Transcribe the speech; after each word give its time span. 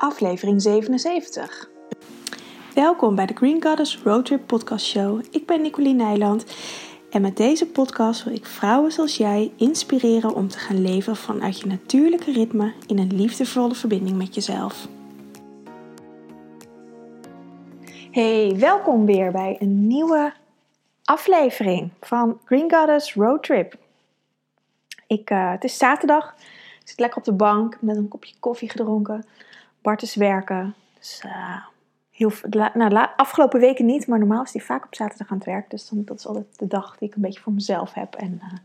aflevering 0.00 0.62
77. 0.62 1.68
Welkom 2.74 3.14
bij 3.14 3.26
de 3.26 3.34
Green 3.34 3.62
Goddess 3.62 3.98
Roadtrip 4.04 4.46
Podcast 4.46 4.86
Show. 4.86 5.22
Ik 5.30 5.46
ben 5.46 5.62
Nicoline 5.62 6.04
Nijland 6.04 6.44
en 7.10 7.22
met 7.22 7.36
deze 7.36 7.66
podcast 7.66 8.24
wil 8.24 8.34
ik 8.34 8.46
vrouwen 8.46 8.92
zoals 8.92 9.16
jij 9.16 9.52
inspireren 9.56 10.34
om 10.34 10.48
te 10.48 10.58
gaan 10.58 10.82
leven 10.82 11.16
vanuit 11.16 11.60
je 11.60 11.66
natuurlijke 11.66 12.32
ritme 12.32 12.72
in 12.86 12.98
een 12.98 13.14
liefdevolle 13.14 13.74
verbinding 13.74 14.16
met 14.16 14.34
jezelf. 14.34 14.88
Hey, 18.10 18.56
welkom 18.56 19.06
weer 19.06 19.32
bij 19.32 19.56
een 19.58 19.86
nieuwe 19.86 20.32
aflevering 21.04 21.90
van 22.00 22.40
Green 22.44 22.72
Goddess 22.72 23.14
Road 23.14 23.42
Trip. 23.42 23.74
Ik, 25.06 25.30
uh, 25.30 25.50
het 25.50 25.64
is 25.64 25.76
zaterdag, 25.76 26.34
ik 26.80 26.88
zit 26.88 26.98
lekker 26.98 27.18
op 27.18 27.24
de 27.24 27.32
bank 27.32 27.76
met 27.80 27.96
een 27.96 28.08
kopje 28.08 28.34
koffie 28.38 28.70
gedronken. 28.70 29.24
Bart 29.82 30.02
is 30.02 30.14
werken, 30.14 30.74
dus 30.98 31.22
uh, 31.26 31.56
heel, 32.10 32.32
nou, 32.74 33.06
afgelopen 33.16 33.60
weken 33.60 33.86
niet, 33.86 34.06
maar 34.06 34.18
normaal 34.18 34.42
is 34.42 34.52
hij 34.52 34.62
vaak 34.62 34.84
op 34.84 34.94
zaterdag 34.94 35.30
aan 35.30 35.36
het 35.36 35.46
werk. 35.46 35.70
Dus 35.70 35.88
dan, 35.88 36.04
dat 36.04 36.18
is 36.18 36.26
altijd 36.26 36.58
de 36.58 36.66
dag 36.66 36.96
die 36.98 37.08
ik 37.08 37.14
een 37.14 37.22
beetje 37.22 37.40
voor 37.40 37.52
mezelf 37.52 37.94
heb. 37.94 38.14
En 38.14 38.40
uh, 38.42 38.52
een 38.52 38.60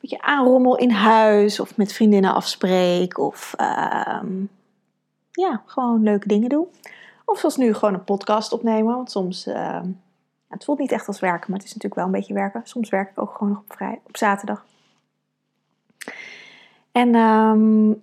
beetje 0.00 0.22
aanrommel 0.22 0.76
in 0.76 0.90
huis 0.90 1.60
of 1.60 1.76
met 1.76 1.92
vriendinnen 1.92 2.34
afspreek 2.34 3.18
of 3.18 3.54
ehm, 3.56 4.44
ja, 5.32 5.62
gewoon 5.66 6.02
leuke 6.02 6.28
dingen 6.28 6.48
doe. 6.48 6.66
Of 7.24 7.38
zoals 7.38 7.56
nu 7.56 7.74
gewoon 7.74 7.94
een 7.94 8.04
podcast 8.04 8.52
opnemen, 8.52 8.94
want 8.94 9.10
soms... 9.10 9.46
Uh, 9.46 9.80
het 10.48 10.64
voelt 10.64 10.78
niet 10.78 10.92
echt 10.92 11.06
als 11.06 11.20
werken, 11.20 11.50
maar 11.50 11.58
het 11.58 11.68
is 11.68 11.74
natuurlijk 11.74 11.94
wel 11.94 12.04
een 12.04 12.18
beetje 12.20 12.34
werken. 12.34 12.60
Soms 12.64 12.88
werk 12.88 13.10
ik 13.10 13.20
ook 13.20 13.32
gewoon 13.32 13.52
nog 13.52 13.62
op, 13.62 13.72
vrij, 13.72 14.00
op 14.06 14.16
zaterdag. 14.16 14.64
En 16.92 17.14
um, 17.14 18.02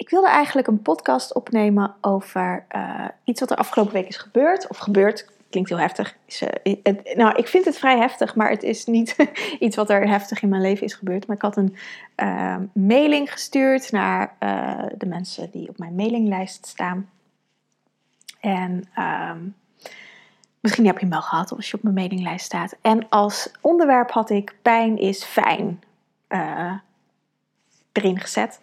ik 0.00 0.10
wilde 0.10 0.28
eigenlijk 0.28 0.66
een 0.66 0.82
podcast 0.82 1.34
opnemen 1.34 1.94
over 2.00 2.64
uh, 2.76 3.04
iets 3.24 3.40
wat 3.40 3.50
er 3.50 3.56
afgelopen 3.56 3.92
week 3.92 4.08
is 4.08 4.16
gebeurd. 4.16 4.68
Of 4.68 4.76
gebeurd, 4.76 5.30
klinkt 5.50 5.68
heel 5.68 5.78
heftig. 5.78 6.16
Is, 6.24 6.42
het, 6.82 7.14
nou, 7.16 7.36
ik 7.36 7.48
vind 7.48 7.64
het 7.64 7.78
vrij 7.78 7.98
heftig, 7.98 8.34
maar 8.34 8.50
het 8.50 8.62
is 8.62 8.86
niet 8.86 9.16
iets 9.58 9.76
wat 9.76 9.90
er 9.90 10.08
heftig 10.08 10.42
in 10.42 10.48
mijn 10.48 10.62
leven 10.62 10.86
is 10.86 10.94
gebeurd. 10.94 11.26
Maar 11.26 11.36
ik 11.36 11.42
had 11.42 11.56
een 11.56 11.76
uh, 12.16 12.56
mailing 12.72 13.32
gestuurd 13.32 13.90
naar 13.90 14.36
de 14.96 15.06
mensen 15.06 15.50
die 15.50 15.68
op 15.68 15.78
mijn 15.78 15.94
mailinglijst 15.94 16.66
staan. 16.66 17.10
En 18.40 18.84
um, 18.98 19.54
misschien 20.60 20.86
heb 20.86 20.94
je 20.94 21.00
hem 21.00 21.10
wel 21.10 21.22
gehad 21.22 21.52
als 21.52 21.70
je 21.70 21.76
op 21.76 21.82
mijn 21.82 21.94
mailinglijst 21.94 22.44
staat. 22.44 22.76
En 22.80 23.08
als 23.08 23.50
onderwerp 23.60 24.10
had 24.10 24.30
ik 24.30 24.54
pijn 24.62 24.98
is 24.98 25.24
fijn 25.24 25.82
erin 27.92 28.20
gezet. 28.20 28.60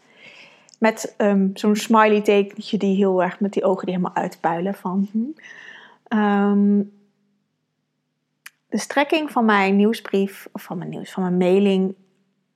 Met 0.78 1.14
um, 1.18 1.52
zo'n 1.54 1.76
smiley 1.76 2.22
tekentje 2.22 2.78
die 2.78 2.96
heel 2.96 3.24
erg 3.24 3.40
met 3.40 3.54
die 3.54 3.64
ogen 3.64 3.86
die 3.86 3.96
helemaal 3.96 4.24
uitpuilen 4.24 4.74
van. 4.74 5.10
Um, 6.10 6.92
de 8.70 8.78
strekking 8.78 9.32
van 9.32 9.46
mijn 9.46 9.76
nieuwsbrief, 9.76 10.48
of 10.52 10.62
van 10.62 10.78
mijn 10.78 10.90
nieuws, 10.90 11.12
van 11.12 11.24
mijn 11.24 11.38
mailing 11.38 11.96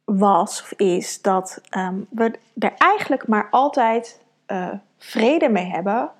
was 0.05 0.61
of 0.61 0.71
is 0.71 1.21
dat 1.21 1.61
um, 1.77 2.07
we 2.09 2.39
er 2.57 2.73
eigenlijk 2.77 3.27
maar 3.27 3.47
altijd 3.49 4.21
uh, 4.47 4.69
vrede 4.97 5.49
mee 5.49 5.65
hebben 5.65 6.11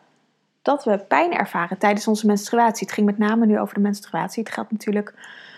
dat 0.61 0.83
we 0.83 0.97
pijn 0.97 1.33
ervaren 1.33 1.77
tijdens 1.77 2.07
onze 2.07 2.25
menstruatie. 2.25 2.85
Het 2.85 2.95
ging 2.95 3.05
met 3.05 3.17
name 3.17 3.45
nu 3.45 3.59
over 3.59 3.73
de 3.73 3.79
menstruatie. 3.79 4.43
Het 4.43 4.53
geldt 4.53 4.71
natuurlijk 4.71 5.13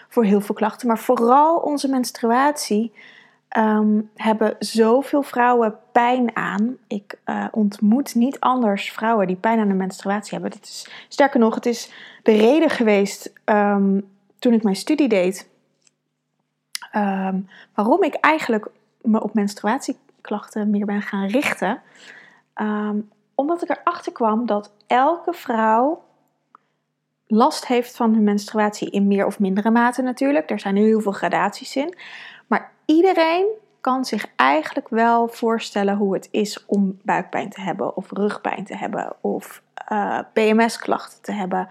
voor 0.09 0.23
heel 0.23 0.41
veel 0.41 0.55
klachten, 0.55 0.87
maar 0.87 0.99
vooral 0.99 1.57
onze 1.57 1.87
menstruatie 1.87 2.93
um, 3.57 4.09
hebben 4.15 4.55
zoveel 4.59 5.23
vrouwen 5.23 5.79
pijn 5.91 6.35
aan. 6.35 6.77
Ik 6.87 7.19
uh, 7.25 7.45
ontmoet 7.51 8.15
niet 8.15 8.39
anders 8.39 8.91
vrouwen 8.91 9.27
die 9.27 9.35
pijn 9.35 9.59
aan 9.59 9.67
de 9.67 9.73
menstruatie 9.73 10.33
hebben. 10.33 10.51
Dat 10.51 10.63
is, 10.63 10.89
sterker 11.07 11.39
nog, 11.39 11.55
het 11.55 11.65
is 11.65 11.91
de 12.23 12.35
reden 12.35 12.69
geweest 12.69 13.33
um, 13.45 14.09
toen 14.39 14.53
ik 14.53 14.63
mijn 14.63 14.75
studie 14.75 15.07
deed. 15.07 15.49
Um, 16.95 17.47
waarom 17.73 18.03
ik 18.03 18.13
eigenlijk 18.13 18.67
me 19.01 19.23
op 19.23 19.33
menstruatieklachten 19.33 20.69
meer 20.69 20.85
ben 20.85 21.01
gaan 21.01 21.27
richten. 21.27 21.81
omdat 23.35 23.61
ik 23.61 23.69
erachter 23.69 24.11
kwam 24.11 24.45
dat 24.45 24.71
elke 24.87 25.33
vrouw 25.33 26.03
last 27.27 27.67
heeft 27.67 27.95
van 27.95 28.13
hun 28.13 28.23
menstruatie 28.23 28.89
in 28.89 29.07
meer 29.07 29.25
of 29.25 29.39
mindere 29.39 29.71
mate 29.71 30.01
natuurlijk. 30.01 30.49
Er 30.49 30.59
zijn 30.59 30.75
heel 30.75 31.01
veel 31.01 31.11
gradaties 31.11 31.75
in 31.75 31.95
iedereen 32.85 33.45
kan 33.81 34.05
zich 34.05 34.25
eigenlijk 34.35 34.89
wel 34.89 35.27
voorstellen 35.27 35.95
hoe 35.95 36.13
het 36.13 36.27
is 36.31 36.65
om 36.65 36.99
buikpijn 37.01 37.49
te 37.49 37.61
hebben, 37.61 37.95
of 37.95 38.11
rugpijn 38.11 38.63
te 38.65 38.75
hebben, 38.75 39.15
of 39.21 39.61
uh, 39.91 40.17
eh, 40.17 40.25
PMS-klachten 40.33 41.21
te 41.21 41.31
hebben, 41.31 41.67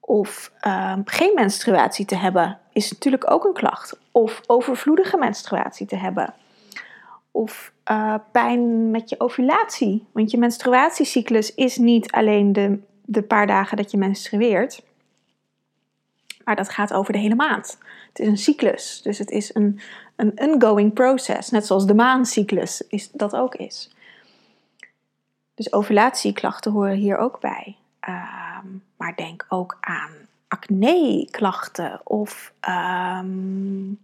of 0.00 0.52
uh, 0.66 0.96
geen 1.04 1.34
menstruatie 1.34 2.04
te 2.04 2.16
hebben, 2.16 2.58
is 2.72 2.92
natuurlijk 2.92 3.30
ook 3.30 3.44
een 3.44 3.52
klacht. 3.52 3.98
Of 4.12 4.40
overvloedige 4.46 5.16
menstruatie 5.16 5.86
te 5.86 5.96
hebben. 5.96 6.34
Of 7.30 7.72
uh, 7.90 8.14
pijn 8.32 8.90
met 8.90 9.08
je 9.08 9.20
ovulatie. 9.20 10.06
Want 10.12 10.30
je 10.30 10.38
menstruatiecyclus 10.38 11.54
is 11.54 11.76
niet 11.76 12.10
alleen 12.10 12.52
de, 12.52 12.78
de 13.04 13.22
paar 13.22 13.46
dagen 13.46 13.76
dat 13.76 13.90
je 13.90 13.96
menstrueert, 13.96 14.82
maar 16.50 16.58
dat 16.58 16.74
gaat 16.74 16.92
over 16.92 17.12
de 17.12 17.18
hele 17.18 17.34
maand. 17.34 17.78
Het 18.08 18.18
is 18.18 18.26
een 18.26 18.38
cyclus, 18.38 19.00
dus 19.02 19.18
het 19.18 19.30
is 19.30 19.54
een, 19.54 19.80
een 20.16 20.40
ongoing 20.40 20.92
process, 20.92 21.50
net 21.50 21.66
zoals 21.66 21.86
de 21.86 21.94
maancyclus 21.94 22.82
is, 22.88 23.10
dat 23.10 23.36
ook 23.36 23.54
is. 23.54 23.94
Dus 25.54 25.72
ovulatieklachten 25.72 26.72
horen 26.72 26.96
hier 26.96 27.16
ook 27.16 27.40
bij. 27.40 27.76
Ehm, 28.00 28.66
maar 28.96 29.16
denk 29.16 29.46
ook 29.48 29.76
aan 29.80 30.10
acne-klachten 30.48 32.00
of 32.04 32.52
um, 32.68 33.98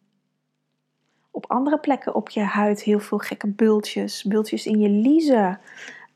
op 1.31 1.45
andere 1.49 1.79
plekken 1.79 2.15
op 2.15 2.29
je 2.29 2.41
huid 2.41 2.83
heel 2.83 3.01
veel 3.01 3.19
gekke 3.19 3.47
bultjes, 3.49 4.25
bultjes 4.25 4.67
in 4.67 4.79
je 4.79 4.89
liezen. 4.89 5.61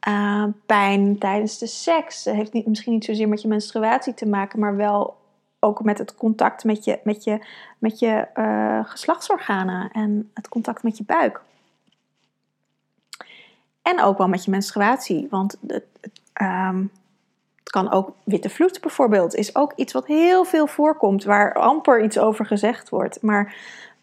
Uh, 0.08 0.44
pijn 0.66 1.19
tijdens 1.19 1.58
de 1.58 1.66
seks. 1.66 2.22
Dat 2.22 2.34
heeft 2.34 2.52
niet, 2.52 2.66
misschien 2.66 2.92
niet 2.92 3.04
zozeer 3.04 3.28
met 3.28 3.42
je 3.42 3.48
menstruatie 3.48 4.14
te 4.14 4.26
maken, 4.26 4.58
maar 4.58 4.76
wel 4.76 5.19
ook 5.60 5.82
met 5.82 5.98
het 5.98 6.15
contact 6.15 6.65
met 6.65 6.84
je, 6.84 6.98
met 7.04 7.25
je, 7.25 7.47
met 7.78 7.98
je 7.98 8.26
uh, 8.34 8.84
geslachtsorganen 8.84 9.91
en 9.91 10.31
het 10.34 10.48
contact 10.48 10.82
met 10.82 10.97
je 10.97 11.04
buik. 11.04 11.43
En 13.82 14.00
ook 14.00 14.19
wel 14.19 14.28
met 14.28 14.44
je 14.44 14.50
menstruatie, 14.50 15.26
want 15.31 15.56
het, 15.66 15.84
um, 16.43 16.91
het 17.56 17.70
kan 17.70 17.91
ook 17.91 18.12
witte 18.25 18.50
vloed 18.50 18.81
bijvoorbeeld, 18.81 19.34
is 19.34 19.56
ook 19.56 19.72
iets 19.76 19.93
wat 19.93 20.06
heel 20.06 20.44
veel 20.44 20.66
voorkomt, 20.66 21.25
waar 21.25 21.54
amper 21.54 22.03
iets 22.04 22.19
over 22.19 22.47
gezegd 22.47 22.88
wordt, 22.88 23.22
maar 23.22 23.54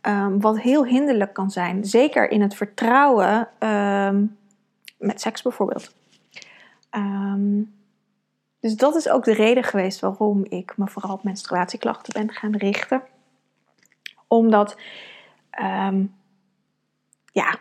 um, 0.02 0.42
wat 0.42 0.60
heel 0.60 0.86
hinderlijk 0.86 1.34
kan 1.34 1.52
zijn. 1.52 1.86
Zeker 1.86 2.32
in 2.32 2.42
het 2.42 2.56
vertrouwen 2.56 3.50
um, 3.60 4.38
met 4.98 5.22
seks 5.22 5.42
bijvoorbeeld. 5.42 5.96
Um, 6.92 7.77
dus 8.60 8.76
dat 8.76 8.96
is 8.96 9.10
ook 9.10 9.24
de 9.24 9.34
reden 9.34 9.64
geweest 9.64 10.00
waarom 10.00 10.46
ik 10.50 10.78
me 10.78 10.88
vooral 10.88 11.14
op 11.14 11.24
menstruatieklachten 11.24 12.14
ben 12.14 12.34
gaan 12.34 12.56
richten. 12.56 13.02
Omdat, 14.28 14.78
um, 15.62 16.16
ja, 17.32 17.56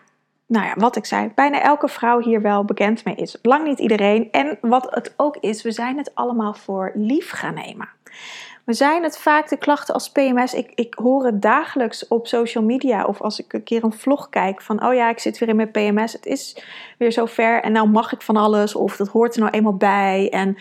nou 0.46 0.66
ja, 0.66 0.74
wat 0.76 0.96
ik 0.96 1.04
zei, 1.04 1.32
bijna 1.34 1.62
elke 1.62 1.88
vrouw 1.88 2.20
hier 2.20 2.42
wel 2.42 2.64
bekend 2.64 3.04
mee 3.04 3.14
is. 3.14 3.38
Lang 3.42 3.64
niet 3.64 3.78
iedereen. 3.78 4.30
En 4.30 4.58
wat 4.60 4.94
het 4.94 5.14
ook 5.16 5.36
is, 5.36 5.62
we 5.62 5.72
zijn 5.72 5.96
het 5.96 6.14
allemaal 6.14 6.54
voor 6.54 6.92
lief 6.94 7.30
gaan 7.30 7.54
nemen. 7.54 7.88
We 8.66 8.72
zijn 8.72 9.02
het 9.02 9.18
vaak 9.18 9.48
de 9.48 9.56
klachten 9.56 9.94
als 9.94 10.10
PMS. 10.10 10.54
Ik, 10.54 10.72
ik 10.74 10.94
hoor 10.94 11.24
het 11.24 11.42
dagelijks 11.42 12.08
op 12.08 12.26
social 12.26 12.64
media 12.64 13.04
of 13.04 13.20
als 13.20 13.40
ik 13.40 13.52
een 13.52 13.62
keer 13.62 13.84
een 13.84 13.92
vlog 13.92 14.28
kijk 14.28 14.62
van 14.62 14.84
oh 14.84 14.94
ja, 14.94 15.10
ik 15.10 15.18
zit 15.18 15.38
weer 15.38 15.48
in 15.48 15.56
mijn 15.56 15.70
PMS. 15.70 16.12
Het 16.12 16.26
is 16.26 16.64
weer 16.98 17.10
zo 17.10 17.26
ver 17.26 17.62
en 17.62 17.72
nou 17.72 17.88
mag 17.88 18.12
ik 18.12 18.22
van 18.22 18.36
alles 18.36 18.74
of 18.74 18.96
dat 18.96 19.08
hoort 19.08 19.34
er 19.34 19.40
nou 19.40 19.52
eenmaal 19.52 19.76
bij. 19.76 20.28
En 20.30 20.56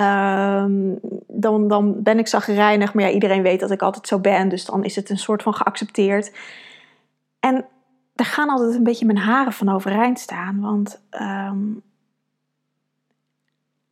um, 0.00 0.98
dan, 1.26 1.68
dan 1.68 2.02
ben 2.02 2.18
ik 2.18 2.26
zagrijnig, 2.26 2.94
maar 2.94 3.04
ja, 3.04 3.10
iedereen 3.10 3.42
weet 3.42 3.60
dat 3.60 3.70
ik 3.70 3.82
altijd 3.82 4.06
zo 4.06 4.18
ben. 4.18 4.48
Dus 4.48 4.64
dan 4.64 4.84
is 4.84 4.96
het 4.96 5.10
een 5.10 5.18
soort 5.18 5.42
van 5.42 5.54
geaccepteerd. 5.54 6.32
En 7.40 7.66
daar 8.14 8.26
gaan 8.26 8.48
altijd 8.48 8.74
een 8.74 8.82
beetje 8.82 9.06
mijn 9.06 9.18
haren 9.18 9.52
van 9.52 9.68
overeind 9.68 10.18
staan. 10.18 10.60
Want 10.60 11.00
um, 11.20 11.82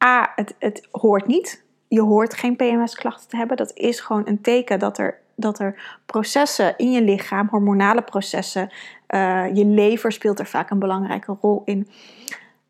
A, 0.04 0.32
het, 0.34 0.54
het 0.58 0.88
hoort 0.90 1.26
niet 1.26 1.62
je 1.92 2.00
hoort 2.00 2.34
geen 2.34 2.56
PMS-klachten 2.56 3.28
te 3.28 3.36
hebben. 3.36 3.56
Dat 3.56 3.72
is 3.74 4.00
gewoon 4.00 4.22
een 4.26 4.40
teken 4.40 4.78
dat 4.78 4.98
er, 4.98 5.18
dat 5.34 5.58
er 5.58 5.98
processen 6.06 6.74
in 6.76 6.90
je 6.90 7.02
lichaam, 7.02 7.48
hormonale 7.48 8.02
processen, 8.02 8.70
uh, 9.08 9.54
je 9.54 9.64
lever 9.64 10.12
speelt 10.12 10.38
er 10.38 10.46
vaak 10.46 10.70
een 10.70 10.78
belangrijke 10.78 11.36
rol 11.40 11.62
in, 11.64 11.88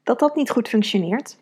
dat 0.02 0.18
dat 0.18 0.36
niet 0.36 0.50
goed 0.50 0.68
functioneert. 0.68 1.38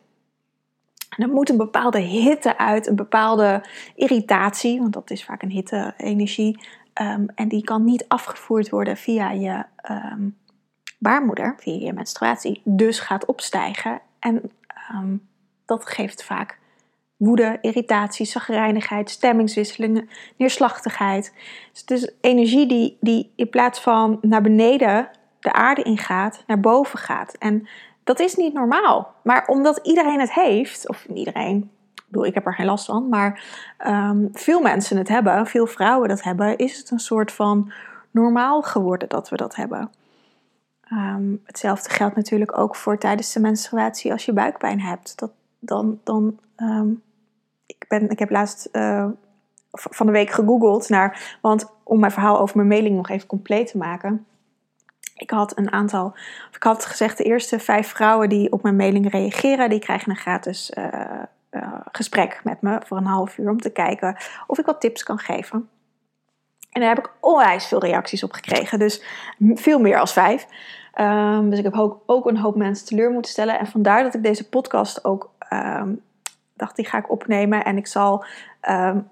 En 1.11 1.23
er 1.23 1.29
moet 1.29 1.49
een 1.49 1.57
bepaalde 1.57 1.99
hitte 1.99 2.59
uit, 2.59 2.87
een 2.87 2.97
bepaalde 2.97 3.63
irritatie, 3.95 4.81
want 4.81 4.93
dat 4.93 5.11
is 5.11 5.25
vaak 5.25 5.43
een 5.43 5.51
hitte-energie. 5.51 6.59
Um, 7.01 7.27
en 7.35 7.49
die 7.49 7.65
kan 7.65 7.85
niet 7.85 8.05
afgevoerd 8.09 8.69
worden 8.69 8.97
via 8.97 9.31
je 9.31 9.65
um, 9.91 10.37
baarmoeder, 10.99 11.55
via 11.59 11.87
je 11.87 11.93
menstruatie. 11.93 12.61
Dus 12.65 13.01
gaat 13.01 13.25
opstijgen. 13.25 14.01
En 14.19 14.51
um, 14.95 15.29
dat 15.67 15.87
geeft 15.87 16.25
vaak 16.25 16.59
woede, 17.17 17.59
irritatie, 17.61 18.27
zagrijnigheid, 18.27 19.11
stemmingswisselingen, 19.11 20.09
neerslachtigheid. 20.37 21.35
Dus 21.73 21.81
het 21.81 21.91
is 21.91 22.11
energie 22.21 22.67
die, 22.67 22.97
die 23.01 23.33
in 23.37 23.49
plaats 23.49 23.81
van 23.81 24.19
naar 24.21 24.43
beneden 24.43 25.09
de 25.41 25.53
aarde 25.53 25.83
ingaat, 25.83 26.45
naar 26.47 26.61
boven 26.61 26.99
gaat. 26.99 27.35
En 27.39 27.69
dat 28.11 28.21
is 28.21 28.35
niet 28.35 28.53
normaal. 28.53 29.15
Maar 29.23 29.47
omdat 29.47 29.81
iedereen 29.83 30.21
het 30.21 30.33
heeft, 30.33 30.89
of 30.89 31.05
iedereen, 31.05 31.71
ik 31.95 32.03
bedoel, 32.07 32.27
ik 32.27 32.35
heb 32.35 32.47
er 32.47 32.55
geen 32.55 32.67
last 32.67 32.85
van, 32.85 33.09
maar 33.09 33.43
um, 33.87 34.29
veel 34.33 34.61
mensen 34.61 34.97
het 34.97 35.09
hebben, 35.09 35.47
veel 35.47 35.67
vrouwen 35.67 36.09
dat 36.09 36.23
hebben, 36.23 36.57
is 36.57 36.79
het 36.79 36.91
een 36.91 36.99
soort 36.99 37.33
van 37.33 37.73
normaal 38.11 38.63
geworden 38.63 39.09
dat 39.09 39.29
we 39.29 39.37
dat 39.37 39.57
hebben. 39.57 39.91
Um, 40.93 41.41
hetzelfde 41.45 41.91
geldt 41.91 42.17
natuurlijk 42.17 42.59
ook 42.59 42.77
voor 42.77 42.99
tijdens 42.99 43.33
de 43.33 43.41
menstruatie 43.41 44.13
als 44.13 44.25
je 44.25 44.33
buikpijn 44.33 44.81
hebt. 44.81 45.19
Dat, 45.19 45.31
dan, 45.59 46.01
dan 46.05 46.39
um, 46.57 47.03
ik, 47.67 47.85
ben, 47.89 48.11
ik 48.11 48.19
heb 48.19 48.31
laatst 48.31 48.69
uh, 48.73 49.07
van 49.71 50.07
de 50.07 50.13
week 50.13 50.31
gegoogeld 50.31 50.89
naar, 50.89 51.39
want 51.41 51.73
om 51.83 52.01
mijn 52.01 52.13
verhaal 52.13 52.41
over 52.41 52.57
mijn 52.57 52.69
mailing 52.69 52.97
nog 52.97 53.09
even 53.09 53.27
compleet 53.27 53.71
te 53.71 53.79
maken. 53.79 54.27
Ik 55.21 55.31
had 55.31 55.59
een 55.59 55.73
aantal, 55.73 56.15
ik 56.53 56.63
had 56.63 56.85
gezegd, 56.87 57.17
de 57.19 57.25
eerste 57.25 57.59
vijf 57.59 57.89
vrouwen 57.89 58.29
die 58.29 58.53
op 58.53 58.63
mijn 58.63 58.77
mailing 58.77 59.11
reageren, 59.11 59.71
die 59.71 59.79
krijgen 59.79 60.11
een 60.11 60.17
gratis 60.17 60.73
uh, 60.79 60.85
uh, 61.51 61.75
gesprek 61.93 62.41
met 62.45 62.63
me 62.63 62.81
voor 62.87 62.97
een 62.97 63.05
half 63.05 63.39
uur 63.39 63.51
om 63.51 63.61
te 63.61 63.71
kijken 63.71 64.17
of 64.47 64.59
ik 64.59 64.67
wat 64.67 64.81
tips 64.81 65.03
kan 65.03 65.19
geven. 65.19 65.69
En 66.71 66.81
daar 66.81 66.95
heb 66.95 66.99
ik 66.99 67.13
onwijs 67.21 67.67
veel 67.67 67.81
reacties 67.81 68.23
op 68.23 68.33
gekregen, 68.33 68.79
dus 68.79 69.03
veel 69.39 69.79
meer 69.79 69.99
als 69.99 70.13
vijf. 70.13 70.47
Um, 71.01 71.51
dus 71.51 71.59
ik 71.59 71.65
heb 71.65 71.75
ook, 71.75 72.03
ook, 72.07 72.27
een 72.27 72.37
hoop 72.37 72.57
mensen 72.57 72.87
teleur 72.87 73.11
moeten 73.11 73.31
stellen. 73.31 73.59
En 73.59 73.67
vandaar 73.67 74.03
dat 74.03 74.15
ik 74.15 74.23
deze 74.23 74.49
podcast 74.49 75.05
ook 75.05 75.31
um, 75.53 76.03
dacht, 76.55 76.77
die 76.77 76.87
ga 76.87 76.99
ik 76.99 77.11
opnemen. 77.11 77.65
En 77.65 77.77
ik 77.77 77.87
zal 77.87 78.25
um, 78.69 79.09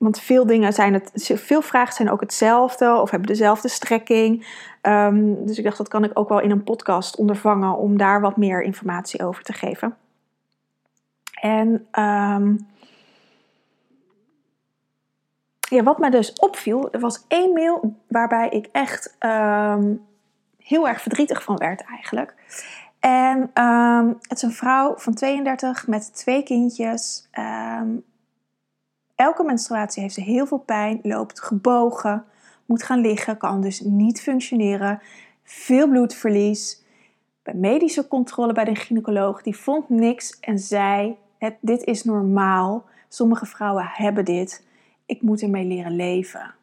want 0.00 0.20
veel 0.20 0.46
dingen 0.46 0.72
zijn 0.72 0.92
het, 0.92 1.32
veel 1.34 1.62
vragen 1.62 1.94
zijn 1.94 2.10
ook 2.10 2.20
hetzelfde 2.20 2.94
of 2.94 3.10
hebben 3.10 3.28
dezelfde 3.28 3.68
strekking. 3.68 4.46
Um, 4.82 5.46
dus 5.46 5.58
ik 5.58 5.64
dacht, 5.64 5.76
dat 5.76 5.88
kan 5.88 6.04
ik 6.04 6.18
ook 6.18 6.28
wel 6.28 6.40
in 6.40 6.50
een 6.50 6.64
podcast 6.64 7.16
ondervangen 7.16 7.76
om 7.76 7.96
daar 7.96 8.20
wat 8.20 8.36
meer 8.36 8.62
informatie 8.62 9.24
over 9.24 9.42
te 9.42 9.52
geven. 9.52 9.96
En 11.40 11.68
um, 11.92 12.68
ja, 15.60 15.82
wat 15.82 15.98
me 15.98 16.10
dus 16.10 16.32
opviel, 16.32 16.92
er 16.92 17.00
was 17.00 17.24
één 17.28 17.52
mail 17.52 17.96
waarbij 18.08 18.48
ik 18.48 18.68
echt 18.72 19.16
um, 19.18 20.06
heel 20.58 20.88
erg 20.88 21.00
verdrietig 21.00 21.42
van 21.42 21.56
werd 21.56 21.84
eigenlijk. 21.84 22.34
En 23.00 23.50
het 24.28 24.36
is 24.36 24.42
een 24.42 24.52
vrouw 24.52 24.94
van 24.96 25.14
32 25.14 25.86
met 25.86 26.14
twee 26.14 26.42
kindjes. 26.42 27.28
Elke 29.20 29.44
menstruatie 29.44 30.02
heeft 30.02 30.14
ze 30.14 30.20
heel 30.20 30.46
veel 30.46 30.58
pijn, 30.58 31.00
loopt 31.02 31.40
gebogen, 31.40 32.24
moet 32.66 32.82
gaan 32.82 33.00
liggen, 33.00 33.36
kan 33.36 33.60
dus 33.60 33.80
niet 33.80 34.20
functioneren. 34.20 35.00
Veel 35.42 35.88
bloedverlies. 35.88 36.82
Bij 37.42 37.54
medische 37.54 38.08
controle 38.08 38.52
bij 38.52 38.64
de 38.64 38.74
gynaecoloog, 38.74 39.42
die 39.42 39.56
vond 39.56 39.88
niks 39.88 40.40
en 40.40 40.58
zei: 40.58 41.16
het, 41.38 41.54
Dit 41.60 41.84
is 41.84 42.04
normaal. 42.04 42.84
Sommige 43.08 43.46
vrouwen 43.46 43.90
hebben 43.92 44.24
dit. 44.24 44.64
Ik 45.06 45.22
moet 45.22 45.42
ermee 45.42 45.64
leren 45.64 45.96
leven. 45.96 46.54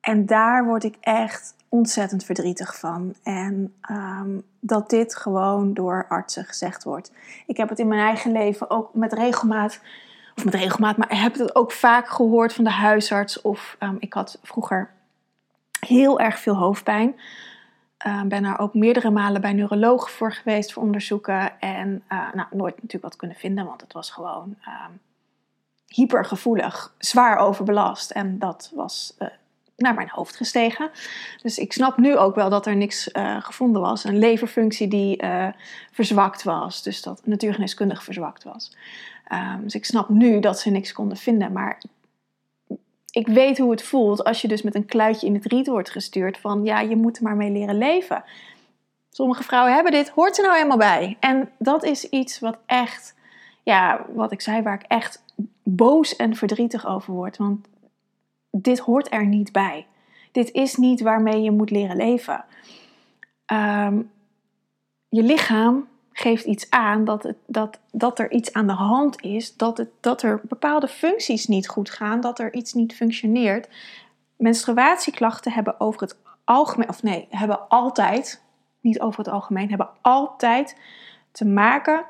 En 0.00 0.26
daar 0.26 0.64
word 0.64 0.84
ik 0.84 0.96
echt 1.00 1.54
ontzettend 1.68 2.24
verdrietig 2.24 2.78
van. 2.78 3.14
En 3.22 3.74
um, 3.90 4.42
dat 4.60 4.90
dit 4.90 5.16
gewoon 5.16 5.74
door 5.74 6.06
artsen 6.08 6.44
gezegd 6.44 6.84
wordt. 6.84 7.12
Ik 7.46 7.56
heb 7.56 7.68
het 7.68 7.78
in 7.78 7.88
mijn 7.88 8.06
eigen 8.06 8.32
leven 8.32 8.70
ook 8.70 8.94
met 8.94 9.12
regelmaat 9.12 9.80
of 10.38 10.44
met 10.44 10.54
regelmaat, 10.54 10.96
maar 10.96 11.20
heb 11.20 11.34
het 11.34 11.54
ook 11.54 11.72
vaak 11.72 12.08
gehoord 12.08 12.52
van 12.52 12.64
de 12.64 12.70
huisarts. 12.70 13.40
Of 13.40 13.76
um, 13.80 13.96
ik 14.00 14.12
had 14.12 14.38
vroeger 14.42 14.90
heel 15.86 16.20
erg 16.20 16.38
veel 16.38 16.56
hoofdpijn. 16.56 17.20
Uh, 18.06 18.22
ben 18.22 18.42
daar 18.42 18.58
ook 18.58 18.74
meerdere 18.74 19.10
malen 19.10 19.40
bij 19.40 19.52
neurologen 19.52 20.10
voor 20.10 20.32
geweest 20.32 20.72
voor 20.72 20.82
onderzoeken. 20.82 21.60
En 21.60 22.02
uh, 22.12 22.32
nou, 22.32 22.48
nooit 22.50 22.74
natuurlijk 22.74 23.02
wat 23.02 23.16
kunnen 23.16 23.36
vinden, 23.36 23.64
want 23.64 23.80
het 23.80 23.92
was 23.92 24.10
gewoon 24.10 24.56
uh, 24.66 24.84
hypergevoelig, 25.86 26.94
zwaar 26.98 27.36
overbelast. 27.36 28.10
En 28.10 28.38
dat 28.38 28.72
was 28.74 29.16
uh, 29.18 29.28
naar 29.76 29.94
mijn 29.94 30.08
hoofd 30.10 30.36
gestegen. 30.36 30.90
Dus 31.42 31.58
ik 31.58 31.72
snap 31.72 31.96
nu 31.96 32.16
ook 32.16 32.34
wel 32.34 32.50
dat 32.50 32.66
er 32.66 32.76
niks 32.76 33.08
uh, 33.12 33.42
gevonden 33.42 33.82
was. 33.82 34.04
Een 34.04 34.18
leverfunctie 34.18 34.88
die 34.88 35.22
verzwakt 35.92 36.42
was. 36.42 36.82
Dus 36.82 37.02
dat 37.02 37.20
natuurgeneeskundig 37.24 38.04
verzwakt 38.04 38.44
was. 38.44 38.76
Um, 39.32 39.62
dus 39.62 39.74
ik 39.74 39.84
snap 39.84 40.08
nu 40.08 40.40
dat 40.40 40.60
ze 40.60 40.70
niks 40.70 40.92
konden 40.92 41.16
vinden. 41.16 41.52
Maar 41.52 41.82
ik 43.10 43.26
weet 43.26 43.58
hoe 43.58 43.70
het 43.70 43.82
voelt 43.82 44.24
als 44.24 44.42
je 44.42 44.48
dus 44.48 44.62
met 44.62 44.74
een 44.74 44.86
kluitje 44.86 45.26
in 45.26 45.34
het 45.34 45.44
riet 45.44 45.66
wordt 45.66 45.90
gestuurd. 45.90 46.38
Van 46.38 46.64
ja, 46.64 46.80
je 46.80 46.96
moet 46.96 47.16
er 47.16 47.22
maar 47.22 47.36
mee 47.36 47.50
leren 47.50 47.78
leven. 47.78 48.24
Sommige 49.10 49.42
vrouwen 49.42 49.74
hebben 49.74 49.92
dit, 49.92 50.08
hoort 50.08 50.36
er 50.36 50.42
nou 50.42 50.56
helemaal 50.56 50.76
bij. 50.76 51.16
En 51.20 51.50
dat 51.58 51.84
is 51.84 52.04
iets 52.04 52.38
wat 52.38 52.58
echt, 52.66 53.14
ja, 53.62 54.06
wat 54.14 54.32
ik 54.32 54.40
zei, 54.40 54.62
waar 54.62 54.74
ik 54.74 54.86
echt 54.88 55.24
boos 55.62 56.16
en 56.16 56.36
verdrietig 56.36 56.86
over 56.86 57.12
word. 57.12 57.36
Want 57.36 57.66
dit 58.50 58.78
hoort 58.78 59.12
er 59.12 59.26
niet 59.26 59.52
bij. 59.52 59.86
Dit 60.32 60.50
is 60.50 60.76
niet 60.76 61.00
waarmee 61.00 61.42
je 61.42 61.50
moet 61.50 61.70
leren 61.70 61.96
leven. 61.96 62.44
Um, 63.52 64.10
je 65.08 65.22
lichaam 65.22 65.88
geeft 66.18 66.44
iets 66.44 66.70
aan 66.70 67.04
dat, 67.04 67.22
het, 67.22 67.36
dat, 67.46 67.78
dat 67.92 68.18
er 68.18 68.30
iets 68.30 68.52
aan 68.52 68.66
de 68.66 68.72
hand 68.72 69.22
is, 69.22 69.56
dat, 69.56 69.78
het, 69.78 69.88
dat 70.00 70.22
er 70.22 70.40
bepaalde 70.42 70.88
functies 70.88 71.46
niet 71.46 71.68
goed 71.68 71.90
gaan, 71.90 72.20
dat 72.20 72.38
er 72.38 72.54
iets 72.54 72.72
niet 72.72 72.94
functioneert. 72.94 73.68
Menstruatieklachten 74.36 75.52
hebben 75.52 75.80
over 75.80 76.00
het 76.00 76.16
algemeen, 76.44 76.88
of 76.88 77.02
nee, 77.02 77.26
hebben 77.30 77.68
altijd, 77.68 78.42
niet 78.80 79.00
over 79.00 79.18
het 79.18 79.28
algemeen, 79.28 79.68
hebben 79.68 79.88
altijd 80.00 80.76
te 81.32 81.44
maken 81.44 82.04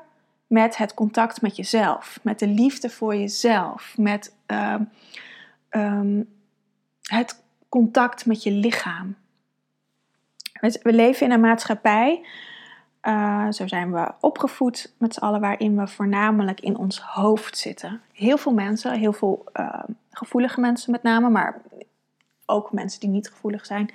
met 0.47 0.77
het 0.77 0.93
contact 0.93 1.41
met 1.41 1.55
jezelf, 1.55 2.19
met 2.21 2.39
de 2.39 2.47
liefde 2.47 2.89
voor 2.89 3.15
jezelf, 3.15 3.93
met 3.97 4.35
uh, 4.47 4.75
um, 5.69 6.29
het 7.01 7.43
contact 7.69 8.25
met 8.25 8.43
je 8.43 8.51
lichaam. 8.51 9.15
We 10.61 10.93
leven 10.93 11.25
in 11.25 11.31
een 11.31 11.39
maatschappij 11.39 12.25
uh, 13.09 13.51
zo 13.51 13.67
zijn 13.67 13.91
we 13.91 14.11
opgevoed 14.19 14.93
met 14.97 15.13
z'n 15.13 15.19
allen, 15.19 15.39
waarin 15.39 15.77
we 15.77 15.87
voornamelijk 15.87 16.59
in 16.59 16.77
ons 16.77 16.99
hoofd 16.99 17.57
zitten. 17.57 18.01
Heel 18.13 18.37
veel 18.37 18.53
mensen, 18.53 18.99
heel 18.99 19.13
veel 19.13 19.45
uh, 19.53 19.83
gevoelige 20.11 20.59
mensen 20.59 20.91
met 20.91 21.03
name, 21.03 21.29
maar 21.29 21.61
ook 22.45 22.71
mensen 22.71 22.99
die 22.99 23.09
niet 23.09 23.29
gevoelig 23.29 23.65
zijn. 23.65 23.91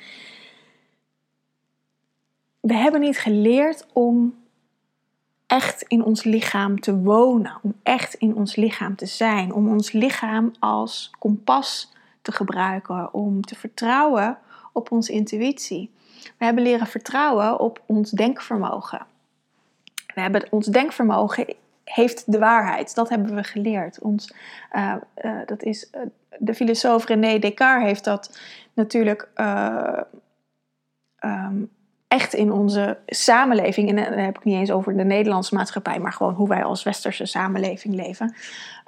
We 2.61 2.75
hebben 2.75 3.01
niet 3.01 3.19
geleerd 3.19 3.87
om 3.93 4.35
echt 5.47 5.83
in 5.83 6.05
ons 6.05 6.25
lichaam 6.25 6.81
te 6.81 6.97
wonen, 6.97 7.59
om 7.63 7.75
echt 7.83 8.15
in 8.15 8.35
ons 8.35 8.57
lichaam 8.57 8.97
te 8.97 9.07
zijn, 9.07 9.53
om 9.53 9.69
ons 9.69 9.93
lichaam 9.93 10.53
als 10.59 11.11
kompas 11.19 11.93
te 12.23 12.33
gebruiken, 12.33 13.15
om 13.15 13.43
te 13.43 13.55
vertrouwen 13.55 14.39
op 14.73 14.91
onze 14.91 15.13
intuïtie. 15.13 15.91
We 16.39 16.45
hebben 16.45 16.65
leren 16.65 16.87
vertrouwen 16.87 17.61
op 17.61 17.83
ons 17.87 18.11
denkvermogen. 18.11 19.07
We 20.15 20.21
hebben 20.21 20.47
ons 20.51 20.67
denkvermogen 20.67 21.47
heeft 21.85 22.33
de 22.33 22.39
waarheid. 22.39 22.95
Dat 22.95 23.09
hebben 23.09 23.35
we 23.35 23.45
geleerd. 23.45 23.99
Ons, 24.01 24.35
uh, 24.73 24.95
uh, 25.25 25.39
dat 25.47 25.63
is, 25.63 25.91
uh, 25.95 26.01
de 26.39 26.55
filosoof 26.55 27.07
René 27.07 27.39
Descartes 27.39 27.87
heeft 27.87 28.05
dat 28.05 28.39
natuurlijk 28.75 29.29
um, 31.21 31.71
echt 32.09 32.35
in 32.35 32.53
onze 32.53 32.99
samenleving, 33.07 33.89
en 33.89 33.97
dan 33.97 34.19
heb 34.19 34.37
ik 34.37 34.45
niet 34.45 34.59
eens 34.59 34.71
over 34.71 34.97
de 34.97 35.05
Nederlandse 35.05 35.55
maatschappij, 35.55 35.99
maar 35.99 36.13
gewoon 36.13 36.35
hoe 36.35 36.49
wij 36.49 36.65
als 36.65 36.83
westerse 36.83 37.27
samenleving 37.27 37.95
leven. 37.95 38.35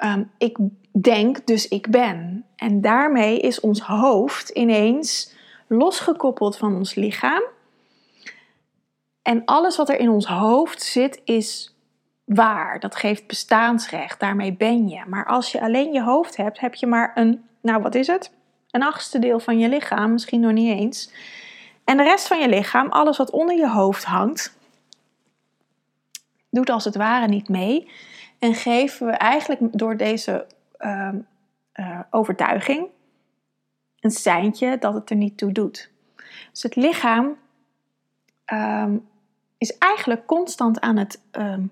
Um, 0.05 0.31
ik 0.38 0.57
denk, 0.93 1.47
dus 1.47 1.69
ik 1.69 1.90
ben. 1.90 2.45
En 2.57 2.81
daarmee 2.81 3.40
is 3.40 3.61
ons 3.61 3.81
hoofd 3.81 4.49
ineens 4.49 5.35
losgekoppeld 5.66 6.56
van 6.56 6.75
ons 6.75 6.94
lichaam. 6.94 7.42
En 9.23 9.44
alles 9.44 9.76
wat 9.76 9.88
er 9.88 9.99
in 9.99 10.08
ons 10.08 10.26
hoofd 10.26 10.82
zit 10.82 11.20
is 11.25 11.75
waar. 12.25 12.80
Dat 12.80 12.96
geeft 12.96 13.26
bestaansrecht. 13.26 14.20
Daarmee 14.20 14.52
ben 14.52 14.88
je. 14.88 15.04
Maar 15.06 15.26
als 15.26 15.52
je 15.52 15.61
alleen 15.61 15.92
je 15.92 16.02
hoofd 16.02 16.37
hebt, 16.37 16.61
heb 16.61 16.75
je 16.75 16.87
maar 16.87 17.12
een, 17.14 17.44
nou 17.61 17.82
wat 17.82 17.94
is 17.94 18.06
het? 18.06 18.32
Een 18.70 18.82
achtste 18.82 19.18
deel 19.18 19.40
van 19.40 19.58
je 19.58 19.68
lichaam, 19.68 20.12
misschien 20.12 20.40
nog 20.40 20.52
niet 20.52 20.78
eens. 20.78 21.12
En 21.85 21.96
de 21.96 22.02
rest 22.02 22.26
van 22.26 22.40
je 22.40 22.49
lichaam, 22.49 22.88
alles 22.88 23.16
wat 23.16 23.30
onder 23.30 23.56
je 23.56 23.70
hoofd 23.70 24.04
hangt, 24.04 24.58
doet 26.50 26.70
als 26.70 26.85
het 26.85 26.96
ware 26.96 27.26
niet 27.26 27.49
mee. 27.49 27.90
En 28.38 28.54
geven 28.54 29.06
we 29.06 29.12
eigenlijk 29.12 29.61
door 29.78 29.96
deze 29.96 30.46
uh, 30.78 31.08
uh, 31.75 32.00
overtuiging 32.11 32.88
een 34.06 34.12
seintje 34.12 34.78
dat 34.78 34.94
het 34.94 35.10
er 35.10 35.16
niet 35.16 35.38
toe 35.38 35.52
doet. 35.52 35.90
Dus 36.52 36.62
het 36.62 36.76
lichaam 36.76 37.36
um, 38.52 39.08
is 39.58 39.78
eigenlijk 39.78 40.26
constant 40.26 40.80
aan 40.80 40.96
het 40.96 41.22
um, 41.32 41.70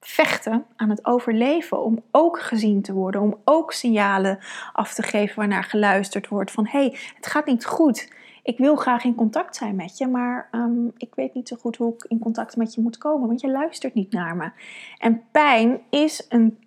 vechten, 0.00 0.64
aan 0.76 0.90
het 0.90 1.04
overleven, 1.04 1.82
om 1.82 2.02
ook 2.10 2.40
gezien 2.40 2.82
te 2.82 2.92
worden, 2.92 3.20
om 3.20 3.40
ook 3.44 3.72
signalen 3.72 4.38
af 4.72 4.94
te 4.94 5.02
geven 5.02 5.36
waarnaar 5.36 5.64
geluisterd 5.64 6.28
wordt 6.28 6.50
van 6.50 6.66
hé, 6.66 6.78
hey, 6.78 6.98
het 7.14 7.26
gaat 7.26 7.46
niet 7.46 7.66
goed. 7.66 8.12
Ik 8.42 8.58
wil 8.58 8.76
graag 8.76 9.04
in 9.04 9.14
contact 9.14 9.56
zijn 9.56 9.76
met 9.76 9.98
je, 9.98 10.06
maar 10.06 10.48
um, 10.52 10.92
ik 10.96 11.14
weet 11.14 11.34
niet 11.34 11.48
zo 11.48 11.56
goed 11.56 11.76
hoe 11.76 11.94
ik 11.94 12.04
in 12.08 12.18
contact 12.18 12.56
met 12.56 12.74
je 12.74 12.80
moet 12.80 12.98
komen, 12.98 13.26
want 13.26 13.40
je 13.40 13.50
luistert 13.50 13.94
niet 13.94 14.12
naar 14.12 14.36
me. 14.36 14.50
En 14.98 15.22
pijn 15.30 15.80
is 15.90 16.26
een 16.28 16.58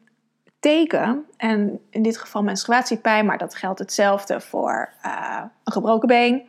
teken, 0.59 1.25
en 1.37 1.79
in 1.89 2.01
dit 2.01 2.17
geval 2.17 2.43
menstruatiepijn, 2.43 3.25
maar 3.25 3.37
dat 3.37 3.55
geldt 3.55 3.79
hetzelfde 3.79 4.41
voor 4.41 4.93
uh, 5.05 5.41
een 5.63 5.71
gebroken 5.71 6.07
been. 6.07 6.43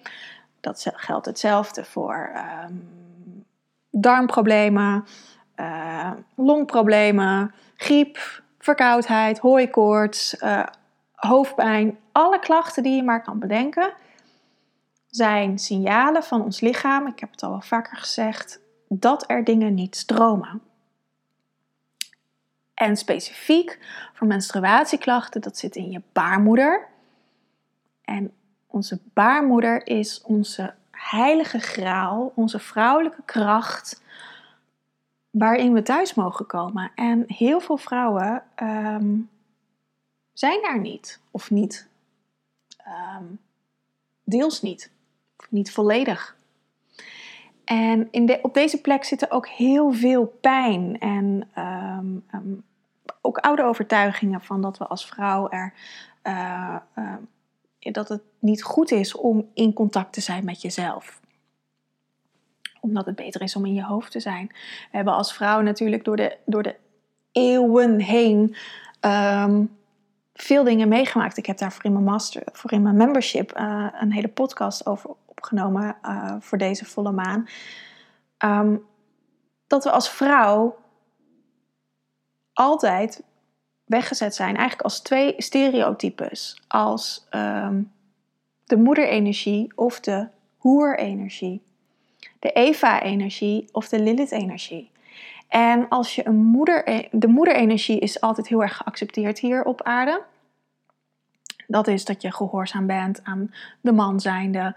Dat 0.61 0.91
geldt 0.95 1.27
hetzelfde 1.27 1.85
voor 1.85 2.31
um, 2.65 3.45
darmproblemen, 3.91 5.05
uh, 5.57 6.11
longproblemen, 6.35 7.55
griep, 7.77 8.43
verkoudheid, 8.59 9.39
hooikoorts, 9.39 10.43
uh, 10.43 10.67
hoofdpijn. 11.15 11.99
Alle 12.13 12.39
klachten 12.39 12.83
die 12.83 12.97
je 12.97 13.03
maar 13.03 13.23
kan 13.23 13.39
bedenken 13.39 13.93
zijn 15.11 15.59
signalen 15.59 16.23
van 16.23 16.45
ons 16.45 16.61
lichaam, 16.61 17.07
ik 17.07 17.21
heb 17.21 17.31
het 17.31 17.43
al 17.43 17.51
wel 17.51 17.61
vaker 17.61 17.97
gezegd, 17.97 18.61
dat 18.89 19.25
er 19.27 19.45
dingen 19.45 19.75
niet 19.75 19.97
stromen. 19.97 20.61
En 22.79 22.97
specifiek 22.97 23.79
voor 24.13 24.27
menstruatieklachten, 24.27 25.41
dat 25.41 25.59
zit 25.59 25.77
in 25.77 25.91
je 25.91 26.03
baarmoeder. 26.13 26.87
En 28.05 28.33
onze 28.67 29.01
baarmoeder 29.13 29.87
is 29.87 30.23
onze 30.23 30.75
heilige 30.91 31.59
graal, 31.59 32.33
onze 32.35 32.59
vrouwelijke 32.59 33.23
kracht, 33.25 34.03
waarin 35.31 35.73
we 35.73 35.83
thuis 35.83 36.15
mogen 36.15 36.47
komen. 36.47 36.91
En 36.95 37.25
heel 37.27 37.61
veel 37.61 37.77
vrouwen 37.77 38.43
um, 38.63 39.31
zijn 40.33 40.63
daar 40.63 40.81
niet, 40.81 41.21
of 41.31 41.51
niet, 41.51 41.89
um, 43.19 43.41
deels 44.25 44.63
niet, 44.63 44.91
niet 45.51 45.73
volledig. 45.73 46.37
En 47.65 48.09
in 48.11 48.27
de, 48.27 48.39
op 48.43 48.55
deze 48.55 48.81
plek 48.81 49.05
zitten 49.05 49.31
ook 49.31 49.49
heel 49.49 49.93
veel 49.93 50.27
pijn 50.41 50.99
en 51.01 51.51
um, 52.35 52.67
ook 53.21 53.39
oude 53.39 53.63
overtuigingen 53.63 54.41
van 54.41 54.61
dat 54.61 54.79
we 54.79 54.87
als 54.87 55.07
vrouw 55.07 55.49
er 55.51 55.73
uh, 56.23 56.77
uh, 56.99 57.15
dat 57.93 58.09
het 58.09 58.23
niet 58.39 58.63
goed 58.63 58.91
is 58.91 59.15
om 59.15 59.51
in 59.55 59.73
contact 59.73 60.13
te 60.13 60.21
zijn 60.21 60.45
met 60.45 60.63
jezelf 60.63 61.21
omdat 62.81 63.07
het 63.07 63.15
beter 63.15 63.43
is 63.43 63.57
om 63.57 63.67
in 63.67 63.75
je 63.75 63.85
hoofd 63.85 64.11
te 64.11 64.21
zijn. 64.21 64.47
We 64.91 64.97
hebben 64.97 65.15
als 65.15 65.35
vrouw 65.35 65.61
natuurlijk 65.61 66.05
door 66.05 66.17
de, 66.17 66.37
door 66.47 66.63
de 66.63 66.77
eeuwen 67.33 68.01
heen 68.01 68.57
um, 69.01 69.77
veel 70.35 70.65
dingen 70.65 70.89
meegemaakt. 70.89 71.37
Ik 71.37 71.47
heb 71.47 71.59
daarvoor 71.59 71.85
in 71.85 71.93
mijn 71.93 72.05
master, 72.05 72.43
voor 72.53 72.73
in 72.73 72.83
mijn 72.83 72.97
membership 72.97 73.59
uh, 73.59 73.87
een 74.01 74.13
hele 74.13 74.29
podcast 74.29 74.87
over 74.87 75.11
opgenomen 75.27 75.97
voor 76.41 76.59
deze 76.59 76.85
volle 76.85 77.13
maan. 77.13 77.49
Um, 78.45 78.87
dat 79.67 79.85
we 79.85 79.91
als 79.91 80.11
vrouw 80.11 80.77
altijd 82.59 83.23
weggezet 83.85 84.35
zijn, 84.35 84.57
eigenlijk 84.57 84.83
als 84.83 85.01
twee 85.01 85.35
stereotypes. 85.37 86.63
Als 86.69 87.27
um, 87.31 87.93
de 88.65 88.77
moederenergie 88.77 89.73
of 89.75 90.01
de 90.01 90.29
hoerenergie 90.57 91.63
de 92.39 92.51
Eva-energie 92.53 93.69
of 93.73 93.89
de 93.89 94.03
Lilith-energie. 94.03 94.91
En 95.49 95.89
als 95.89 96.15
je 96.15 96.27
een 96.27 96.37
moeder, 96.37 97.07
de 97.11 97.29
moederenergie 97.29 97.99
is 97.99 98.21
altijd 98.21 98.49
heel 98.49 98.63
erg 98.63 98.77
geaccepteerd 98.77 99.39
hier 99.39 99.65
op 99.65 99.83
aarde. 99.83 100.23
Dat 101.67 101.87
is 101.87 102.05
dat 102.05 102.23
je 102.23 102.33
gehoorzaam 102.33 102.87
bent 102.87 103.25
aan 103.25 103.55
de 103.81 103.93
man 103.93 104.21
zijnde, 104.21 104.77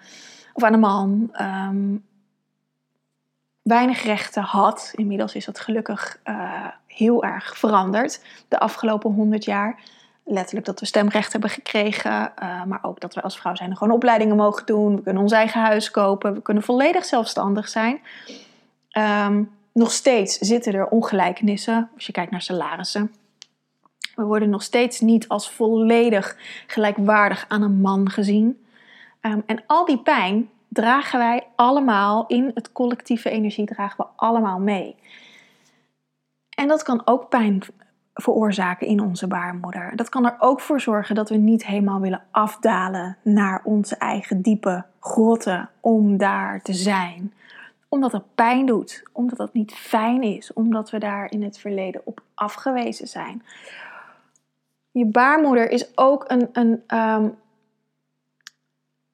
of 0.53 0.63
aan 0.63 0.71
de 0.71 0.77
man. 0.77 1.31
Um, 1.41 2.09
weinig 3.61 4.03
rechten 4.03 4.43
had. 4.43 4.91
Inmiddels 4.95 5.35
is 5.35 5.45
dat 5.45 5.59
gelukkig 5.59 6.19
uh, 6.25 6.67
heel 6.87 7.23
erg 7.23 7.57
veranderd 7.57 8.21
de 8.47 8.59
afgelopen 8.59 9.11
honderd 9.11 9.45
jaar 9.45 9.79
letterlijk 10.23 10.65
dat 10.65 10.79
we 10.79 10.85
stemrecht 10.85 11.31
hebben 11.31 11.49
gekregen, 11.49 12.31
uh, 12.43 12.63
maar 12.63 12.79
ook 12.81 12.99
dat 12.99 13.13
we 13.13 13.21
als 13.21 13.39
vrouw 13.39 13.55
zijn 13.55 13.77
gewoon 13.77 13.93
opleidingen 13.93 14.35
mogen 14.35 14.65
doen. 14.65 14.95
We 14.95 15.01
kunnen 15.01 15.21
ons 15.21 15.31
eigen 15.31 15.61
huis 15.61 15.91
kopen, 15.91 16.33
we 16.33 16.41
kunnen 16.41 16.63
volledig 16.63 17.05
zelfstandig 17.05 17.69
zijn. 17.69 18.01
Um, 19.27 19.51
nog 19.73 19.91
steeds 19.91 20.37
zitten 20.37 20.73
er 20.73 20.87
ongelijkenissen 20.87 21.89
als 21.95 22.05
je 22.05 22.11
kijkt 22.11 22.31
naar 22.31 22.41
salarissen. 22.41 23.11
We 24.15 24.23
worden 24.23 24.49
nog 24.49 24.63
steeds 24.63 24.99
niet 24.99 25.27
als 25.27 25.51
volledig 25.51 26.37
gelijkwaardig 26.67 27.45
aan 27.47 27.61
een 27.61 27.81
man 27.81 28.09
gezien. 28.09 28.65
Um, 29.21 29.43
en 29.45 29.63
al 29.67 29.85
die 29.85 29.99
pijn 29.99 30.49
dragen 30.73 31.19
wij 31.19 31.47
allemaal 31.55 32.25
in 32.27 32.51
het 32.53 32.71
collectieve 32.71 33.29
energie, 33.29 33.65
dragen 33.65 33.97
we 33.97 34.05
allemaal 34.15 34.59
mee. 34.59 34.95
En 36.49 36.67
dat 36.67 36.83
kan 36.83 37.01
ook 37.05 37.29
pijn 37.29 37.61
veroorzaken 38.13 38.87
in 38.87 38.99
onze 38.99 39.27
baarmoeder. 39.27 39.95
Dat 39.95 40.09
kan 40.09 40.25
er 40.25 40.35
ook 40.39 40.59
voor 40.59 40.81
zorgen 40.81 41.15
dat 41.15 41.29
we 41.29 41.35
niet 41.35 41.65
helemaal 41.65 41.99
willen 41.99 42.23
afdalen 42.31 43.17
naar 43.21 43.61
onze 43.63 43.95
eigen 43.95 44.41
diepe 44.41 44.85
grotten 44.99 45.69
om 45.79 46.17
daar 46.17 46.61
te 46.61 46.73
zijn. 46.73 47.33
Omdat 47.89 48.11
het 48.11 48.35
pijn 48.35 48.65
doet, 48.65 49.03
omdat 49.11 49.37
dat 49.37 49.53
niet 49.53 49.73
fijn 49.73 50.23
is, 50.23 50.53
omdat 50.53 50.89
we 50.89 50.97
daar 50.97 51.31
in 51.31 51.43
het 51.43 51.57
verleden 51.57 52.01
op 52.03 52.21
afgewezen 52.33 53.07
zijn. 53.07 53.43
Je 54.91 55.05
baarmoeder 55.05 55.69
is 55.69 55.97
ook 55.97 56.23
een, 56.27 56.49
een 56.51 56.97
um, 56.97 57.35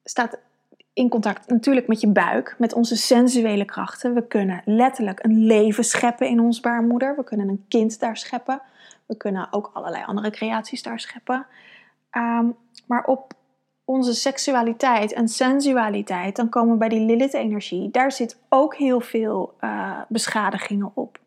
staat 0.04 0.38
in 0.98 1.08
contact 1.08 1.48
natuurlijk 1.48 1.86
met 1.86 2.00
je 2.00 2.08
buik, 2.08 2.54
met 2.58 2.72
onze 2.72 2.96
sensuele 2.96 3.64
krachten. 3.64 4.14
We 4.14 4.26
kunnen 4.26 4.62
letterlijk 4.64 5.24
een 5.24 5.46
leven 5.46 5.84
scheppen 5.84 6.28
in 6.28 6.40
ons 6.40 6.60
baarmoeder. 6.60 7.16
We 7.16 7.24
kunnen 7.24 7.48
een 7.48 7.64
kind 7.68 8.00
daar 8.00 8.16
scheppen. 8.16 8.60
We 9.06 9.16
kunnen 9.16 9.52
ook 9.52 9.70
allerlei 9.72 10.04
andere 10.04 10.30
creaties 10.30 10.82
daar 10.82 11.00
scheppen. 11.00 11.46
Um, 12.12 12.56
maar 12.86 13.04
op 13.04 13.32
onze 13.84 14.14
seksualiteit 14.14 15.12
en 15.12 15.28
sensualiteit, 15.28 16.36
dan 16.36 16.48
komen 16.48 16.72
we 16.72 16.78
bij 16.78 16.88
die 16.88 17.04
Lilith-energie. 17.06 17.90
Daar 17.90 18.12
zit 18.12 18.38
ook 18.48 18.76
heel 18.76 19.00
veel 19.00 19.54
uh, 19.60 20.00
beschadigingen 20.08 20.90
op. 20.94 21.18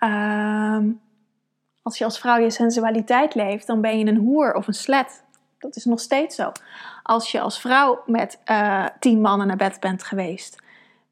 Um, 0.00 1.00
als 1.82 1.98
je 1.98 2.04
als 2.04 2.18
vrouw 2.18 2.38
je 2.38 2.50
sensualiteit 2.50 3.34
leeft, 3.34 3.66
dan 3.66 3.80
ben 3.80 3.98
je 3.98 4.06
een 4.06 4.16
hoer 4.16 4.54
of 4.54 4.66
een 4.66 4.74
slet. 4.74 5.22
Dat 5.58 5.76
is 5.76 5.84
nog 5.84 6.00
steeds 6.00 6.36
zo. 6.36 6.52
Als 7.06 7.32
je 7.32 7.40
als 7.40 7.60
vrouw 7.60 8.02
met 8.06 8.40
uh, 8.50 8.86
tien 8.98 9.20
mannen 9.20 9.46
naar 9.46 9.56
bed 9.56 9.80
bent 9.80 10.04
geweest, 10.04 10.62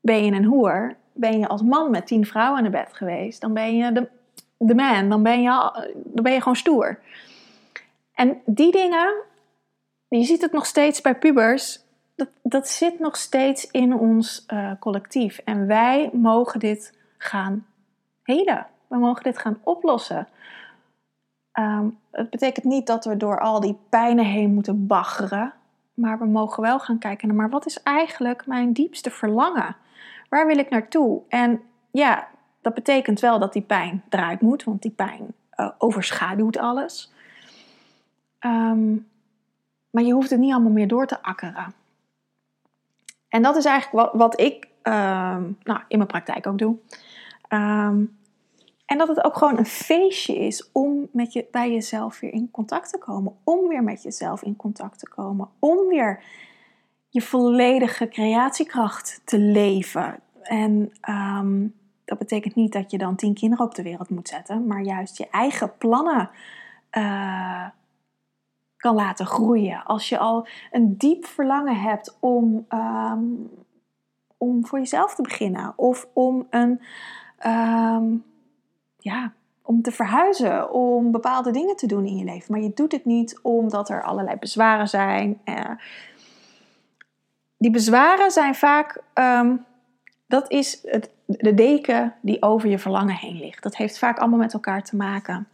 ben 0.01 0.25
je 0.25 0.33
een 0.33 0.45
hoer. 0.45 0.97
Ben 1.13 1.39
je 1.39 1.49
als 1.49 1.63
man 1.63 1.91
met 1.91 2.07
tien 2.07 2.27
vrouwen 2.27 2.63
naar 2.63 2.71
bed 2.71 2.89
geweest, 2.93 3.41
dan 3.41 3.53
ben 3.53 3.77
je 3.77 3.93
de 3.93 4.09
de 4.67 4.75
man, 4.75 5.09
dan 5.09 5.23
ben, 5.23 5.43
je, 5.43 5.49
dan 5.95 6.23
ben 6.23 6.33
je 6.33 6.39
gewoon 6.39 6.57
stoer. 6.57 6.99
En 8.15 8.41
die 8.45 8.73
dingen, 8.73 9.15
je 10.09 10.25
ziet 10.25 10.43
het 10.43 10.53
nog 10.53 10.67
steeds 10.67 11.01
bij 11.01 11.19
pubers, 11.19 11.81
dat, 12.15 12.29
dat 12.43 12.69
zit 12.69 12.99
nog 12.99 13.17
steeds 13.17 13.71
in 13.71 13.95
ons 13.95 14.45
uh, 14.49 14.71
collectief. 14.79 15.39
En 15.39 15.67
wij 15.67 16.11
mogen 16.13 16.61
dit 16.61 16.99
gaan 17.19 17.67
helen. 18.23 18.67
We 18.87 18.99
mogen 18.99 19.23
dit 19.23 19.39
gaan 19.39 19.59
oplossen. 19.63 20.29
Um, 21.59 21.99
het 22.11 22.31
betekent 22.31 22.65
niet 22.65 22.87
dat 22.87 23.05
we 23.05 23.17
door 23.17 23.41
al 23.41 23.61
die 23.61 23.79
pijnen 23.89 24.25
heen 24.25 24.55
moeten 24.55 24.87
baggeren. 24.87 25.53
Maar 25.95 26.19
we 26.19 26.27
mogen 26.27 26.63
wel 26.63 26.79
gaan 26.79 26.99
kijken 26.99 27.29
naar, 27.29 27.37
maar 27.37 27.51
wat 27.51 27.67
is 27.67 27.83
eigenlijk 27.83 28.47
mijn 28.47 28.73
diepste 28.73 29.11
verlangen? 29.11 29.77
Waar 30.29 30.47
wil 30.47 30.59
ik 30.59 30.71
naartoe? 30.71 31.23
En 31.29 31.63
ja, 31.91 32.29
dat 32.61 32.75
betekent 32.75 33.21
wel 33.21 33.39
dat 33.39 33.53
die 33.53 33.63
pijn 33.63 34.03
eruit 34.09 34.41
moet, 34.41 34.65
want 34.65 34.83
die 34.83 34.91
pijn 34.91 35.35
uh, 35.57 35.71
overschaduwt 35.79 36.57
alles. 36.59 37.13
Um, 38.41 39.09
maar 39.91 40.03
je 40.03 40.13
hoeft 40.13 40.31
het 40.31 40.41
niet 40.41 40.53
allemaal 40.53 40.73
meer 40.73 40.89
door 40.89 41.07
te 41.07 41.23
akkeren. 41.23 41.75
En 43.29 43.43
dat 43.43 43.57
is 43.57 43.65
eigenlijk 43.65 44.07
wat, 44.07 44.21
wat 44.21 44.41
ik 44.41 44.69
um, 44.83 45.59
nou, 45.63 45.81
in 45.89 45.97
mijn 45.97 46.07
praktijk 46.07 46.47
ook 46.47 46.59
doe. 46.59 46.77
Um, 47.49 48.19
en 48.93 48.99
dat 48.99 49.09
het 49.09 49.25
ook 49.25 49.37
gewoon 49.37 49.59
een 49.59 49.67
feestje 49.67 50.39
is 50.39 50.71
om 50.73 51.09
met 51.13 51.33
je, 51.33 51.47
bij 51.51 51.73
jezelf 51.73 52.21
weer 52.21 52.33
in 52.33 52.51
contact 52.51 52.91
te 52.91 52.99
komen. 52.99 53.37
Om 53.45 53.69
weer 53.69 53.83
met 53.83 54.03
jezelf 54.03 54.43
in 54.43 54.57
contact 54.57 54.99
te 54.99 55.09
komen. 55.09 55.49
Om 55.59 55.89
weer 55.89 56.25
je 57.09 57.21
volledige 57.21 58.09
creatiekracht 58.09 59.21
te 59.25 59.39
leven. 59.39 60.21
En 60.43 60.93
um, 61.09 61.75
dat 62.05 62.19
betekent 62.19 62.55
niet 62.55 62.73
dat 62.73 62.91
je 62.91 62.99
dan 62.99 63.17
tien 63.17 63.35
kinderen 63.35 63.67
op 63.67 63.75
de 63.75 63.83
wereld 63.83 64.11
moet 64.11 64.29
zetten, 64.29 64.67
maar 64.67 64.83
juist 64.83 65.19
je 65.19 65.29
eigen 65.31 65.77
plannen 65.77 66.31
uh, 66.93 67.67
kan 68.77 68.95
laten 68.95 69.27
groeien. 69.27 69.85
Als 69.85 70.09
je 70.09 70.19
al 70.19 70.47
een 70.71 70.97
diep 70.97 71.25
verlangen 71.25 71.81
hebt 71.81 72.17
om, 72.21 72.67
um, 72.69 73.51
om 74.37 74.67
voor 74.67 74.79
jezelf 74.79 75.15
te 75.15 75.23
beginnen 75.23 75.73
of 75.77 76.09
om 76.13 76.47
een, 76.51 76.81
um, 77.47 78.25
ja, 79.02 79.32
om 79.62 79.82
te 79.82 79.92
verhuizen, 79.92 80.73
om 80.73 81.11
bepaalde 81.11 81.50
dingen 81.50 81.76
te 81.76 81.87
doen 81.87 82.06
in 82.06 82.16
je 82.16 82.25
leven. 82.25 82.52
Maar 82.52 82.61
je 82.61 82.73
doet 82.75 82.92
het 82.92 83.04
niet 83.04 83.38
omdat 83.42 83.88
er 83.88 84.02
allerlei 84.02 84.37
bezwaren 84.37 84.88
zijn. 84.88 85.40
Uh, 85.44 85.71
die 87.56 87.71
bezwaren 87.71 88.30
zijn 88.30 88.54
vaak, 88.54 89.02
ehm, 89.12 89.56
dat 90.26 90.50
is 90.50 90.78
het, 90.82 91.11
de 91.26 91.54
deken 91.54 92.14
die 92.21 92.42
over 92.42 92.68
je 92.68 92.78
verlangen 92.78 93.14
heen 93.14 93.37
ligt. 93.37 93.62
Dat 93.62 93.76
heeft 93.76 93.99
vaak 93.99 94.18
allemaal 94.18 94.38
met 94.38 94.52
elkaar 94.52 94.82
te 94.82 94.97
maken. 94.97 95.49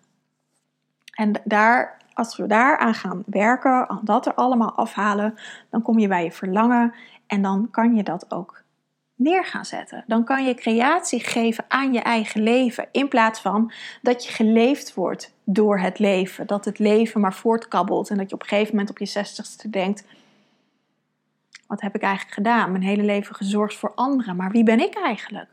En 1.14 1.32
daar, 1.44 1.96
als 2.14 2.36
we 2.36 2.46
daaraan 2.46 2.94
gaan 2.94 3.22
werken, 3.26 4.00
dat 4.02 4.26
er 4.26 4.34
allemaal 4.34 4.72
afhalen, 4.72 5.34
dan 5.70 5.82
kom 5.82 5.98
je 5.98 6.08
bij 6.08 6.24
je 6.24 6.32
verlangen 6.32 6.94
en 7.26 7.42
dan 7.42 7.68
kan 7.70 7.94
je 7.94 8.02
dat 8.02 8.30
ook 8.30 8.62
neer 9.18 9.44
gaan 9.44 9.64
zetten. 9.64 10.04
Dan 10.06 10.24
kan 10.24 10.44
je 10.44 10.54
creatie 10.54 11.20
geven 11.20 11.64
aan 11.68 11.92
je 11.92 12.00
eigen 12.00 12.42
leven. 12.42 12.88
In 12.92 13.08
plaats 13.08 13.40
van 13.40 13.72
dat 14.02 14.24
je 14.24 14.32
geleefd 14.32 14.94
wordt 14.94 15.34
door 15.44 15.78
het 15.78 15.98
leven. 15.98 16.46
Dat 16.46 16.64
het 16.64 16.78
leven 16.78 17.20
maar 17.20 17.34
voortkabbelt. 17.34 18.10
En 18.10 18.16
dat 18.16 18.28
je 18.28 18.34
op 18.34 18.42
een 18.42 18.48
gegeven 18.48 18.70
moment 18.70 18.90
op 18.90 18.98
je 18.98 19.06
zestigste 19.06 19.70
denkt: 19.70 20.04
wat 21.66 21.80
heb 21.80 21.94
ik 21.94 22.02
eigenlijk 22.02 22.34
gedaan? 22.34 22.70
Mijn 22.70 22.82
hele 22.82 23.02
leven 23.02 23.34
gezorgd 23.34 23.76
voor 23.76 23.94
anderen. 23.94 24.36
Maar 24.36 24.50
wie 24.50 24.64
ben 24.64 24.80
ik 24.80 24.94
eigenlijk? 24.94 25.50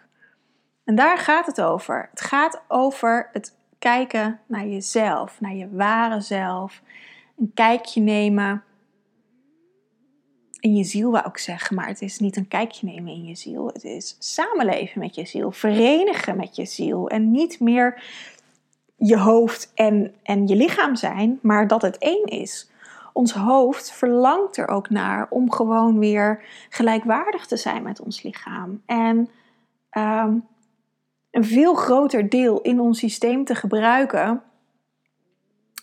En 0.84 0.96
daar 0.96 1.18
gaat 1.18 1.46
het 1.46 1.62
over. 1.62 2.08
Het 2.12 2.22
gaat 2.22 2.62
over 2.68 3.30
het 3.32 3.56
kijken 3.80 4.40
naar 4.48 4.68
jezelf, 4.68 5.42
naar 5.42 5.56
je 5.56 5.70
ware 5.72 6.22
zelf. 6.22 6.82
Een 7.38 7.52
kijkje 7.54 8.02
nemen 8.02 8.64
in 10.66 10.76
je 10.76 10.84
ziel, 10.84 11.12
wou 11.12 11.28
ik 11.28 11.38
zeggen. 11.38 11.76
Maar 11.76 11.88
het 11.88 12.02
is 12.02 12.20
niet 12.20 12.38
een 12.38 12.48
kijkje 12.48 12.88
nemen 12.88 13.14
in 13.14 13.26
je 13.26 13.36
ziel. 13.36 13.68
Het 13.68 13.84
is 13.84 14.16
samenleven 14.20 15.00
met 15.00 15.16
je 15.16 15.26
ziel, 15.26 15.52
verenigen 15.52 16.38
met 16.38 16.56
je 16.56 16.66
ziel. 16.66 17.10
En 17.10 17.32
niet 17.32 17.60
meer 17.60 18.04
je 18.96 19.18
hoofd 19.18 19.72
en, 19.74 20.14
en 20.24 20.48
je 20.48 20.56
lichaam 20.56 20.96
zijn, 20.96 21.40
maar 21.42 21.68
dat 21.68 21.82
het 21.82 21.98
één 21.98 22.26
is 22.26 22.70
ons 23.14 23.34
hoofd 23.34 23.92
verlangt 23.92 24.58
er 24.58 24.68
ook 24.68 24.90
naar 24.90 25.28
om 25.30 25.52
gewoon 25.52 26.00
weer 26.00 26.44
gelijkwaardig 26.70 27.46
te 27.46 27.58
zijn 27.58 27.84
met 27.84 28.02
ons 28.02 28.24
lichaam. 28.24 28.82
En 28.86 29.30
ehm, 29.90 30.38
een 31.32 31.46
veel 31.46 31.74
groter 31.74 32.30
deel 32.30 32.62
in 32.62 32.80
ons 32.80 33.00
systeem 33.00 33.46
te 33.46 33.56
gebruiken 33.56 34.42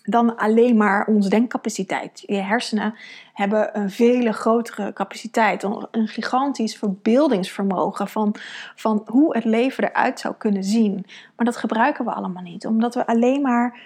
dan 0.03 0.35
alleen 0.35 0.77
maar 0.77 1.07
onze 1.07 1.29
denkcapaciteit. 1.29 2.23
Je 2.25 2.41
hersenen 2.41 2.95
hebben 3.33 3.77
een 3.79 3.89
vele 3.89 4.33
grotere 4.33 4.93
capaciteit, 4.93 5.63
een 5.63 6.07
gigantisch 6.07 6.77
verbeeldingsvermogen 6.77 8.07
van, 8.07 8.35
van 8.75 9.03
hoe 9.05 9.35
het 9.35 9.45
leven 9.45 9.83
eruit 9.83 10.19
zou 10.19 10.33
kunnen 10.37 10.63
zien. 10.63 11.05
Maar 11.35 11.45
dat 11.45 11.57
gebruiken 11.57 12.05
we 12.05 12.11
allemaal 12.11 12.43
niet, 12.43 12.65
omdat 12.65 12.95
we 12.95 13.07
alleen 13.07 13.41
maar 13.41 13.79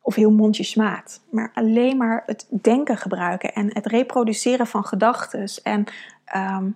of 0.00 0.14
heel 0.14 0.32
mondjesmaat, 0.32 1.20
maar 1.30 1.50
alleen 1.54 1.96
maar 1.96 2.22
het 2.26 2.46
denken 2.50 2.96
gebruiken 2.96 3.52
en 3.52 3.70
het 3.72 3.86
reproduceren 3.86 4.66
van 4.66 4.84
gedachten 4.84 5.48
en 5.62 5.84
ehm, 6.24 6.70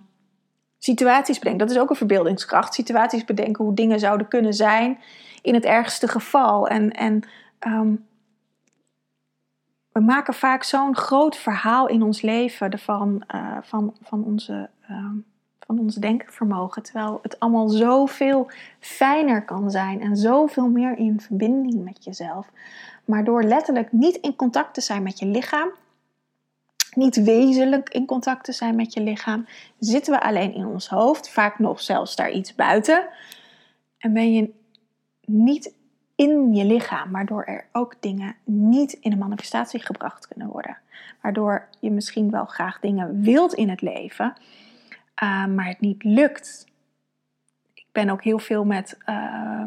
situaties 0.79 1.39
bedenken. 1.39 1.67
Dat 1.67 1.75
is 1.75 1.81
ook 1.81 1.89
een 1.89 1.95
verbeeldingskracht. 1.95 2.73
Situaties 2.73 3.25
bedenken 3.25 3.65
hoe 3.65 3.73
dingen 3.73 3.99
zouden 3.99 4.27
kunnen 4.27 4.53
zijn 4.53 4.99
in 5.41 5.53
het 5.53 5.65
ergste 5.65 6.07
geval. 6.07 6.67
En, 6.67 6.91
en 6.91 7.23
ehm, 7.59 7.93
we 9.91 9.99
maken 9.99 10.33
vaak 10.33 10.63
zo'n 10.63 10.95
groot 10.95 11.37
verhaal 11.37 11.87
in 11.87 12.01
ons 12.01 12.21
leven 12.21 12.69
ervan, 12.69 13.23
uh, 13.35 13.57
van, 13.61 13.95
van, 14.01 14.23
onze, 14.23 14.69
uh, 14.89 15.05
van 15.59 15.79
ons 15.79 15.95
denkvermogen. 15.95 16.83
Terwijl 16.83 17.19
het 17.21 17.39
allemaal 17.39 17.69
zoveel 17.69 18.51
fijner 18.79 19.45
kan 19.45 19.71
zijn 19.71 20.01
en 20.01 20.15
zoveel 20.15 20.69
meer 20.69 20.97
in 20.97 21.21
verbinding 21.21 21.83
met 21.83 22.03
jezelf. 22.03 22.47
Maar 23.05 23.23
door 23.23 23.43
letterlijk 23.43 23.91
niet 23.91 24.15
in 24.15 24.35
contact 24.35 24.73
te 24.73 24.81
zijn 24.81 25.03
met 25.03 25.19
je 25.19 25.25
lichaam, 25.25 25.69
niet 26.93 27.23
wezenlijk 27.23 27.89
in 27.89 28.05
contact 28.05 28.43
te 28.43 28.51
zijn 28.51 28.75
met 28.75 28.93
je 28.93 29.01
lichaam, 29.01 29.45
zitten 29.79 30.13
we 30.13 30.21
alleen 30.21 30.53
in 30.53 30.65
ons 30.65 30.89
hoofd, 30.89 31.29
vaak 31.29 31.59
nog 31.59 31.81
zelfs 31.81 32.15
daar 32.15 32.31
iets 32.31 32.55
buiten. 32.55 33.07
En 33.97 34.13
ben 34.13 34.33
je 34.33 34.53
niet 35.25 35.73
in 36.19 36.53
je 36.53 36.65
lichaam, 36.65 37.11
waardoor 37.11 37.43
er 37.43 37.65
ook 37.71 37.95
dingen 37.99 38.35
niet 38.43 38.93
in 38.93 39.09
de 39.09 39.17
manifestatie 39.17 39.79
gebracht 39.79 40.27
kunnen 40.27 40.47
worden. 40.47 40.77
Waardoor 41.21 41.67
je 41.79 41.91
misschien 41.91 42.31
wel 42.31 42.45
graag 42.45 42.79
dingen 42.79 43.21
wilt 43.21 43.53
in 43.53 43.69
het 43.69 43.81
leven, 43.81 44.33
uh, 45.23 45.45
maar 45.45 45.65
het 45.65 45.79
niet 45.79 46.03
lukt. 46.03 46.65
Ik 47.73 47.85
ben 47.91 48.09
ook 48.09 48.23
heel 48.23 48.39
veel 48.39 48.65
met 48.65 48.97
uh, 49.05 49.63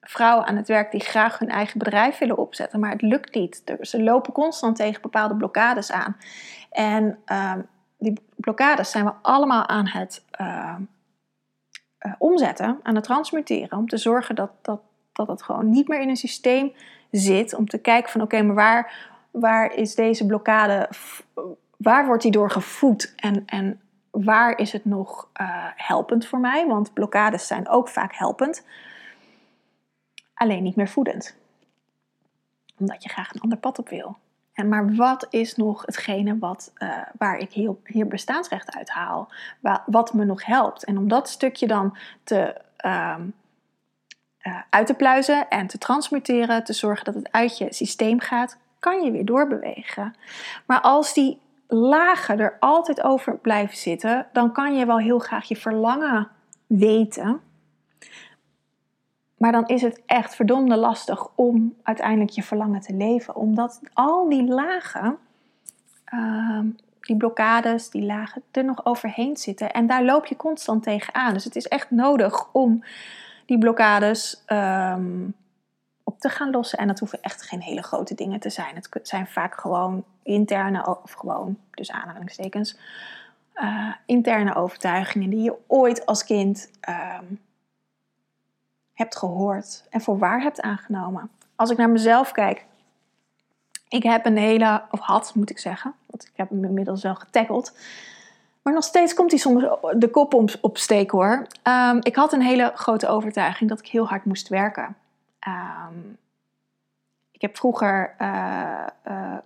vrouwen 0.00 0.46
aan 0.46 0.56
het 0.56 0.68
werk 0.68 0.90
die 0.90 1.00
graag 1.00 1.38
hun 1.38 1.48
eigen 1.48 1.78
bedrijf 1.78 2.18
willen 2.18 2.38
opzetten, 2.38 2.80
maar 2.80 2.90
het 2.90 3.02
lukt 3.02 3.34
niet. 3.34 3.62
Ze 3.80 4.02
lopen 4.02 4.32
constant 4.32 4.76
tegen 4.76 5.02
bepaalde 5.02 5.36
blokkades 5.36 5.92
aan. 5.92 6.16
En 6.70 7.18
uh, 7.26 7.54
die 7.98 8.20
blokkades 8.36 8.90
zijn 8.90 9.04
we 9.04 9.12
allemaal 9.22 9.66
aan 9.66 9.86
het 9.86 10.24
uh, 10.40 10.76
uh, 12.06 12.12
omzetten, 12.18 12.80
aan 12.82 12.94
het 12.94 13.04
transmuteren, 13.04 13.78
om 13.78 13.88
te 13.88 13.96
zorgen 13.96 14.34
dat, 14.34 14.50
dat, 14.62 14.80
dat 15.12 15.28
het 15.28 15.42
gewoon 15.42 15.70
niet 15.70 15.88
meer 15.88 16.00
in 16.00 16.08
een 16.08 16.16
systeem 16.16 16.72
zit. 17.10 17.54
Om 17.54 17.68
te 17.68 17.78
kijken 17.78 18.10
van 18.10 18.20
oké, 18.20 18.42
maar 18.42 18.54
waar, 18.54 19.10
waar 19.30 19.74
is 19.74 19.94
deze 19.94 20.26
blokkade, 20.26 20.88
waar 21.76 22.06
wordt 22.06 22.22
die 22.22 22.32
door 22.32 22.50
gevoed 22.50 23.12
en, 23.16 23.42
en 23.46 23.80
waar 24.10 24.58
is 24.58 24.72
het 24.72 24.84
nog 24.84 25.28
uh, 25.40 25.66
helpend 25.76 26.26
voor 26.26 26.40
mij? 26.40 26.66
Want 26.66 26.92
blokkades 26.92 27.46
zijn 27.46 27.68
ook 27.68 27.88
vaak 27.88 28.14
helpend 28.14 28.64
alleen 30.34 30.62
niet 30.62 30.76
meer 30.76 30.88
voedend. 30.88 31.36
Omdat 32.78 33.02
je 33.02 33.08
graag 33.08 33.34
een 33.34 33.40
ander 33.40 33.58
pad 33.58 33.78
op 33.78 33.88
wil. 33.88 34.16
En 34.52 34.68
maar 34.68 34.94
wat 34.94 35.26
is 35.30 35.56
nog 35.56 35.86
hetgene 35.86 36.38
wat, 36.38 36.72
uh, 36.78 36.98
waar 37.18 37.38
ik 37.38 37.52
hier, 37.52 37.74
hier 37.84 38.06
bestaansrecht 38.06 38.76
uit 38.76 38.90
haal? 38.90 39.28
Wat 39.86 40.12
me 40.14 40.24
nog 40.24 40.46
helpt? 40.46 40.84
En 40.84 40.98
om 40.98 41.08
dat 41.08 41.28
stukje 41.28 41.66
dan 41.66 41.96
te, 42.24 42.60
uh, 42.84 43.16
uh, 44.42 44.60
uit 44.70 44.86
te 44.86 44.94
pluizen 44.94 45.48
en 45.48 45.66
te 45.66 45.78
transmuteren, 45.78 46.64
te 46.64 46.72
zorgen 46.72 47.04
dat 47.04 47.14
het 47.14 47.32
uit 47.32 47.58
je 47.58 47.66
systeem 47.74 48.20
gaat, 48.20 48.58
kan 48.78 49.02
je 49.02 49.10
weer 49.10 49.24
doorbewegen. 49.24 50.14
Maar 50.66 50.80
als 50.80 51.14
die 51.14 51.40
lagen 51.66 52.38
er 52.38 52.56
altijd 52.60 53.02
over 53.02 53.38
blijven 53.38 53.76
zitten, 53.76 54.26
dan 54.32 54.52
kan 54.52 54.74
je 54.74 54.86
wel 54.86 54.98
heel 54.98 55.18
graag 55.18 55.48
je 55.48 55.56
verlangen 55.56 56.28
weten. 56.66 57.40
Maar 59.36 59.52
dan 59.52 59.66
is 59.66 59.82
het 59.82 60.02
echt 60.06 60.34
verdomde 60.34 60.76
lastig 60.76 61.28
om 61.34 61.74
uiteindelijk 61.82 62.30
je 62.30 62.42
verlangen 62.42 62.80
te 62.80 62.94
leven. 62.94 63.36
Omdat 63.36 63.80
al 63.92 64.28
die 64.28 64.44
lagen, 64.44 65.18
uh, 66.14 66.60
die 67.00 67.16
blokkades, 67.16 67.90
die 67.90 68.02
lagen 68.02 68.42
er 68.50 68.64
nog 68.64 68.84
overheen 68.84 69.36
zitten. 69.36 69.72
En 69.72 69.86
daar 69.86 70.04
loop 70.04 70.26
je 70.26 70.36
constant 70.36 70.82
tegenaan. 70.82 71.32
Dus 71.32 71.44
het 71.44 71.56
is 71.56 71.68
echt 71.68 71.90
nodig 71.90 72.52
om 72.52 72.84
die 73.52 73.60
blokkades 73.60 74.42
um, 74.46 75.34
op 76.02 76.20
te 76.20 76.28
gaan 76.28 76.50
lossen. 76.50 76.78
En 76.78 76.86
dat 76.86 76.98
hoeven 76.98 77.22
echt 77.22 77.42
geen 77.42 77.60
hele 77.60 77.82
grote 77.82 78.14
dingen 78.14 78.40
te 78.40 78.50
zijn. 78.50 78.74
Het 78.74 78.88
zijn 79.02 79.26
vaak 79.26 79.60
gewoon 79.60 80.04
interne, 80.22 80.98
of 81.02 81.12
gewoon, 81.12 81.58
dus 81.70 81.90
aanhalingstekens, 81.90 82.78
uh, 83.54 83.94
interne 84.06 84.54
overtuigingen 84.54 85.30
die 85.30 85.42
je 85.42 85.56
ooit 85.66 86.06
als 86.06 86.24
kind... 86.24 86.70
Um, 86.88 87.40
hebt 88.92 89.16
gehoord 89.16 89.86
en 89.90 90.00
voor 90.00 90.18
waar 90.18 90.40
hebt 90.40 90.60
aangenomen. 90.60 91.30
Als 91.56 91.70
ik 91.70 91.76
naar 91.76 91.90
mezelf 91.90 92.32
kijk, 92.32 92.66
ik 93.88 94.02
heb 94.02 94.26
een 94.26 94.36
hele, 94.36 94.82
of 94.90 95.00
had 95.00 95.34
moet 95.34 95.50
ik 95.50 95.58
zeggen, 95.58 95.94
want 96.06 96.24
ik 96.24 96.32
heb 96.34 96.48
hem 96.48 96.64
inmiddels 96.64 97.02
wel 97.02 97.14
getackeld. 97.14 97.78
Maar 98.62 98.72
nog 98.72 98.84
steeds 98.84 99.14
komt 99.14 99.30
hij 99.30 99.40
soms 99.40 99.64
de 99.96 100.08
kop 100.10 100.34
op, 100.34 100.50
opsteken 100.60 101.18
hoor. 101.18 101.46
Um, 101.68 101.98
ik 102.02 102.16
had 102.16 102.32
een 102.32 102.42
hele 102.42 102.72
grote 102.74 103.08
overtuiging 103.08 103.70
dat 103.70 103.78
ik 103.78 103.86
heel 103.86 104.08
hard 104.08 104.24
moest 104.24 104.48
werken. 104.48 104.96
Um, 105.48 106.18
ik 107.30 107.40
heb 107.40 107.56
vroeger, 107.56 108.14
uh, 108.18 108.86
uh, 109.08 109.36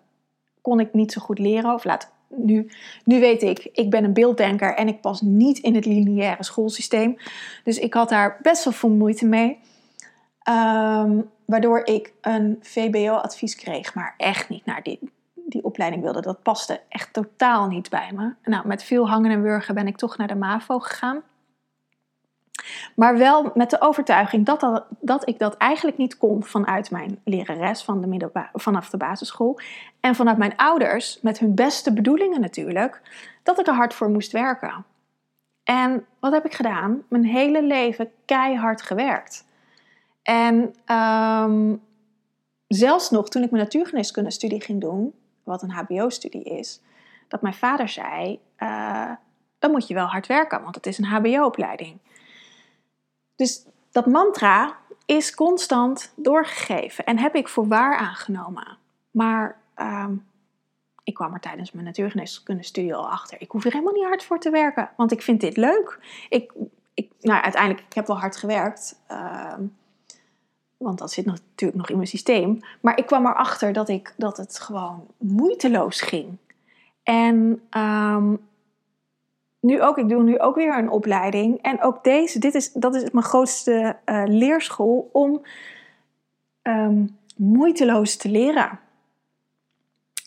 kon 0.61 0.81
ik 0.81 0.92
niet 0.92 1.12
zo 1.12 1.20
goed 1.20 1.38
leren, 1.38 1.74
of 1.74 1.85
laat 1.85 2.11
nu, 2.29 2.70
nu 3.05 3.20
weet 3.20 3.42
ik, 3.42 3.68
ik 3.72 3.90
ben 3.90 4.05
een 4.05 4.12
beelddenker 4.12 4.74
en 4.74 4.88
ik 4.88 5.00
pas 5.00 5.20
niet 5.20 5.59
in 5.59 5.74
het 5.74 5.87
lineaire 5.87 6.44
schoolsysteem. 6.44 7.18
Dus 7.64 7.79
ik 7.79 7.94
had 7.94 8.09
daar 8.09 8.38
best 8.42 8.64
wel 8.64 8.72
veel 8.72 8.90
moeite 8.90 9.26
mee. 9.26 9.59
Um, 10.48 11.31
waardoor 11.44 11.81
ik 11.85 12.12
een 12.20 12.59
VBO-advies 12.61 13.57
kreeg, 13.57 13.94
maar 13.94 14.14
echt 14.16 14.48
niet 14.48 14.64
naar 14.64 14.83
die, 14.83 14.98
die 15.47 15.65
opleiding 15.65 16.03
wilde. 16.03 16.21
Dat 16.21 16.43
paste 16.43 16.81
echt 16.89 17.13
totaal 17.13 17.67
niet 17.67 17.91
bij 17.91 18.11
me. 18.15 18.35
Nou, 18.45 18.67
met 18.67 18.83
veel 18.83 19.09
hangen 19.09 19.31
en 19.31 19.43
wurgen 19.43 19.75
ben 19.75 19.87
ik 19.87 19.97
toch 19.97 20.17
naar 20.17 20.29
de 20.29 20.35
MAVO 20.35 20.79
gegaan. 20.79 21.23
Maar 22.95 23.19
wel 23.19 23.51
met 23.55 23.71
de 23.71 23.81
overtuiging 23.81 24.47
dat, 24.47 24.61
dat, 24.61 24.87
dat 25.01 25.29
ik 25.29 25.39
dat 25.39 25.57
eigenlijk 25.57 25.99
niet 25.99 26.19
kon 26.19 26.45
vanuit 26.45 26.91
mijn 26.91 27.21
lerares 27.25 27.83
van 27.83 28.01
de 28.01 28.49
vanaf 28.53 28.91
de 28.91 28.97
basisschool. 28.97 29.59
En 30.01 30.15
vanuit 30.15 30.39
mijn 30.39 30.57
ouders, 30.57 31.21
met 31.23 31.39
hun 31.39 31.55
beste 31.55 31.93
bedoelingen 31.93 32.41
natuurlijk, 32.41 33.01
dat 33.43 33.59
ik 33.59 33.67
er 33.67 33.75
hard 33.75 33.95
voor 33.95 34.11
moest 34.11 34.33
werken. 34.33 34.85
En 35.65 36.07
wat 36.21 36.33
heb 36.33 36.45
ik 36.45 36.55
gedaan? 36.55 37.03
Mijn 37.09 37.25
hele 37.25 37.63
leven 37.63 38.11
keihard 38.25 38.83
gewerkt. 38.83 39.47
En 40.23 40.75
ehm, 40.85 41.75
zelfs 42.67 43.11
nog 43.11 43.29
toen 43.29 43.43
ik 43.43 43.51
mijn 43.51 43.63
natuurgeneeskunde 43.63 44.31
studie 44.31 44.61
ging 44.61 44.81
doen, 44.81 45.15
wat 45.47 45.63
een 45.63 45.71
HBO-studie 45.71 46.45
is, 46.45 46.81
dat 47.29 47.43
mijn 47.43 47.55
vader 47.55 47.89
zei: 47.89 48.41
uh, 48.59 49.13
dan 49.59 49.71
moet 49.71 49.89
je 49.89 49.95
wel 49.95 50.07
hard 50.07 50.27
werken, 50.27 50.63
want 50.63 50.75
het 50.75 50.87
is 50.87 50.99
een 50.99 51.05
HBO-opleiding. 51.05 51.99
Dus 53.37 53.67
dat 53.91 54.07
mantra 54.07 54.77
is 55.07 55.35
constant 55.35 56.13
doorgegeven 56.17 57.05
en 57.05 57.19
heb 57.19 57.35
ik 57.35 57.49
voor 57.49 57.69
waar 57.69 57.97
aangenomen. 57.97 58.79
Maar 59.11 59.61
ehm, 59.75 60.15
ik 61.03 61.15
kwam 61.15 61.35
er 61.35 61.41
tijdens 61.41 61.73
mijn 61.73 61.85
natuurgeneeskunde 61.85 62.63
studie 62.63 62.95
al 62.95 63.11
achter. 63.11 63.41
Ik 63.41 63.51
hoef 63.51 63.65
er 63.65 63.73
helemaal 63.73 63.93
niet 63.93 64.05
hard 64.05 64.25
voor 64.25 64.39
te 64.39 64.51
werken, 64.51 64.91
want 64.97 65.13
ik 65.13 65.23
vind 65.23 65.41
dit 65.41 65.57
leuk. 65.57 65.99
Ik, 66.29 66.53
ik, 66.95 67.11
nou, 67.21 67.43
uiteindelijk, 67.43 67.87
ik 67.87 67.95
heb 67.95 68.07
wel 68.07 68.19
hard 68.19 68.37
gewerkt. 68.37 69.01
Ehm, 69.07 69.65
want 70.87 70.99
dat 70.99 71.12
zit 71.12 71.25
natuurlijk 71.25 71.79
nog 71.79 71.90
in 71.90 71.96
mijn 71.96 72.09
systeem. 72.09 72.61
Maar 72.81 72.99
ik 72.99 73.07
kwam 73.07 73.27
erachter 73.27 73.72
dat, 73.72 73.88
ik, 73.88 74.14
dat 74.16 74.37
het 74.37 74.59
gewoon 74.59 75.07
moeiteloos 75.18 76.01
ging. 76.01 76.37
En 77.03 77.62
ehm, 77.70 78.35
nu 79.61 79.83
ook, 79.83 79.99
ik 79.99 80.09
doe 80.09 80.22
nu 80.22 80.38
ook 80.38 80.55
weer 80.55 80.79
een 80.79 80.90
opleiding. 80.90 81.62
En 81.62 81.83
ook 81.83 82.05
deze, 82.05 82.38
dit 82.38 82.55
is, 82.55 82.72
dat 82.72 82.94
is 82.94 83.11
mijn 83.11 83.25
grootste 83.25 83.96
uh, 84.05 84.22
leerschool 84.27 85.09
om 85.12 85.42
um, 86.62 87.16
moeiteloos 87.37 88.16
te 88.16 88.29
leren. 88.29 88.79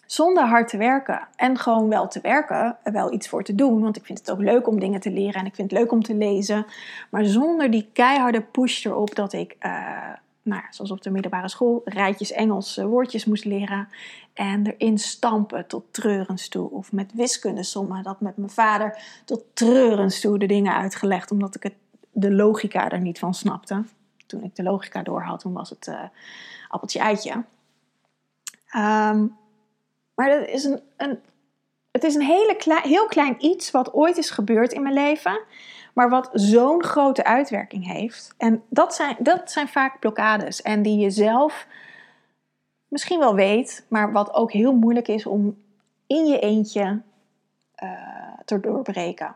Zonder 0.06 0.43
hard 0.43 0.67
te 0.67 0.78
werken. 0.78 1.28
En 1.36 1.58
gewoon 1.58 1.89
wel 1.89 2.08
te 2.08 2.19
werken, 2.22 2.78
wel 2.84 3.13
iets 3.13 3.30
voor 3.30 3.43
te 3.43 3.56
doen. 3.56 3.82
Want 3.82 3.98
ik 3.98 4.06
vind 4.06 4.19
het 4.19 4.32
ook 4.32 4.39
leuk 4.39 4.67
om 4.67 4.80
dingen 4.80 5.00
te 5.00 5.12
leren 5.12 5.39
en 5.39 5.45
ik 5.45 5.56
vind 5.56 5.72
het 5.72 5.80
leuk 5.80 5.91
om 5.91 6.04
te 6.04 6.15
lezen. 6.15 6.65
Maar 7.10 7.26
zonder 7.26 7.72
die 7.72 7.89
keiharde 7.93 8.41
push 8.41 8.86
erop 8.86 9.15
dat 9.15 9.34
ik, 9.34 9.56
uh, 9.65 10.13
nou, 10.50 10.64
zoals 10.70 10.92
op 10.92 11.02
de 11.02 11.10
middelbare 11.10 11.50
school, 11.50 11.82
rijtjes 11.86 12.32
Engels 12.32 12.78
uh, 12.78 12.86
woordjes 12.86 13.26
moest 13.26 13.46
leren. 13.46 13.88
En 14.34 14.68
erin 14.68 14.98
stampen 14.98 15.68
tot 15.68 15.84
treurens 15.92 16.48
toe. 16.48 16.70
Of 16.70 16.92
met 16.92 17.14
wiskundesommen, 17.14 18.04
dat 18.04 18.22
met 18.22 18.38
mijn 18.38 18.50
vader 18.50 19.02
tot 19.26 19.44
treurens 19.54 20.20
toe 20.20 20.40
de 20.40 20.46
dingen 20.46 20.76
uitgelegd. 20.76 21.32
Omdat 21.32 21.56
ik 21.56 21.64
het, 21.64 21.76
de 22.12 22.32
logica 22.32 22.92
er 22.92 23.02
niet 23.02 23.20
van 23.20 23.34
snapte. 23.34 23.84
Toen 24.26 24.44
ik 24.44 24.56
de 24.56 24.64
logica 24.64 25.04
door 25.04 25.22
had, 25.22 25.40
toen 25.40 25.54
was 25.54 25.70
het 25.70 25.88
uh, 25.88 26.02
appeltje 26.68 27.00
eitje. 27.00 27.32
Um, 28.76 29.38
maar 30.16 30.50
is 30.50 30.64
een, 30.64 30.82
een, 30.98 31.20
het 31.92 32.04
is 32.04 32.16
een 32.16 32.22
hele 32.22 32.82
heel 32.84 33.06
klein 33.06 33.36
iets 33.46 33.72
wat 33.72 33.94
ooit 33.94 34.18
is 34.18 34.30
gebeurd 34.30 34.74
in 34.74 34.82
mijn 34.82 34.94
leven, 34.94 35.40
maar 36.00 36.10
wat 36.10 36.30
zo'n 36.34 36.84
grote 36.84 37.24
uitwerking 37.24 37.88
heeft. 37.88 38.34
En 38.38 38.64
dat 38.70 38.96
zijn, 38.96 39.16
dat 39.20 39.52
zijn 39.52 39.68
vaak 39.68 40.00
blokkades 40.00 40.62
en 40.62 40.82
die 40.82 41.00
je 41.00 41.10
zelf 41.10 41.68
misschien 42.88 43.20
wel 43.20 43.36
weet, 43.36 43.86
maar 43.88 44.12
wat 44.12 44.34
ook 44.34 44.52
heel 44.52 44.74
moeilijk 44.74 45.08
is 45.08 45.26
om 45.26 45.58
in 46.08 46.26
je 46.26 46.40
eentje 46.40 47.02
uh, 47.84 47.92
te 48.46 48.60
doorbreken. 48.60 49.36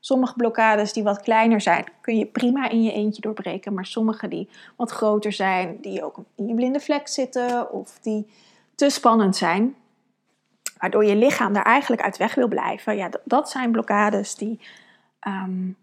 Sommige 0.00 0.34
blokkades 0.34 0.92
die 0.92 1.02
wat 1.02 1.20
kleiner 1.20 1.60
zijn, 1.60 1.84
kun 2.00 2.18
je 2.18 2.26
prima 2.26 2.68
in 2.68 2.82
je 2.82 2.92
eentje 2.92 3.20
doorbreken. 3.20 3.74
Maar 3.74 3.86
sommige 3.86 4.28
die 4.28 4.48
wat 4.76 4.90
groter 4.90 5.32
zijn, 5.32 5.78
die 5.80 6.04
ook 6.04 6.16
in 6.34 6.46
je 6.46 6.54
blinde 6.54 6.80
vlek 6.80 7.08
zitten 7.08 7.72
of 7.72 7.98
die 7.98 8.26
te 8.74 8.90
spannend 8.90 9.36
zijn, 9.36 9.74
waardoor 10.78 11.04
je 11.04 11.16
lichaam 11.16 11.52
daar 11.52 11.64
eigenlijk 11.64 12.02
uit 12.02 12.16
weg 12.16 12.34
wil 12.34 12.48
blijven. 12.48 12.96
Ja, 12.96 13.10
dat 13.24 13.50
zijn 13.50 13.70
blokkades 13.70 14.34
die, 14.34 14.60
um, 15.26 15.76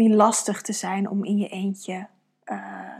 die 0.00 0.14
lastig 0.14 0.62
te 0.62 0.72
zijn 0.72 1.10
om 1.10 1.24
in 1.24 1.38
je 1.38 1.48
eentje 1.48 2.06
uh, 2.44 2.58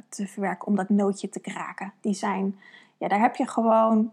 te 0.09 0.27
verwerken, 0.27 0.67
om 0.67 0.77
dat 0.77 0.89
nootje 0.89 1.29
te 1.29 1.41
kraken. 1.41 1.93
Die 2.01 2.15
zijn, 2.15 2.61
ja, 2.99 3.09
daar 3.09 3.21
heb 3.21 3.37
je 3.37 3.49
gewoon 3.49 4.11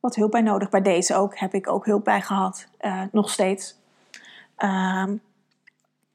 wat 0.00 0.14
hulp 0.14 0.30
bij 0.30 0.40
nodig. 0.40 0.68
Bij 0.68 0.82
deze 0.82 1.14
ook 1.14 1.38
heb 1.38 1.54
ik 1.54 1.68
ook 1.68 1.86
hulp 1.86 2.04
bij 2.04 2.20
gehad, 2.20 2.66
uh, 2.80 3.02
nog 3.12 3.30
steeds. 3.30 3.78
Um, 4.58 5.20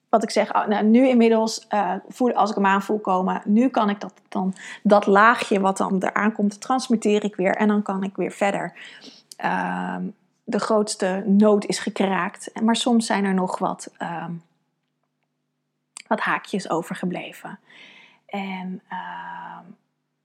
wat 0.09 0.23
ik 0.23 0.29
zeg, 0.29 0.53
ah, 0.53 0.67
nou, 0.67 0.85
nu 0.85 1.07
inmiddels, 1.07 1.67
uh, 1.73 1.93
voel, 2.07 2.33
als 2.33 2.49
ik 2.49 2.55
hem 2.55 2.65
aan 2.65 2.81
voel 2.81 2.99
komen, 2.99 3.41
nu 3.45 3.69
kan 3.69 3.89
ik 3.89 4.01
dat, 4.01 4.13
dan, 4.29 4.53
dat 4.83 5.05
laagje 5.05 5.59
wat 5.59 5.77
dan 5.77 6.03
eraan 6.03 6.31
komt, 6.31 6.61
transmuteer 6.61 7.23
ik 7.23 7.35
weer 7.35 7.55
en 7.55 7.67
dan 7.67 7.81
kan 7.81 8.03
ik 8.03 8.15
weer 8.15 8.31
verder. 8.31 8.73
Ehm, 9.37 10.03
de 10.43 10.59
grootste 10.59 11.23
nood 11.25 11.65
is 11.65 11.79
gekraakt. 11.79 12.61
Maar 12.61 12.75
soms 12.75 13.05
zijn 13.05 13.25
er 13.25 13.33
nog 13.33 13.57
wat, 13.59 13.91
uh, 14.01 14.25
wat 16.07 16.19
haakjes 16.19 16.69
overgebleven. 16.69 17.59
En 18.25 18.81
uh, 18.91 19.59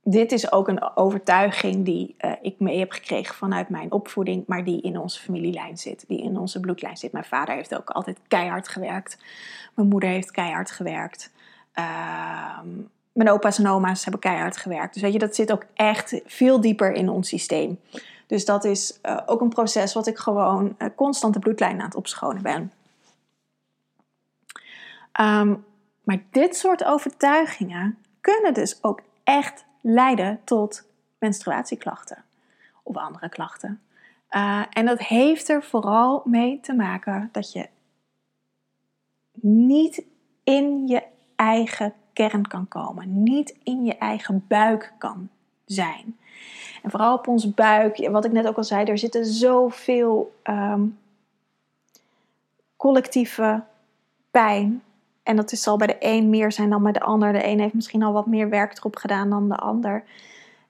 dit 0.02 0.32
is 0.32 0.52
ook 0.52 0.68
een 0.68 0.96
overtuiging 0.96 1.84
die 1.84 2.14
uh, 2.20 2.32
ik 2.42 2.60
mee 2.60 2.78
heb 2.78 2.90
gekregen 2.90 3.34
vanuit 3.34 3.68
mijn 3.68 3.92
opvoeding, 3.92 4.46
maar 4.46 4.64
die 4.64 4.80
in 4.80 4.98
onze 4.98 5.20
familielijn 5.20 5.78
zit, 5.78 6.04
die 6.08 6.22
in 6.22 6.38
onze 6.38 6.60
bloedlijn 6.60 6.96
zit. 6.96 7.12
Mijn 7.12 7.24
vader 7.24 7.54
heeft 7.54 7.76
ook 7.76 7.90
altijd 7.90 8.18
keihard 8.28 8.68
gewerkt. 8.68 9.18
Mijn 9.74 9.88
moeder 9.88 10.08
heeft 10.08 10.30
keihard 10.30 10.70
gewerkt. 10.70 11.32
mijn 13.12 13.30
opa's 13.30 13.58
en 13.58 13.68
oma's 13.68 14.02
hebben 14.02 14.20
keihard 14.20 14.56
gewerkt. 14.56 14.92
Dus 14.92 15.02
weet 15.02 15.12
je, 15.12 15.18
dat 15.18 15.34
zit 15.34 15.52
ook 15.52 15.64
echt 15.74 16.20
veel 16.26 16.60
dieper 16.60 16.92
in 16.92 17.08
ons 17.08 17.28
systeem. 17.28 17.78
Dus 18.30 18.44
dat 18.44 18.64
is 18.64 18.98
uh, 19.02 19.20
ook 19.26 19.40
een 19.40 19.48
proces 19.48 19.92
wat 19.92 20.06
ik 20.06 20.18
gewoon 20.18 20.74
uh, 20.78 20.88
constant 20.94 21.34
de 21.34 21.40
bloedlijn 21.40 21.78
aan 21.78 21.86
het 21.86 21.94
opschonen 21.94 22.42
ben. 22.42 22.72
Um, 25.20 25.64
maar 26.10 26.22
dit 26.30 26.56
soort 26.56 26.84
overtuigingen 26.84 27.98
kunnen 28.20 28.54
dus 28.54 28.82
ook 28.82 29.00
echt 29.24 29.64
leiden 29.80 30.40
tot 30.44 30.86
menstruatieklachten 31.18 32.24
of 32.82 32.96
andere 32.96 33.28
klachten. 33.28 33.80
Uh, 34.30 34.64
en 34.70 34.86
dat 34.86 34.98
heeft 34.98 35.48
er 35.48 35.62
vooral 35.62 36.22
mee 36.24 36.60
te 36.60 36.74
maken 36.74 37.28
dat 37.32 37.52
je 37.52 37.68
niet 39.40 40.04
in 40.44 40.86
je 40.86 41.02
eigen 41.36 41.94
kern 42.12 42.46
kan 42.46 42.68
komen, 42.68 43.22
niet 43.22 43.56
in 43.62 43.84
je 43.84 43.96
eigen 43.98 44.44
buik 44.48 44.92
kan 44.98 45.28
zijn. 45.64 46.18
En 46.82 46.90
vooral 46.90 47.16
op 47.16 47.28
ons 47.28 47.54
buik, 47.54 48.08
wat 48.08 48.24
ik 48.24 48.32
net 48.32 48.46
ook 48.46 48.56
al 48.56 48.64
zei, 48.64 48.84
er 48.84 48.98
zitten 48.98 49.24
zoveel 49.24 50.34
um, 50.44 50.98
collectieve 52.76 53.62
pijn. 54.30 54.82
En 55.22 55.36
dat 55.36 55.50
zal 55.50 55.76
bij 55.76 55.86
de 55.86 55.96
een 55.98 56.30
meer 56.30 56.52
zijn 56.52 56.70
dan 56.70 56.82
bij 56.82 56.92
de 56.92 57.00
ander. 57.00 57.32
De 57.32 57.46
een 57.46 57.60
heeft 57.60 57.74
misschien 57.74 58.02
al 58.02 58.12
wat 58.12 58.26
meer 58.26 58.48
werk 58.48 58.78
erop 58.78 58.96
gedaan 58.96 59.30
dan 59.30 59.48
de 59.48 59.56
ander. 59.56 60.04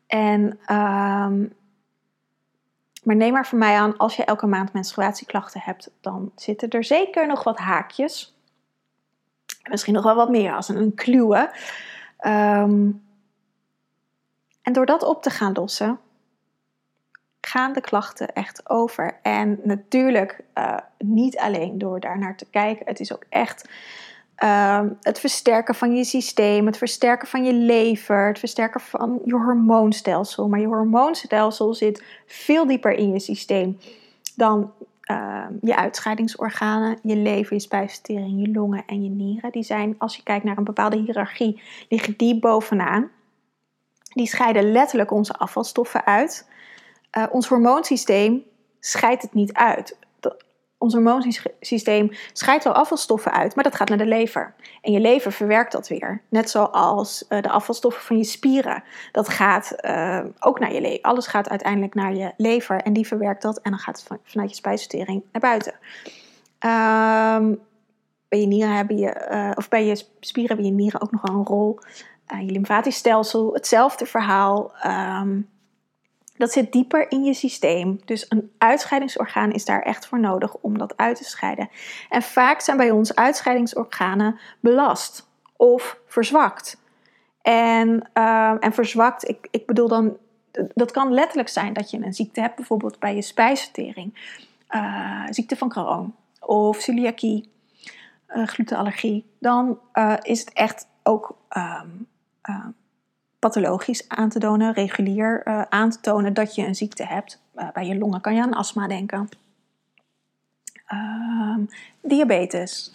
En, 0.06 0.40
um, 0.42 1.52
maar 3.02 3.16
neem 3.16 3.32
maar 3.32 3.46
van 3.46 3.58
mij 3.58 3.76
aan, 3.76 3.96
als 3.96 4.16
je 4.16 4.24
elke 4.24 4.46
maand 4.46 4.72
menstruatieklachten 4.72 5.60
hebt, 5.60 5.90
dan 6.00 6.32
zitten 6.34 6.68
er 6.68 6.84
zeker 6.84 7.26
nog 7.26 7.44
wat 7.44 7.58
haakjes. 7.58 8.34
Misschien 9.70 9.94
nog 9.94 10.04
wel 10.04 10.14
wat 10.14 10.30
meer 10.30 10.54
als 10.54 10.68
een 10.68 10.94
kluwe. 10.94 11.54
Um, 12.26 13.08
en 14.62 14.72
door 14.72 14.86
dat 14.86 15.02
op 15.02 15.22
te 15.22 15.30
gaan 15.30 15.52
lossen, 15.52 16.00
gaan 17.40 17.72
de 17.72 17.80
klachten 17.80 18.32
echt 18.32 18.68
over. 18.68 19.18
En 19.22 19.60
natuurlijk 19.62 20.44
uh, 20.54 20.76
niet 20.98 21.38
alleen 21.38 21.78
door 21.78 22.00
daar 22.00 22.18
naar 22.18 22.36
te 22.36 22.46
kijken. 22.50 22.86
Het 22.86 23.00
is 23.00 23.12
ook 23.12 23.24
echt 23.28 23.68
uh, 24.44 24.80
het 25.00 25.20
versterken 25.20 25.74
van 25.74 25.96
je 25.96 26.04
systeem, 26.04 26.66
het 26.66 26.76
versterken 26.76 27.28
van 27.28 27.44
je 27.44 27.52
lever, 27.52 28.26
het 28.26 28.38
versterken 28.38 28.80
van 28.80 29.20
je 29.24 29.34
hormoonstelsel. 29.34 30.48
Maar 30.48 30.60
je 30.60 30.66
hormoonstelsel 30.66 31.74
zit 31.74 32.04
veel 32.26 32.66
dieper 32.66 32.92
in 32.92 33.12
je 33.12 33.20
systeem 33.20 33.78
dan 34.36 34.72
uh, 35.10 35.44
je 35.60 35.76
uitscheidingsorganen, 35.76 36.98
je 37.02 37.16
lever, 37.16 37.54
je 37.54 37.60
spijsvertering, 37.60 38.46
je 38.46 38.52
longen 38.52 38.82
en 38.86 39.02
je 39.02 39.10
nieren. 39.10 39.52
Die 39.52 39.62
zijn, 39.62 39.94
als 39.98 40.16
je 40.16 40.22
kijkt 40.22 40.44
naar 40.44 40.58
een 40.58 40.64
bepaalde 40.64 40.96
hiërarchie, 40.96 41.62
liggen 41.88 42.14
die 42.16 42.38
bovenaan. 42.38 43.10
Die 44.14 44.26
scheiden 44.26 44.72
letterlijk 44.72 45.10
onze 45.10 45.32
afvalstoffen 45.32 46.06
uit. 46.06 46.48
Uh, 47.18 47.24
ons 47.30 47.48
hormoonsysteem 47.48 48.42
scheidt 48.80 49.22
het 49.22 49.34
niet 49.34 49.52
uit. 49.52 49.96
Ons 50.80 50.94
hormoonsysteem 50.94 52.10
scheidt 52.32 52.64
wel 52.64 52.72
afvalstoffen 52.72 53.32
uit, 53.32 53.54
maar 53.54 53.64
dat 53.64 53.74
gaat 53.74 53.88
naar 53.88 53.98
de 53.98 54.06
lever. 54.06 54.54
En 54.82 54.92
je 54.92 55.00
lever 55.00 55.32
verwerkt 55.32 55.72
dat 55.72 55.88
weer. 55.88 56.22
Net 56.28 56.50
zoals 56.50 57.24
uh, 57.28 57.42
de 57.42 57.50
afvalstoffen 57.50 58.02
van 58.02 58.16
je 58.16 58.24
spieren. 58.24 58.82
Dat 59.12 59.28
gaat 59.28 59.74
uh, 59.80 60.20
ook 60.38 60.58
naar 60.58 60.72
je 60.72 60.80
lever. 60.80 61.02
Alles 61.02 61.26
gaat 61.26 61.48
uiteindelijk 61.48 61.94
naar 61.94 62.14
je 62.14 62.32
lever 62.36 62.76
en 62.76 62.92
die 62.92 63.06
verwerkt 63.06 63.42
dat. 63.42 63.60
En 63.60 63.70
dan 63.70 63.80
gaat 63.80 63.98
het 63.98 64.20
vanuit 64.24 64.50
je 64.50 64.56
spijsvertering 64.56 65.22
naar 65.32 65.42
buiten. 65.42 65.72
Um, 65.72 67.58
bij 68.28 68.40
je 68.40 68.46
nieren 68.46 68.74
hebben 68.74 68.98
je, 68.98 69.52
of 69.56 69.68
bij 69.68 69.86
je 69.86 70.04
spieren 70.20 70.54
hebben 70.54 70.66
je 70.66 70.82
nieren 70.82 71.00
ook 71.00 71.10
nog 71.10 71.22
wel 71.22 71.36
een 71.36 71.46
rol. 71.46 71.78
Je 72.40 72.52
lymfatisch 72.52 72.96
stelsel, 72.96 73.52
hetzelfde 73.52 74.06
verhaal. 74.06 74.72
Um, 74.86 75.48
dat 76.40 76.52
zit 76.52 76.72
dieper 76.72 77.10
in 77.10 77.24
je 77.24 77.34
systeem. 77.34 78.00
Dus 78.04 78.26
een 78.28 78.52
uitscheidingsorgaan 78.58 79.52
is 79.52 79.64
daar 79.64 79.82
echt 79.82 80.06
voor 80.06 80.20
nodig 80.20 80.54
om 80.54 80.78
dat 80.78 80.96
uit 80.96 81.16
te 81.16 81.24
scheiden. 81.24 81.70
En 82.08 82.22
vaak 82.22 82.60
zijn 82.60 82.76
bij 82.76 82.90
ons 82.90 83.14
uitscheidingsorganen 83.14 84.38
belast 84.60 85.28
of 85.56 85.98
verzwakt. 86.06 86.82
En, 87.42 88.10
uh, 88.14 88.54
en 88.60 88.72
verzwakt, 88.72 89.28
ik, 89.28 89.48
ik 89.50 89.66
bedoel 89.66 89.88
dan, 89.88 90.16
dat 90.74 90.90
kan 90.90 91.12
letterlijk 91.12 91.48
zijn 91.48 91.72
dat 91.72 91.90
je 91.90 92.04
een 92.04 92.14
ziekte 92.14 92.40
hebt, 92.40 92.56
bijvoorbeeld 92.56 92.98
bij 92.98 93.14
je 93.14 93.22
spijsvertering, 93.22 94.36
uh, 94.70 95.24
ziekte 95.30 95.56
van 95.56 95.68
Crohn 95.68 96.14
of 96.40 96.76
celiakie, 96.76 97.50
uh, 98.28 98.46
glutenallergie. 98.46 99.24
Dan 99.38 99.78
is 100.22 100.40
het 100.40 100.52
echt 100.52 100.86
ook 101.02 101.36
um, 101.56 102.06
pathologisch 103.40 104.08
aan 104.08 104.28
te 104.28 104.38
tonen, 104.38 104.72
regulier 104.72 105.44
aan 105.68 105.90
te 105.90 106.00
tonen 106.00 106.34
dat 106.34 106.54
je 106.54 106.66
een 106.66 106.74
ziekte 106.74 107.06
hebt. 107.06 107.42
bij 107.72 107.86
je 107.86 107.98
longen 107.98 108.20
kan 108.20 108.34
je 108.34 108.42
aan 108.42 108.54
astma 108.54 108.86
denken. 108.86 109.28
Um, 110.92 111.68
diabetes. 112.02 112.92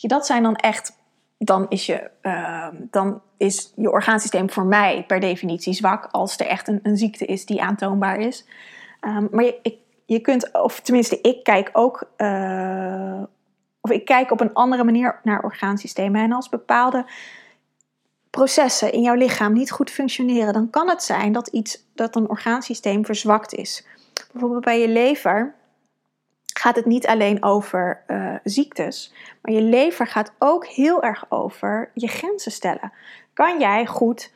Dat 0.00 0.26
zijn 0.26 0.42
dan 0.42 0.56
echt 0.56 0.98
dan 1.44 1.66
is, 1.68 1.86
je, 1.86 2.10
uh, 2.22 2.68
dan 2.90 3.22
is 3.36 3.72
je 3.76 3.90
orgaansysteem 3.90 4.50
voor 4.50 4.64
mij 4.64 5.04
per 5.06 5.20
definitie 5.20 5.72
zwak 5.72 6.08
als 6.10 6.38
er 6.38 6.46
echt 6.46 6.68
een, 6.68 6.80
een 6.82 6.96
ziekte 6.96 7.24
is 7.24 7.46
die 7.46 7.62
aantoonbaar 7.62 8.18
is. 8.18 8.46
Um, 9.00 9.28
maar 9.30 9.44
je, 9.44 9.58
ik, 9.62 9.76
je 10.06 10.20
kunt, 10.20 10.52
of 10.52 10.80
tenminste, 10.80 11.20
ik 11.20 11.44
kijk 11.44 11.70
ook, 11.72 12.10
uh, 12.16 13.22
of 13.80 13.90
ik 13.90 14.04
kijk 14.04 14.30
op 14.30 14.40
een 14.40 14.52
andere 14.52 14.84
manier 14.84 15.20
naar 15.22 15.42
orgaansystemen. 15.42 16.22
En 16.22 16.32
als 16.32 16.48
bepaalde 16.48 17.04
processen 18.30 18.92
in 18.92 19.02
jouw 19.02 19.14
lichaam 19.14 19.52
niet 19.52 19.70
goed 19.70 19.90
functioneren, 19.90 20.52
dan 20.52 20.70
kan 20.70 20.88
het 20.88 21.02
zijn 21.02 21.32
dat, 21.32 21.48
iets, 21.48 21.84
dat 21.94 22.16
een 22.16 22.28
orgaansysteem 22.28 23.04
verzwakt 23.04 23.54
is. 23.54 23.86
Bijvoorbeeld 24.32 24.64
bij 24.64 24.80
je 24.80 24.88
lever 24.88 25.54
gaat 26.60 26.76
het 26.76 26.84
niet 26.86 27.06
alleen 27.06 27.42
over 27.42 28.04
uh, 28.06 28.34
ziektes, 28.44 29.12
maar 29.42 29.54
je 29.54 29.62
lever 29.62 30.06
gaat 30.06 30.32
ook 30.38 30.66
heel 30.66 31.02
erg 31.02 31.24
over 31.28 31.90
je 31.94 32.08
grenzen 32.08 32.52
stellen. 32.52 32.92
Kan 33.32 33.58
jij 33.58 33.86
goed 33.86 34.32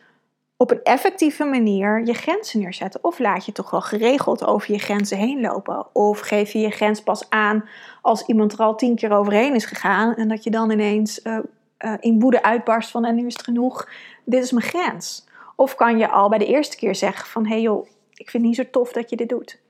op 0.57 0.71
een 0.71 0.83
effectieve 0.83 1.45
manier 1.45 2.07
je 2.07 2.15
grenzen 2.15 2.61
neerzetten? 2.61 3.05
Of 3.05 3.19
laat 3.19 3.47
je 3.47 3.53
toch 3.53 3.71
wel 3.71 3.81
geregeld 3.81 4.45
over 4.45 4.73
je 4.73 4.79
grenzen 4.79 5.19
heen 5.19 5.41
lopen? 5.41 5.87
Of 5.95 6.21
geef 6.21 6.53
je 6.53 6.59
je 6.59 6.71
grens 6.71 7.03
pas 7.03 7.31
aan 7.31 7.69
als 8.03 8.23
iemand 8.27 8.53
er 8.53 8.59
al 8.59 8.77
tien 8.77 8.95
keer 8.97 9.13
overheen 9.13 9.55
is 9.55 9.65
gegaan 9.65 10.15
en 10.15 10.29
dat 10.29 10.45
je 10.45 10.51
dan 10.51 10.71
ineens 10.71 11.21
uh, 11.25 11.39
uh, 11.85 11.95
in 12.01 12.21
woede 12.21 12.43
uitbarst 12.43 12.91
van 12.91 13.05
en 13.05 13.15
nu 13.15 13.27
is 13.27 13.33
het 13.33 13.45
genoeg, 13.45 13.89
dit 14.25 14.43
is 14.43 14.53
mijn 14.53 14.67
grens. 14.67 15.29
Of 15.57 15.75
kan 15.75 15.99
je 15.99 16.09
al 16.09 16.29
bij 16.29 16.39
de 16.39 16.47
eerste 16.47 16.77
keer 16.77 16.95
zeggen 16.95 17.27
van 17.27 17.47
hé 17.47 17.53
hey 17.53 17.61
joh, 17.61 17.87
ik 18.15 18.31
vind 18.31 18.33
het 18.33 18.43
niet 18.43 18.57
zo 18.57 18.71
tof 18.71 18.93
dat 18.93 19.11
je 19.11 19.17
dit 19.17 19.29
doet. 19.29 19.63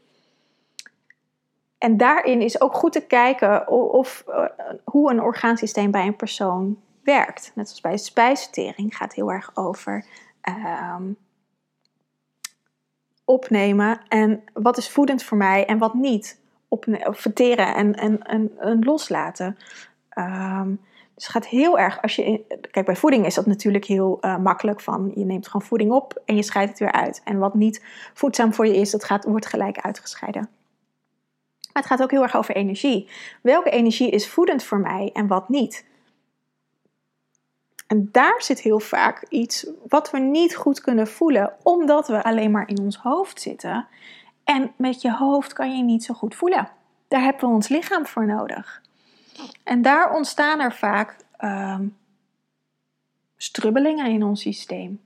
En 1.79 1.97
daarin 1.97 2.41
is 2.41 2.61
ook 2.61 2.75
goed 2.75 2.93
te 2.93 3.07
kijken 3.07 3.69
of, 3.69 4.25
uh, 4.29 4.45
hoe 4.85 5.11
een 5.11 5.23
orgaansysteem 5.23 5.91
bij 5.91 6.07
een 6.07 6.17
persoon 6.17 6.81
werkt. 7.03 7.53
Net 7.55 7.67
zoals 7.67 7.81
bij 7.81 7.97
spijsvertering 7.97 8.97
gaat 8.97 9.15
heel 9.15 9.33
erg 9.33 9.51
over 9.55 10.05
uh, 10.49 10.97
opnemen 13.25 14.01
en 14.09 14.45
wat 14.53 14.77
is 14.77 14.91
voedend 14.91 15.23
voor 15.23 15.37
mij 15.37 15.67
en 15.67 15.79
wat 15.79 15.95
niet. 15.95 16.43
Op, 16.69 16.85
verteren 17.09 17.75
en, 17.75 17.95
en, 17.95 18.23
en, 18.23 18.51
en 18.59 18.85
loslaten. 18.85 19.59
Um, 20.19 20.81
dus 21.15 21.25
het 21.25 21.33
gaat 21.33 21.47
heel 21.47 21.79
erg, 21.79 22.03
als 22.03 22.17
je, 22.17 22.59
kijk 22.71 22.87
bij 22.87 22.97
voeding 22.97 23.27
is 23.27 23.35
dat 23.35 23.47
natuurlijk 23.47 23.85
heel 23.85 24.19
uh, 24.21 24.39
makkelijk 24.39 24.81
van 24.81 25.13
je 25.15 25.25
neemt 25.25 25.49
gewoon 25.49 25.67
voeding 25.67 25.93
op 25.93 26.23
en 26.25 26.37
je 26.37 26.43
scheidt 26.43 26.71
het 26.71 26.79
weer 26.79 26.93
uit. 26.93 27.21
En 27.25 27.39
wat 27.39 27.55
niet 27.55 27.85
voedzaam 28.15 28.55
voor 28.55 28.67
je 28.67 28.77
is, 28.77 28.91
dat 28.91 29.05
gaat, 29.05 29.25
wordt 29.25 29.47
gelijk 29.47 29.79
uitgescheiden. 29.79 30.49
Maar 31.73 31.83
het 31.83 31.87
gaat 31.87 32.03
ook 32.03 32.11
heel 32.11 32.23
erg 32.23 32.37
over 32.37 32.57
energie. 32.57 33.09
Welke 33.43 33.71
energie 33.71 34.11
is 34.11 34.29
voedend 34.29 34.63
voor 34.63 34.79
mij 34.79 35.11
en 35.13 35.27
wat 35.27 35.49
niet? 35.49 35.85
En 37.87 38.09
daar 38.13 38.43
zit 38.43 38.61
heel 38.61 38.81
vaak 38.81 39.27
iets 39.29 39.67
wat 39.89 40.11
we 40.11 40.19
niet 40.19 40.57
goed 40.57 40.81
kunnen 40.81 41.07
voelen, 41.07 41.53
omdat 41.63 42.09
we 42.09 42.25
alleen 42.25 42.51
maar 42.51 42.69
in 42.69 42.79
ons 42.79 42.97
hoofd 42.97 43.41
zitten. 43.41 43.87
En 44.45 44.73
met 44.77 45.03
je 45.03 45.13
hoofd 45.13 45.53
kan 45.53 45.77
je 45.77 45.83
niet 45.83 46.05
zo 46.05 46.15
goed 46.15 46.35
voelen. 46.35 46.71
Daar 47.09 47.23
hebben 47.23 47.49
we 47.49 47.55
ons 47.55 47.69
lichaam 47.69 48.07
voor 48.07 48.27
nodig. 48.27 48.83
En 49.65 49.83
daar 49.83 50.15
ontstaan 50.15 50.61
er 50.61 50.73
vaak 50.73 51.17
uh, 51.41 51.79
strubbelingen 53.37 54.07
in 54.07 54.23
ons 54.23 54.41
systeem. 54.41 55.01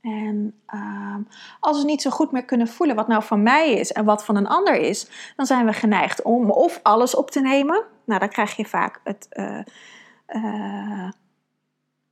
En 0.00 0.54
uh, 0.74 1.16
als 1.60 1.78
we 1.78 1.84
niet 1.84 2.02
zo 2.02 2.10
goed 2.10 2.32
meer 2.32 2.44
kunnen 2.44 2.68
voelen 2.68 2.96
wat 2.96 3.08
nou 3.08 3.22
van 3.22 3.42
mij 3.42 3.72
is 3.72 3.92
en 3.92 4.04
wat 4.04 4.24
van 4.24 4.36
een 4.36 4.46
ander 4.46 4.74
is, 4.74 5.32
dan 5.36 5.46
zijn 5.46 5.66
we 5.66 5.72
geneigd 5.72 6.22
om 6.22 6.50
of 6.50 6.80
alles 6.82 7.14
op 7.14 7.30
te 7.30 7.40
nemen. 7.40 7.84
Nou, 8.04 8.20
dan 8.20 8.28
krijg 8.28 8.56
je 8.56 8.64
vaak 8.64 9.00
het, 9.04 9.28
uh, 9.30 11.08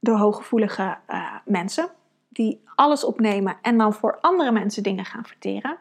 de 0.06 0.10
hooggevoelige 0.10 0.98
eh, 1.06 1.34
mensen 1.44 1.88
die 2.28 2.64
alles 2.74 3.04
opnemen 3.04 3.58
en 3.62 3.78
dan 3.78 3.92
voor 3.92 4.18
andere 4.20 4.52
mensen 4.52 4.82
dingen 4.82 5.04
gaan 5.04 5.24
verteren. 5.24 5.76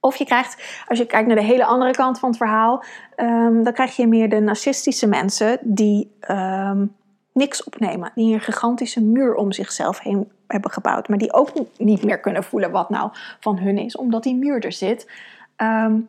Of 0.00 0.16
je 0.16 0.24
krijgt, 0.24 0.82
als 0.86 0.98
je 0.98 1.06
kijkt 1.06 1.26
naar 1.26 1.36
de 1.36 1.42
hele 1.42 1.64
andere 1.64 1.90
kant 1.92 2.18
van 2.18 2.28
het 2.28 2.38
verhaal, 2.38 2.84
um, 3.16 3.62
dan 3.62 3.72
krijg 3.72 3.96
je 3.96 4.06
meer 4.06 4.28
de 4.28 4.40
narcistische 4.40 5.06
mensen 5.06 5.58
die 5.62 6.16
um, 6.30 6.96
niks 7.32 7.64
opnemen. 7.64 8.12
Die 8.14 8.34
een 8.34 8.40
gigantische 8.40 9.02
muur 9.02 9.34
om 9.34 9.52
zichzelf 9.52 10.00
heen 10.00 10.30
hebben 10.46 10.70
gebouwd. 10.70 11.08
Maar 11.08 11.18
die 11.18 11.32
ook 11.32 11.52
niet 11.76 12.04
meer 12.04 12.20
kunnen 12.20 12.44
voelen 12.44 12.70
wat 12.70 12.90
nou 12.90 13.10
van 13.40 13.58
hun 13.58 13.78
is, 13.78 13.96
omdat 13.96 14.22
die 14.22 14.36
muur 14.36 14.64
er 14.64 14.72
zit. 14.72 15.10
Um, 15.56 16.08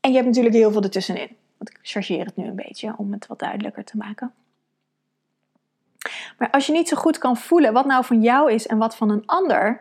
en 0.00 0.10
je 0.10 0.14
hebt 0.14 0.26
natuurlijk 0.26 0.54
heel 0.54 0.72
veel 0.72 0.82
ertussenin. 0.82 1.36
Want 1.56 1.70
ik 1.70 1.78
chargeer 1.82 2.24
het 2.24 2.36
nu 2.36 2.46
een 2.46 2.56
beetje 2.56 2.94
om 2.96 3.12
het 3.12 3.26
wat 3.26 3.38
duidelijker 3.38 3.84
te 3.84 3.96
maken. 3.96 4.32
Maar 6.38 6.50
als 6.50 6.66
je 6.66 6.72
niet 6.72 6.88
zo 6.88 6.96
goed 6.96 7.18
kan 7.18 7.36
voelen 7.36 7.72
wat 7.72 7.86
nou 7.86 8.04
van 8.04 8.22
jou 8.22 8.52
is 8.52 8.66
en 8.66 8.78
wat 8.78 8.96
van 8.96 9.10
een 9.10 9.26
ander, 9.26 9.80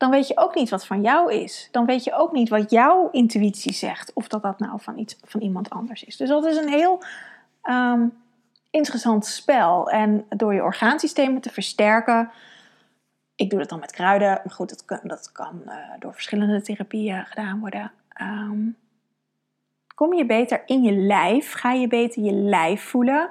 dan 0.00 0.10
weet 0.10 0.28
je 0.28 0.36
ook 0.36 0.54
niet 0.54 0.70
wat 0.70 0.86
van 0.86 1.02
jou 1.02 1.32
is. 1.32 1.68
Dan 1.70 1.86
weet 1.86 2.04
je 2.04 2.14
ook 2.14 2.32
niet 2.32 2.48
wat 2.48 2.70
jouw 2.70 3.08
intuïtie 3.10 3.72
zegt, 3.72 4.12
of 4.12 4.28
dat 4.28 4.42
dat 4.42 4.58
nou 4.58 4.80
van, 4.80 4.98
iets, 4.98 5.16
van 5.24 5.40
iemand 5.40 5.70
anders 5.70 6.04
is. 6.04 6.16
Dus 6.16 6.28
dat 6.28 6.44
is 6.44 6.56
een 6.56 6.68
heel 6.68 7.02
um, 7.62 8.12
interessant 8.70 9.26
spel. 9.26 9.90
En 9.90 10.26
door 10.28 10.54
je 10.54 10.62
orgaansystemen 10.62 11.40
te 11.40 11.50
versterken, 11.50 12.30
ik 13.34 13.50
doe 13.50 13.58
dat 13.58 13.68
dan 13.68 13.78
met 13.78 13.92
kruiden, 13.92 14.28
maar 14.28 14.50
goed, 14.50 14.68
dat 14.68 14.84
kan, 14.84 15.00
dat 15.02 15.32
kan 15.32 15.62
uh, 15.66 15.74
door 15.98 16.12
verschillende 16.12 16.62
therapieën 16.62 17.26
gedaan 17.26 17.60
worden. 17.60 17.92
Um, 18.20 18.76
kom 19.94 20.14
je 20.14 20.26
beter 20.26 20.62
in 20.66 20.82
je 20.82 20.92
lijf, 20.92 21.52
ga 21.52 21.72
je 21.72 21.86
beter 21.86 22.22
je 22.22 22.32
lijf 22.32 22.82
voelen. 22.82 23.30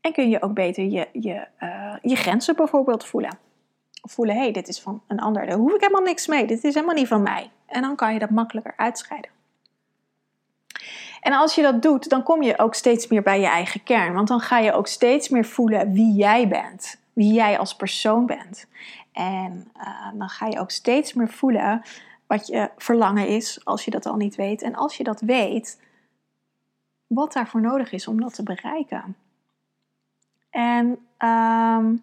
En 0.00 0.12
kun 0.12 0.28
je 0.28 0.42
ook 0.42 0.54
beter 0.54 0.84
je, 0.84 1.08
je, 1.12 1.46
uh, 1.60 1.96
je 2.02 2.16
grenzen 2.16 2.56
bijvoorbeeld 2.56 3.04
voelen. 3.04 3.44
Voelen, 4.08 4.34
hé, 4.34 4.42
hey, 4.42 4.52
dit 4.52 4.68
is 4.68 4.80
van 4.80 5.02
een 5.06 5.20
ander, 5.20 5.46
daar 5.46 5.56
hoef 5.56 5.74
ik 5.74 5.80
helemaal 5.80 6.02
niks 6.02 6.26
mee, 6.26 6.46
dit 6.46 6.64
is 6.64 6.74
helemaal 6.74 6.94
niet 6.94 7.08
van 7.08 7.22
mij. 7.22 7.50
En 7.66 7.82
dan 7.82 7.96
kan 7.96 8.12
je 8.12 8.18
dat 8.18 8.30
makkelijker 8.30 8.74
uitscheiden. 8.76 9.30
En 11.20 11.32
als 11.32 11.54
je 11.54 11.62
dat 11.62 11.82
doet, 11.82 12.08
dan 12.08 12.22
kom 12.22 12.42
je 12.42 12.58
ook 12.58 12.74
steeds 12.74 13.06
meer 13.08 13.22
bij 13.22 13.40
je 13.40 13.46
eigen 13.46 13.82
kern. 13.82 14.14
Want 14.14 14.28
dan 14.28 14.40
ga 14.40 14.58
je 14.58 14.72
ook 14.72 14.86
steeds 14.86 15.28
meer 15.28 15.44
voelen 15.44 15.92
wie 15.92 16.12
jij 16.12 16.48
bent. 16.48 17.00
Wie 17.12 17.32
jij 17.32 17.58
als 17.58 17.76
persoon 17.76 18.26
bent. 18.26 18.66
En 19.12 19.70
uh, 19.76 20.18
dan 20.18 20.28
ga 20.28 20.46
je 20.46 20.58
ook 20.58 20.70
steeds 20.70 21.12
meer 21.12 21.28
voelen 21.28 21.82
wat 22.26 22.46
je 22.46 22.70
verlangen 22.76 23.28
is, 23.28 23.64
als 23.64 23.84
je 23.84 23.90
dat 23.90 24.06
al 24.06 24.16
niet 24.16 24.34
weet. 24.34 24.62
En 24.62 24.74
als 24.74 24.96
je 24.96 25.04
dat 25.04 25.20
weet, 25.20 25.82
wat 27.06 27.32
daarvoor 27.32 27.60
nodig 27.60 27.92
is 27.92 28.08
om 28.08 28.20
dat 28.20 28.34
te 28.34 28.42
bereiken. 28.42 29.16
En 30.50 30.86
um, 31.18 32.02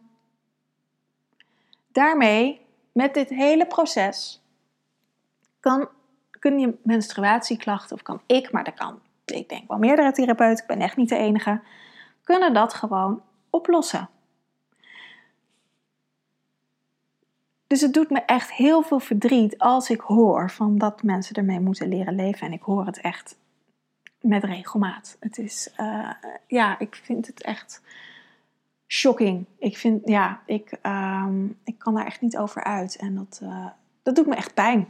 daarmee, 1.93 2.65
met 2.91 3.13
dit 3.13 3.29
hele 3.29 3.65
proces, 3.65 4.43
kan, 5.59 5.89
kun 6.29 6.59
je 6.59 6.77
menstruatieklachten, 6.83 7.95
of 7.95 8.01
kan 8.01 8.21
ik, 8.25 8.51
maar 8.51 8.63
dat 8.63 8.73
kan 8.73 9.01
ik 9.25 9.49
denk 9.49 9.67
wel 9.67 9.77
meerdere 9.77 10.11
therapeuten, 10.11 10.63
ik 10.63 10.69
ben 10.69 10.81
echt 10.81 10.97
niet 10.97 11.09
de 11.09 11.17
enige, 11.17 11.61
kunnen 12.23 12.53
dat 12.53 12.73
gewoon 12.73 13.21
oplossen. 13.49 14.09
Dus 17.67 17.81
het 17.81 17.93
doet 17.93 18.09
me 18.09 18.19
echt 18.19 18.51
heel 18.51 18.81
veel 18.81 18.99
verdriet 18.99 19.57
als 19.57 19.89
ik 19.89 19.99
hoor 19.99 20.51
van 20.51 20.77
dat 20.77 21.03
mensen 21.03 21.35
ermee 21.35 21.59
moeten 21.59 21.87
leren 21.87 22.15
leven. 22.15 22.47
En 22.47 22.53
ik 22.53 22.61
hoor 22.61 22.85
het 22.85 23.01
echt 23.01 23.37
met 24.21 24.43
regelmaat. 24.43 25.17
Het 25.19 25.37
is, 25.37 25.73
uh, 25.79 26.09
ja, 26.47 26.79
ik 26.79 26.95
vind 26.95 27.27
het 27.27 27.41
echt 27.41 27.81
shocking. 28.93 29.45
Ik 29.59 29.77
vind, 29.77 30.01
ja, 30.05 30.41
ik, 30.45 30.77
um, 30.83 31.57
ik 31.63 31.79
kan 31.79 31.93
daar 31.93 32.05
echt 32.05 32.21
niet 32.21 32.37
over 32.37 32.63
uit. 32.63 32.95
En 32.95 33.15
dat, 33.15 33.39
uh, 33.43 33.65
dat 34.03 34.15
doet 34.15 34.27
me 34.27 34.35
echt 34.35 34.53
pijn 34.53 34.87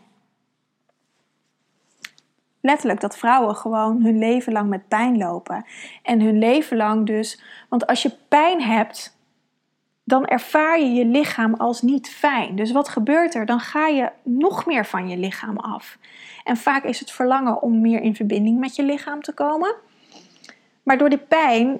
letterlijk 2.63 3.01
dat 3.01 3.17
vrouwen 3.17 3.55
gewoon 3.55 4.03
hun 4.03 4.17
leven 4.17 4.53
lang 4.53 4.69
met 4.69 4.87
pijn 4.87 5.17
lopen. 5.17 5.65
En 6.03 6.21
hun 6.21 6.37
leven 6.37 6.77
lang 6.77 7.05
dus, 7.05 7.41
want 7.69 7.87
als 7.87 8.01
je 8.01 8.17
pijn 8.27 8.61
hebt, 8.61 9.17
dan 10.03 10.25
ervaar 10.25 10.79
je 10.79 10.93
je 10.93 11.05
lichaam 11.05 11.53
als 11.53 11.81
niet 11.81 12.09
fijn. 12.09 12.55
Dus 12.55 12.71
wat 12.71 12.89
gebeurt 12.89 13.35
er? 13.35 13.45
Dan 13.45 13.59
ga 13.59 13.87
je 13.87 14.11
nog 14.23 14.65
meer 14.65 14.85
van 14.85 15.09
je 15.09 15.17
lichaam 15.17 15.57
af. 15.57 15.97
En 16.43 16.57
vaak 16.57 16.83
is 16.83 16.99
het 16.99 17.11
verlangen 17.11 17.61
om 17.61 17.81
meer 17.81 18.01
in 18.01 18.15
verbinding 18.15 18.59
met 18.59 18.75
je 18.75 18.83
lichaam 18.83 19.21
te 19.21 19.33
komen. 19.33 19.75
Maar 20.83 20.97
door 20.97 21.09
die 21.09 21.25
pijn 21.27 21.79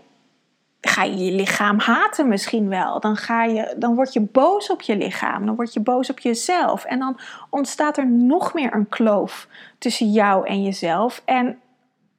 ga 0.88 1.04
je 1.04 1.18
je 1.18 1.32
lichaam 1.32 1.80
haten 1.80 2.28
misschien 2.28 2.70
wel. 2.70 3.00
Dan, 3.00 3.16
ga 3.16 3.44
je, 3.44 3.76
dan 3.78 3.96
word 3.96 4.14
je 4.14 4.22
boos 4.22 4.70
op 4.70 4.82
je 4.82 4.98
lichaam. 4.98 5.46
Dan 5.46 5.56
word 5.56 5.74
je 5.74 5.80
boos 5.80 6.10
op 6.10 6.20
jezelf. 6.20 6.84
En 6.86 7.00
dan 7.00 7.20
ontstaat 7.50 7.98
er 7.98 8.08
nog 8.08 8.54
meer 8.54 8.74
een 8.74 8.90
kloof 8.90 9.48
tussen 9.78 10.12
jou 10.12 10.48
en 10.48 10.64
jezelf. 10.64 11.22
En 11.26 11.60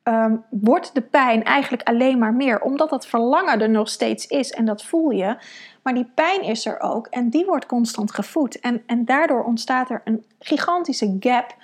um, 0.04 0.44
wordt 0.50 0.94
de 0.94 1.00
pijn 1.00 1.44
eigenlijk 1.44 1.88
alleen 1.88 2.18
maar 2.18 2.34
meer. 2.34 2.60
Omdat 2.60 2.90
dat 2.90 3.06
verlangen 3.06 3.60
er 3.60 3.70
nog 3.70 3.88
steeds 3.88 4.26
is 4.26 4.50
en 4.50 4.64
dat 4.64 4.84
voel 4.84 5.10
je. 5.10 5.36
Maar 5.82 5.94
die 5.94 6.10
pijn 6.14 6.42
is 6.42 6.66
er 6.66 6.80
ook 6.80 7.06
en 7.06 7.30
die 7.30 7.44
wordt 7.44 7.66
constant 7.66 8.14
gevoed. 8.14 8.60
En, 8.60 8.82
en 8.86 9.04
daardoor 9.04 9.44
ontstaat 9.44 9.90
er 9.90 10.00
een 10.04 10.24
gigantische 10.38 11.16
gap. 11.20 11.54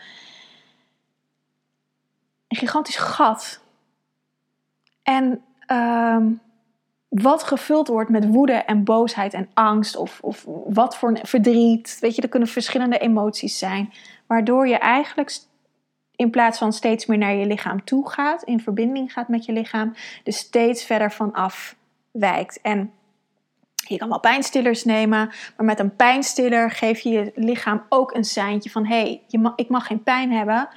Een 2.48 2.56
gigantisch 2.56 2.96
gat. 2.96 3.60
En 5.02 5.42
um, 5.66 6.40
wat 7.10 7.42
gevuld 7.42 7.88
wordt 7.88 8.10
met 8.10 8.26
woede 8.26 8.52
en 8.52 8.84
boosheid 8.84 9.34
en 9.34 9.48
angst 9.54 9.96
of, 9.96 10.18
of 10.22 10.44
wat 10.66 10.96
voor 10.96 11.18
verdriet. 11.22 11.96
Weet 12.00 12.14
je, 12.14 12.22
er 12.22 12.28
kunnen 12.28 12.48
verschillende 12.48 12.98
emoties 12.98 13.58
zijn. 13.58 13.92
Waardoor 14.26 14.68
je 14.68 14.78
eigenlijk 14.78 15.38
in 16.16 16.30
plaats 16.30 16.58
van 16.58 16.72
steeds 16.72 17.06
meer 17.06 17.18
naar 17.18 17.34
je 17.34 17.46
lichaam 17.46 17.84
toe 17.84 18.10
gaat, 18.10 18.42
in 18.42 18.60
verbinding 18.60 19.12
gaat 19.12 19.28
met 19.28 19.44
je 19.44 19.52
lichaam, 19.52 19.94
dus 20.22 20.36
steeds 20.36 20.84
verder 20.84 21.12
vanaf 21.12 21.76
wijkt. 22.10 22.60
En 22.60 22.92
je 23.74 23.96
kan 23.96 24.08
wel 24.08 24.20
pijnstillers 24.20 24.84
nemen, 24.84 25.30
maar 25.56 25.66
met 25.66 25.78
een 25.78 25.96
pijnstiller 25.96 26.70
geef 26.70 27.00
je 27.00 27.10
je 27.10 27.32
lichaam 27.34 27.82
ook 27.88 28.14
een 28.14 28.24
seintje 28.24 28.70
van: 28.70 28.86
hé, 28.86 29.00
hey, 29.00 29.22
ik 29.56 29.68
mag 29.68 29.86
geen 29.86 30.02
pijn 30.02 30.32
hebben. 30.32 30.68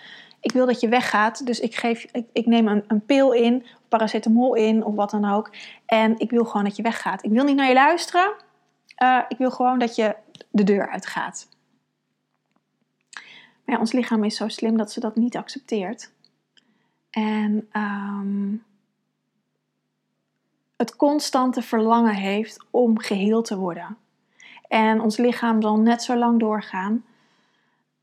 Ik 0.42 0.52
wil 0.52 0.66
dat 0.66 0.80
je 0.80 0.90
weggaat, 0.90 1.46
dus 1.46 1.60
ik, 1.60 1.76
geef, 1.76 2.06
ik, 2.12 2.26
ik 2.34 2.46
neem 2.46 2.68
een, 2.68 2.84
een 2.88 3.06
pil 3.06 3.32
in, 3.32 3.66
paracetamol 3.98 4.54
in 4.56 4.84
of 4.84 4.96
wat 4.96 5.10
dan 5.10 5.26
ook. 5.26 5.52
En 5.86 6.20
ik 6.20 6.30
wil 6.30 6.46
gewoon 6.46 6.64
dat 6.64 6.76
je 6.76 6.84
weggaat. 6.84 7.24
Ik 7.24 7.32
wil 7.32 7.44
niet 7.44 7.56
naar 7.56 7.68
je 7.68 7.74
luisteren. 7.74 8.34
Uh, 9.04 9.20
ik 9.28 9.38
wil 9.38 9.52
gewoon 9.52 9.80
dat 9.80 9.96
je 9.96 10.16
de 10.52 10.64
deur 10.64 10.90
uitgaat. 10.90 11.48
Maar 13.66 13.76
ja, 13.76 13.80
ons 13.80 13.92
lichaam 13.92 14.24
is 14.24 14.36
zo 14.36 14.48
slim 14.48 14.78
dat 14.78 14.92
ze 14.92 15.00
dat 15.00 15.16
niet 15.16 15.38
accepteert. 15.38 16.12
En 17.10 17.70
um, 17.74 18.64
het 20.78 20.96
constante 20.96 21.62
verlangen 21.62 22.16
heeft 22.16 22.66
om 22.72 23.00
geheeld 23.00 23.46
te 23.46 23.58
worden. 23.58 23.98
En 24.68 25.02
ons 25.02 25.18
lichaam 25.18 25.62
zal 25.62 25.78
net 25.78 26.04
zo 26.04 26.18
lang 26.18 26.40
doorgaan. 26.40 27.06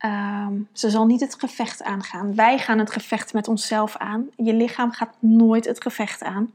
Um, 0.04 0.68
ze 0.72 0.90
zal 0.90 1.06
niet 1.06 1.20
het 1.20 1.34
gevecht 1.38 1.82
aangaan. 1.82 2.34
Wij 2.34 2.58
gaan 2.58 2.78
het 2.78 2.90
gevecht 2.90 3.32
met 3.32 3.48
onszelf 3.48 3.96
aan. 3.96 4.28
Je 4.36 4.54
lichaam 4.54 4.90
gaat 4.90 5.14
nooit 5.18 5.64
het 5.64 5.82
gevecht 5.82 6.22
aan. 6.22 6.52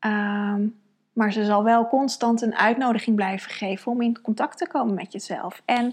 Um, 0.00 0.80
maar 1.12 1.32
ze 1.32 1.44
zal 1.44 1.64
wel 1.64 1.88
constant 1.88 2.42
een 2.42 2.54
uitnodiging 2.54 3.16
blijven 3.16 3.50
geven 3.50 3.92
om 3.92 4.02
in 4.02 4.20
contact 4.20 4.58
te 4.58 4.66
komen 4.66 4.94
met 4.94 5.12
jezelf. 5.12 5.62
En 5.64 5.92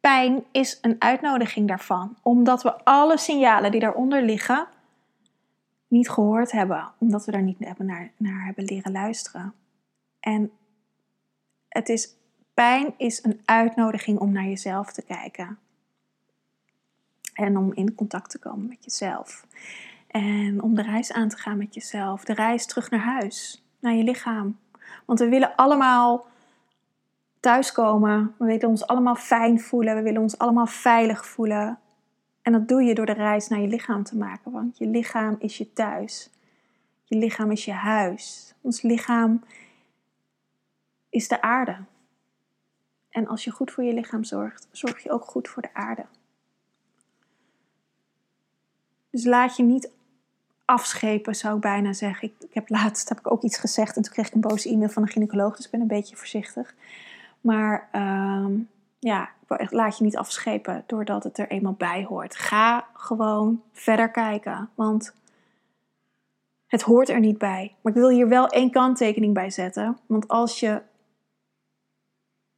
pijn 0.00 0.44
is 0.50 0.78
een 0.80 0.96
uitnodiging 0.98 1.68
daarvan, 1.68 2.16
omdat 2.22 2.62
we 2.62 2.84
alle 2.84 3.18
signalen 3.18 3.70
die 3.70 3.80
daaronder 3.80 4.22
liggen 4.22 4.66
niet 5.88 6.10
gehoord 6.10 6.52
hebben, 6.52 6.92
omdat 6.98 7.24
we 7.24 7.32
daar 7.32 7.42
niet 7.42 7.58
naar, 7.78 8.10
naar 8.16 8.44
hebben 8.44 8.64
leren 8.64 8.92
luisteren. 8.92 9.54
En 10.20 10.50
het 11.68 11.88
is, 11.88 12.14
pijn 12.60 12.94
is 12.96 13.24
een 13.24 13.40
uitnodiging 13.44 14.18
om 14.18 14.32
naar 14.32 14.44
jezelf 14.44 14.92
te 14.92 15.02
kijken. 15.02 15.58
En 17.34 17.56
om 17.56 17.72
in 17.74 17.94
contact 17.94 18.30
te 18.30 18.38
komen 18.38 18.68
met 18.68 18.84
jezelf. 18.84 19.46
En 20.06 20.62
om 20.62 20.74
de 20.74 20.82
reis 20.82 21.12
aan 21.12 21.28
te 21.28 21.36
gaan 21.36 21.58
met 21.58 21.74
jezelf. 21.74 22.24
De 22.24 22.34
reis 22.34 22.66
terug 22.66 22.90
naar 22.90 23.00
huis, 23.00 23.64
naar 23.78 23.94
je 23.94 24.04
lichaam. 24.04 24.58
Want 25.04 25.18
we 25.18 25.28
willen 25.28 25.54
allemaal 25.56 26.26
thuiskomen. 27.40 28.34
We 28.38 28.44
willen 28.44 28.68
ons 28.68 28.86
allemaal 28.86 29.16
fijn 29.16 29.60
voelen. 29.60 29.94
We 29.94 30.02
willen 30.02 30.22
ons 30.22 30.38
allemaal 30.38 30.66
veilig 30.66 31.26
voelen. 31.26 31.78
En 32.42 32.52
dat 32.52 32.68
doe 32.68 32.82
je 32.82 32.94
door 32.94 33.06
de 33.06 33.12
reis 33.12 33.48
naar 33.48 33.60
je 33.60 33.68
lichaam 33.68 34.02
te 34.02 34.16
maken. 34.16 34.52
Want 34.52 34.78
je 34.78 34.86
lichaam 34.86 35.36
is 35.38 35.58
je 35.58 35.72
thuis. 35.72 36.30
Je 37.04 37.16
lichaam 37.16 37.50
is 37.50 37.64
je 37.64 37.72
huis. 37.72 38.54
Ons 38.60 38.82
lichaam 38.82 39.44
is 41.08 41.28
de 41.28 41.42
aarde. 41.42 41.76
En 43.10 43.26
als 43.26 43.44
je 43.44 43.50
goed 43.50 43.70
voor 43.70 43.84
je 43.84 43.94
lichaam 43.94 44.24
zorgt, 44.24 44.68
zorg 44.70 45.02
je 45.02 45.10
ook 45.10 45.24
goed 45.24 45.48
voor 45.48 45.62
de 45.62 45.74
aarde. 45.74 46.04
Dus 49.10 49.24
laat 49.24 49.56
je 49.56 49.62
niet 49.62 49.90
afschepen, 50.64 51.34
zou 51.34 51.54
ik 51.54 51.60
bijna 51.60 51.92
zeggen. 51.92 52.32
Ik, 52.38 52.54
heb 52.54 52.68
laatst 52.68 53.08
heb 53.08 53.18
ik 53.18 53.32
ook 53.32 53.42
iets 53.42 53.58
gezegd 53.58 53.96
en 53.96 54.02
toen 54.02 54.12
kreeg 54.12 54.26
ik 54.26 54.34
een 54.34 54.40
boze 54.40 54.68
e-mail 54.68 54.88
van 54.88 55.02
een 55.02 55.08
gynaecoloog, 55.08 55.56
dus 55.56 55.64
ik 55.64 55.70
ben 55.70 55.80
een 55.80 55.86
beetje 55.86 56.16
voorzichtig. 56.16 56.74
Maar 57.40 57.88
uh, 57.92 58.46
ja, 58.98 59.30
laat 59.70 59.98
je 59.98 60.04
niet 60.04 60.16
afschepen 60.16 60.84
doordat 60.86 61.24
het 61.24 61.38
er 61.38 61.48
eenmaal 61.48 61.74
bij 61.78 62.04
hoort. 62.04 62.36
Ga 62.36 62.86
gewoon 62.94 63.62
verder 63.72 64.10
kijken, 64.10 64.68
want 64.74 65.14
het 66.66 66.82
hoort 66.82 67.08
er 67.08 67.20
niet 67.20 67.38
bij. 67.38 67.74
Maar 67.80 67.92
ik 67.92 67.98
wil 67.98 68.10
hier 68.10 68.28
wel 68.28 68.48
één 68.48 68.70
kanttekening 68.70 69.34
bij 69.34 69.50
zetten. 69.50 69.98
Want 70.06 70.28
als 70.28 70.60
je 70.60 70.82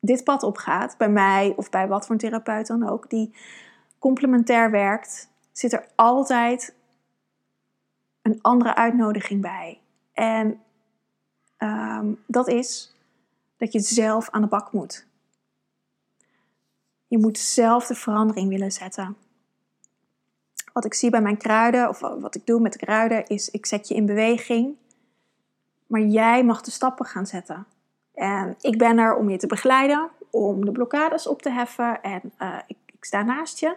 dit 0.05 0.25
pad 0.25 0.43
opgaat, 0.43 0.97
bij 0.97 1.09
mij 1.09 1.55
of 1.57 1.71
bij 1.71 1.89
wat 1.89 2.07
voor 2.07 2.15
een 2.15 2.21
therapeut 2.21 2.67
dan 2.67 2.89
ook, 2.89 3.11
die 3.11 3.35
complementair 3.99 4.71
werkt, 4.71 5.29
zit 5.53 5.73
er 5.73 5.89
altijd 5.95 6.75
een 8.23 8.39
andere 8.43 8.75
uitnodiging 8.75 9.41
bij. 9.41 9.81
En 10.13 10.61
um, 11.59 12.23
dat 12.27 12.49
is 12.49 12.95
dat 13.57 13.73
je 13.73 13.81
zelf 13.81 14.31
aan 14.31 14.41
de 14.41 14.47
bak 14.47 14.73
moet. 14.73 15.07
Je 17.07 17.19
moet 17.19 17.39
zelf 17.39 17.87
de 17.87 17.95
verandering 17.95 18.49
willen 18.49 18.73
zetten. 18.73 19.17
Wat 20.73 20.85
ik 20.85 20.95
zie 20.95 21.11
bij 21.11 21.23
mijn 21.23 21.37
kruiden, 21.37 21.89
of 21.89 22.01
wat 22.01 22.35
ik 22.35 22.47
doe 22.47 22.61
met 22.61 22.73
de 22.73 22.79
kruiden, 22.79 23.27
is 23.27 23.51
ik 23.51 23.67
zet 23.67 23.89
je 23.89 23.95
in 23.95 24.07
beweging. 24.07 24.77
Maar 25.87 26.01
jij 26.01 26.45
mag 26.45 26.61
de 26.61 26.71
stappen 26.71 27.07
gaan 27.07 27.27
zetten. 27.27 27.67
En 28.15 28.55
ik 28.61 28.79
ben 28.79 28.99
er 28.99 29.17
om 29.17 29.31
je 29.31 29.37
te 29.37 29.47
begeleiden, 29.47 30.11
om 30.31 30.65
de 30.65 30.73
blokkades 30.73 31.27
op 31.27 31.43
te 31.43 31.51
heffen. 31.51 32.03
En 32.03 32.21
uh, 32.39 32.57
ik, 32.67 32.77
ik 32.87 33.05
sta 33.05 33.23
naast 33.23 33.61
je. 33.61 33.77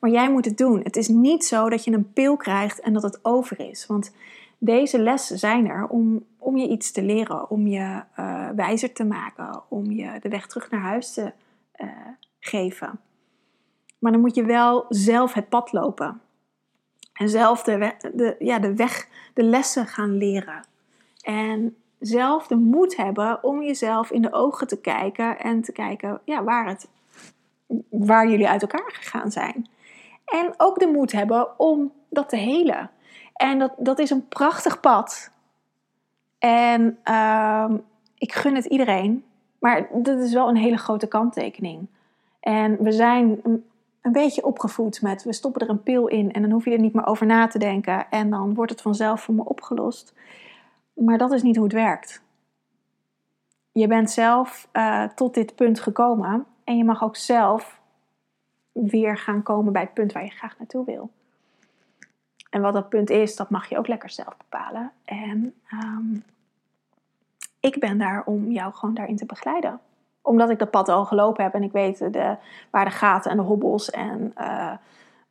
Maar 0.00 0.10
jij 0.10 0.30
moet 0.30 0.44
het 0.44 0.58
doen. 0.58 0.80
Het 0.82 0.96
is 0.96 1.08
niet 1.08 1.44
zo 1.44 1.68
dat 1.68 1.84
je 1.84 1.92
een 1.92 2.12
pil 2.12 2.36
krijgt 2.36 2.80
en 2.80 2.92
dat 2.92 3.02
het 3.02 3.18
over 3.22 3.60
is. 3.60 3.86
Want 3.86 4.12
deze 4.58 4.98
lessen 4.98 5.38
zijn 5.38 5.68
er 5.68 5.86
om, 5.86 6.24
om 6.38 6.56
je 6.56 6.68
iets 6.68 6.92
te 6.92 7.02
leren, 7.02 7.50
om 7.50 7.66
je 7.66 8.02
uh, 8.18 8.48
wijzer 8.56 8.92
te 8.92 9.04
maken, 9.04 9.62
om 9.68 9.90
je 9.90 10.18
de 10.20 10.28
weg 10.28 10.46
terug 10.46 10.70
naar 10.70 10.80
huis 10.80 11.12
te 11.12 11.32
uh, 11.76 11.88
geven. 12.40 13.00
Maar 13.98 14.12
dan 14.12 14.20
moet 14.20 14.34
je 14.34 14.44
wel 14.44 14.84
zelf 14.88 15.32
het 15.32 15.48
pad 15.48 15.72
lopen. 15.72 16.20
En 17.12 17.28
zelf 17.28 17.62
de, 17.62 17.92
de, 18.14 18.36
ja, 18.38 18.58
de 18.58 18.74
weg, 18.74 19.08
de 19.34 19.42
lessen 19.42 19.86
gaan 19.86 20.16
leren. 20.16 20.64
En 21.20 21.76
zelf 21.98 22.46
de 22.46 22.56
moed 22.56 22.96
hebben 22.96 23.42
om 23.42 23.62
jezelf 23.62 24.10
in 24.10 24.22
de 24.22 24.32
ogen 24.32 24.66
te 24.66 24.80
kijken 24.80 25.38
en 25.38 25.62
te 25.62 25.72
kijken 25.72 26.20
ja, 26.24 26.44
waar, 26.44 26.66
het, 26.66 26.88
waar 27.90 28.28
jullie 28.28 28.48
uit 28.48 28.62
elkaar 28.62 28.90
gegaan 28.92 29.30
zijn. 29.30 29.68
En 30.24 30.54
ook 30.56 30.78
de 30.78 30.86
moed 30.86 31.12
hebben 31.12 31.58
om 31.58 31.92
dat 32.08 32.28
te 32.28 32.36
helen. 32.36 32.90
En 33.34 33.58
dat, 33.58 33.72
dat 33.78 33.98
is 33.98 34.10
een 34.10 34.28
prachtig 34.28 34.80
pad. 34.80 35.30
En 36.38 36.98
uh, 37.04 37.70
ik 38.18 38.32
gun 38.32 38.54
het 38.54 38.64
iedereen. 38.64 39.24
Maar 39.58 39.88
dat 39.92 40.18
is 40.18 40.32
wel 40.32 40.48
een 40.48 40.56
hele 40.56 40.78
grote 40.78 41.06
kanttekening. 41.06 41.86
En 42.40 42.82
we 42.82 42.92
zijn 42.92 43.40
een 44.04 44.12
beetje 44.12 44.44
opgevoed 44.44 45.02
met 45.02 45.24
we 45.24 45.32
stoppen 45.32 45.62
er 45.62 45.68
een 45.68 45.82
pil 45.82 46.06
in 46.06 46.32
en 46.32 46.42
dan 46.42 46.50
hoef 46.50 46.64
je 46.64 46.70
er 46.70 46.80
niet 46.80 46.94
meer 46.94 47.06
over 47.06 47.26
na 47.26 47.46
te 47.46 47.58
denken 47.58 48.10
en 48.10 48.30
dan 48.30 48.54
wordt 48.54 48.70
het 48.70 48.82
vanzelf 48.82 49.20
voor 49.22 49.34
me 49.34 49.44
opgelost. 49.44 50.14
Maar 50.94 51.18
dat 51.18 51.32
is 51.32 51.42
niet 51.42 51.56
hoe 51.56 51.64
het 51.64 51.74
werkt. 51.74 52.22
Je 53.72 53.86
bent 53.86 54.10
zelf 54.10 54.68
uh, 54.72 55.04
tot 55.04 55.34
dit 55.34 55.54
punt 55.54 55.80
gekomen 55.80 56.46
en 56.64 56.76
je 56.76 56.84
mag 56.84 57.02
ook 57.02 57.16
zelf 57.16 57.80
weer 58.72 59.18
gaan 59.18 59.42
komen 59.42 59.72
bij 59.72 59.82
het 59.82 59.94
punt 59.94 60.12
waar 60.12 60.24
je 60.24 60.30
graag 60.30 60.58
naartoe 60.58 60.84
wil. 60.84 61.10
En 62.50 62.60
wat 62.60 62.72
dat 62.72 62.88
punt 62.88 63.10
is, 63.10 63.36
dat 63.36 63.50
mag 63.50 63.68
je 63.68 63.78
ook 63.78 63.88
lekker 63.88 64.10
zelf 64.10 64.36
bepalen. 64.36 64.92
En 65.04 65.54
um, 65.72 66.24
ik 67.60 67.80
ben 67.80 67.98
daar 67.98 68.22
om 68.24 68.50
jou 68.50 68.72
gewoon 68.72 68.94
daarin 68.94 69.16
te 69.16 69.26
begeleiden. 69.26 69.80
Omdat 70.22 70.50
ik 70.50 70.58
dat 70.58 70.70
pad 70.70 70.88
al 70.88 71.04
gelopen 71.04 71.44
heb 71.44 71.54
en 71.54 71.62
ik 71.62 71.72
weet 71.72 71.98
de, 71.98 72.36
waar 72.70 72.84
de 72.84 72.90
gaten 72.90 73.30
en 73.30 73.36
de 73.36 73.42
hobbels 73.42 73.90
en 73.90 74.32
uh, 74.38 74.72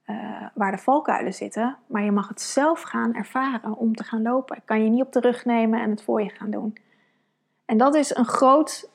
uh, 0.07 0.45
waar 0.53 0.71
de 0.71 0.77
valkuilen 0.77 1.33
zitten. 1.33 1.77
Maar 1.87 2.03
je 2.03 2.11
mag 2.11 2.27
het 2.27 2.41
zelf 2.41 2.81
gaan 2.81 3.13
ervaren 3.13 3.77
om 3.77 3.95
te 3.95 4.03
gaan 4.03 4.21
lopen. 4.21 4.57
Ik 4.57 4.65
kan 4.65 4.83
je 4.83 4.89
niet 4.89 5.03
op 5.03 5.11
de 5.13 5.19
rug 5.19 5.45
nemen 5.45 5.81
en 5.81 5.89
het 5.89 6.03
voor 6.03 6.21
je 6.21 6.29
gaan 6.29 6.51
doen. 6.51 6.77
En 7.65 7.77
dat 7.77 7.95
is 7.95 8.15
een 8.15 8.25
groot 8.25 8.89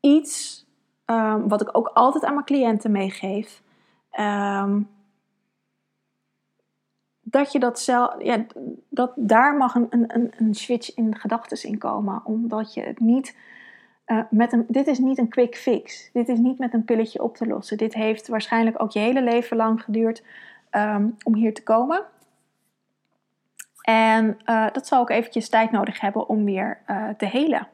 iets 0.00 0.66
um, 1.06 1.48
wat 1.48 1.60
ik 1.60 1.76
ook 1.76 1.88
altijd 1.88 2.24
aan 2.24 2.34
mijn 2.34 2.46
cliënten 2.46 2.90
meegeef. 2.90 3.62
Um, 4.20 4.88
dat 7.20 7.52
je 7.52 7.58
dat 7.58 7.80
zelf, 7.80 8.22
ja, 8.22 8.46
dat 8.88 9.12
daar 9.16 9.56
mag 9.56 9.74
een, 9.74 9.86
een, 9.90 10.32
een 10.36 10.54
switch 10.54 10.94
in 10.94 11.16
gedachten 11.16 11.68
in 11.70 11.78
komen. 11.78 12.20
Omdat 12.24 12.74
je 12.74 12.82
het 12.82 13.00
niet 13.00 13.36
uh, 14.06 14.20
met 14.30 14.52
een, 14.52 14.64
dit 14.68 14.86
is 14.86 14.98
niet 14.98 15.18
een 15.18 15.28
quick 15.28 15.56
fix. 15.56 16.10
Dit 16.12 16.28
is 16.28 16.38
niet 16.38 16.58
met 16.58 16.74
een 16.74 16.84
pilletje 16.84 17.22
op 17.22 17.36
te 17.36 17.46
lossen. 17.46 17.76
Dit 17.76 17.94
heeft 17.94 18.28
waarschijnlijk 18.28 18.82
ook 18.82 18.90
je 18.90 18.98
hele 18.98 19.22
leven 19.22 19.56
lang 19.56 19.82
geduurd 19.82 20.22
um, 20.70 21.16
om 21.24 21.34
hier 21.34 21.54
te 21.54 21.62
komen. 21.62 22.04
En 23.80 24.38
uh, 24.46 24.66
dat 24.72 24.86
zal 24.86 25.00
ook 25.00 25.10
eventjes 25.10 25.48
tijd 25.48 25.70
nodig 25.70 26.00
hebben 26.00 26.28
om 26.28 26.44
weer 26.44 26.78
uh, 26.90 27.08
te 27.08 27.26
helen. 27.26 27.68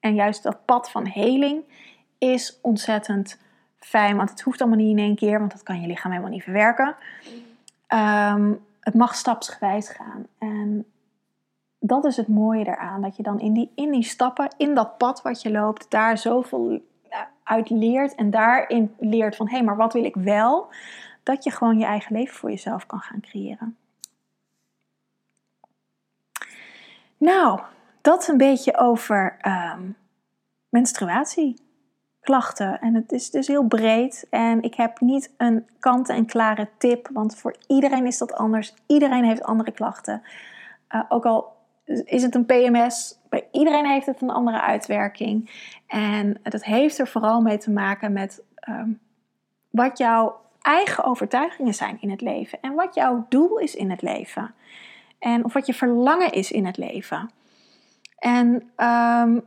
En 0.00 0.14
juist 0.14 0.42
dat 0.42 0.64
pad 0.64 0.90
van 0.90 1.06
heling 1.06 1.62
is 2.18 2.58
ontzettend 2.62 3.38
fijn, 3.78 4.16
want 4.16 4.30
het 4.30 4.40
hoeft 4.40 4.60
allemaal 4.60 4.78
niet 4.78 4.98
in 4.98 5.04
één 5.04 5.16
keer, 5.16 5.38
want 5.38 5.50
dat 5.52 5.62
kan 5.62 5.80
je 5.80 5.86
lichaam 5.86 6.10
helemaal 6.10 6.32
niet 6.32 6.42
verwerken. 6.42 6.96
Um, 7.88 8.64
het 8.80 8.94
mag 8.94 9.14
stapsgewijs 9.14 9.88
gaan. 9.88 10.26
En 10.38 10.86
dat 11.86 12.04
is 12.04 12.16
het 12.16 12.28
mooie 12.28 12.66
eraan, 12.66 13.02
dat 13.02 13.16
je 13.16 13.22
dan 13.22 13.40
in 13.40 13.52
die, 13.52 13.72
in 13.74 13.90
die 13.90 14.02
stappen, 14.02 14.54
in 14.56 14.74
dat 14.74 14.98
pad 14.98 15.22
wat 15.22 15.42
je 15.42 15.50
loopt, 15.50 15.90
daar 15.90 16.18
zoveel 16.18 16.82
uit 17.42 17.70
leert 17.70 18.14
en 18.14 18.30
daarin 18.30 18.94
leert 18.98 19.36
van 19.36 19.48
hé, 19.48 19.56
hey, 19.56 19.64
maar 19.64 19.76
wat 19.76 19.92
wil 19.92 20.04
ik 20.04 20.14
wel? 20.14 20.72
Dat 21.22 21.44
je 21.44 21.50
gewoon 21.50 21.78
je 21.78 21.84
eigen 21.84 22.16
leven 22.16 22.34
voor 22.34 22.50
jezelf 22.50 22.86
kan 22.86 23.00
gaan 23.00 23.20
creëren. 23.20 23.76
Nou, 27.16 27.60
dat 28.00 28.28
een 28.28 28.36
beetje 28.36 28.76
over 28.76 29.36
um, 29.46 29.96
menstruatieklachten. 30.68 32.80
En 32.80 32.94
het 32.94 33.12
is 33.12 33.30
dus 33.30 33.46
heel 33.46 33.66
breed. 33.66 34.26
En 34.30 34.62
ik 34.62 34.74
heb 34.74 35.00
niet 35.00 35.34
een 35.36 35.68
kant-en-klare 35.78 36.68
tip, 36.78 37.08
want 37.12 37.36
voor 37.36 37.56
iedereen 37.66 38.06
is 38.06 38.18
dat 38.18 38.34
anders. 38.34 38.74
Iedereen 38.86 39.24
heeft 39.24 39.42
andere 39.42 39.72
klachten. 39.72 40.22
Uh, 40.90 41.02
ook 41.08 41.24
al 41.24 41.53
is 41.84 42.22
het 42.22 42.34
een 42.34 42.46
PMS, 42.46 43.18
bij 43.28 43.48
iedereen 43.52 43.86
heeft 43.86 44.06
het 44.06 44.22
een 44.22 44.30
andere 44.30 44.60
uitwerking. 44.60 45.50
En 45.86 46.40
dat 46.42 46.64
heeft 46.64 46.98
er 46.98 47.08
vooral 47.08 47.40
mee 47.40 47.58
te 47.58 47.70
maken 47.70 48.12
met 48.12 48.42
um, 48.68 49.00
wat 49.70 49.98
jouw 49.98 50.40
eigen 50.60 51.04
overtuigingen 51.04 51.74
zijn 51.74 52.00
in 52.00 52.10
het 52.10 52.20
leven 52.20 52.58
en 52.60 52.74
wat 52.74 52.94
jouw 52.94 53.26
doel 53.28 53.58
is 53.58 53.74
in 53.74 53.90
het 53.90 54.02
leven. 54.02 54.54
En 55.18 55.44
of 55.44 55.52
wat 55.52 55.66
je 55.66 55.74
verlangen 55.74 56.32
is 56.32 56.50
in 56.50 56.66
het 56.66 56.76
leven. 56.76 57.30
En 58.18 58.54
um, 58.76 59.44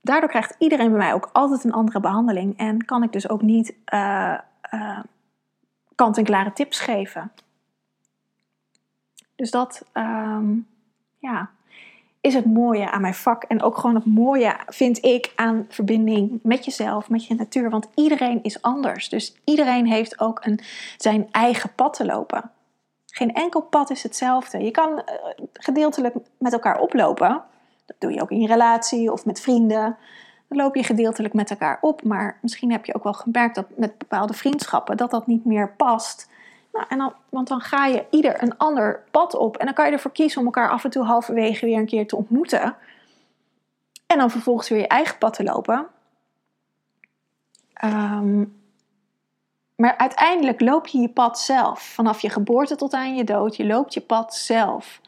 daardoor 0.00 0.28
krijgt 0.28 0.54
iedereen 0.58 0.88
bij 0.88 0.98
mij 0.98 1.12
ook 1.12 1.30
altijd 1.32 1.64
een 1.64 1.72
andere 1.72 2.00
behandeling. 2.00 2.58
En 2.58 2.84
kan 2.84 3.02
ik 3.02 3.12
dus 3.12 3.28
ook 3.28 3.42
niet 3.42 3.74
uh, 3.94 4.38
uh, 4.74 5.00
kant-en-klare 5.94 6.52
tips 6.52 6.80
geven. 6.80 7.32
Dus 9.36 9.50
dat 9.50 9.84
um, 9.94 10.66
ja, 11.18 11.50
is 12.20 12.34
het 12.34 12.46
mooie 12.46 12.90
aan 12.90 13.00
mijn 13.00 13.14
vak. 13.14 13.42
En 13.42 13.62
ook 13.62 13.78
gewoon 13.78 13.94
het 13.94 14.06
mooie 14.06 14.56
vind 14.66 15.04
ik 15.04 15.32
aan 15.36 15.66
verbinding 15.68 16.40
met 16.42 16.64
jezelf, 16.64 17.10
met 17.10 17.26
je 17.26 17.34
natuur. 17.34 17.70
Want 17.70 17.88
iedereen 17.94 18.42
is 18.42 18.62
anders. 18.62 19.08
Dus 19.08 19.36
iedereen 19.44 19.86
heeft 19.86 20.20
ook 20.20 20.44
een, 20.44 20.60
zijn 20.96 21.28
eigen 21.30 21.74
pad 21.74 21.94
te 21.94 22.04
lopen. 22.04 22.50
Geen 23.06 23.34
enkel 23.34 23.60
pad 23.60 23.90
is 23.90 24.02
hetzelfde. 24.02 24.64
Je 24.64 24.70
kan 24.70 24.90
uh, 24.90 25.02
gedeeltelijk 25.52 26.14
met 26.38 26.52
elkaar 26.52 26.80
oplopen. 26.80 27.42
Dat 27.86 27.96
doe 27.98 28.12
je 28.12 28.22
ook 28.22 28.30
in 28.30 28.40
je 28.40 28.46
relatie 28.46 29.12
of 29.12 29.24
met 29.24 29.40
vrienden. 29.40 29.96
Dan 30.48 30.58
loop 30.58 30.74
je 30.74 30.82
gedeeltelijk 30.82 31.34
met 31.34 31.50
elkaar 31.50 31.78
op. 31.80 32.02
Maar 32.02 32.38
misschien 32.42 32.72
heb 32.72 32.84
je 32.84 32.94
ook 32.94 33.02
wel 33.02 33.12
gemerkt 33.12 33.54
dat 33.54 33.66
met 33.76 33.98
bepaalde 33.98 34.32
vriendschappen 34.32 34.96
dat 34.96 35.10
dat 35.10 35.26
niet 35.26 35.44
meer 35.44 35.74
past. 35.76 36.30
Nou, 36.78 36.90
en 36.90 36.98
dan, 36.98 37.14
want 37.28 37.48
dan 37.48 37.60
ga 37.60 37.86
je 37.86 38.06
ieder 38.10 38.42
een 38.42 38.56
ander 38.56 39.04
pad 39.10 39.34
op. 39.34 39.56
En 39.56 39.64
dan 39.64 39.74
kan 39.74 39.86
je 39.86 39.92
ervoor 39.92 40.12
kiezen 40.12 40.40
om 40.40 40.46
elkaar 40.46 40.70
af 40.70 40.84
en 40.84 40.90
toe 40.90 41.04
halverwege 41.04 41.66
weer 41.66 41.78
een 41.78 41.86
keer 41.86 42.06
te 42.06 42.16
ontmoeten. 42.16 42.76
En 44.06 44.18
dan 44.18 44.30
vervolgens 44.30 44.68
weer 44.68 44.78
je 44.78 44.86
eigen 44.86 45.18
pad 45.18 45.34
te 45.34 45.42
lopen. 45.42 45.86
Um, 47.84 48.60
maar 49.76 49.96
uiteindelijk 49.96 50.60
loop 50.60 50.86
je 50.86 50.98
je 50.98 51.08
pad 51.08 51.38
zelf. 51.38 51.82
Vanaf 51.82 52.20
je 52.20 52.30
geboorte 52.30 52.76
tot 52.76 52.92
aan 52.92 53.16
je 53.16 53.24
dood. 53.24 53.56
Je 53.56 53.66
loopt 53.66 53.94
je 53.94 54.00
pad 54.00 54.34
zelf. 54.34 55.00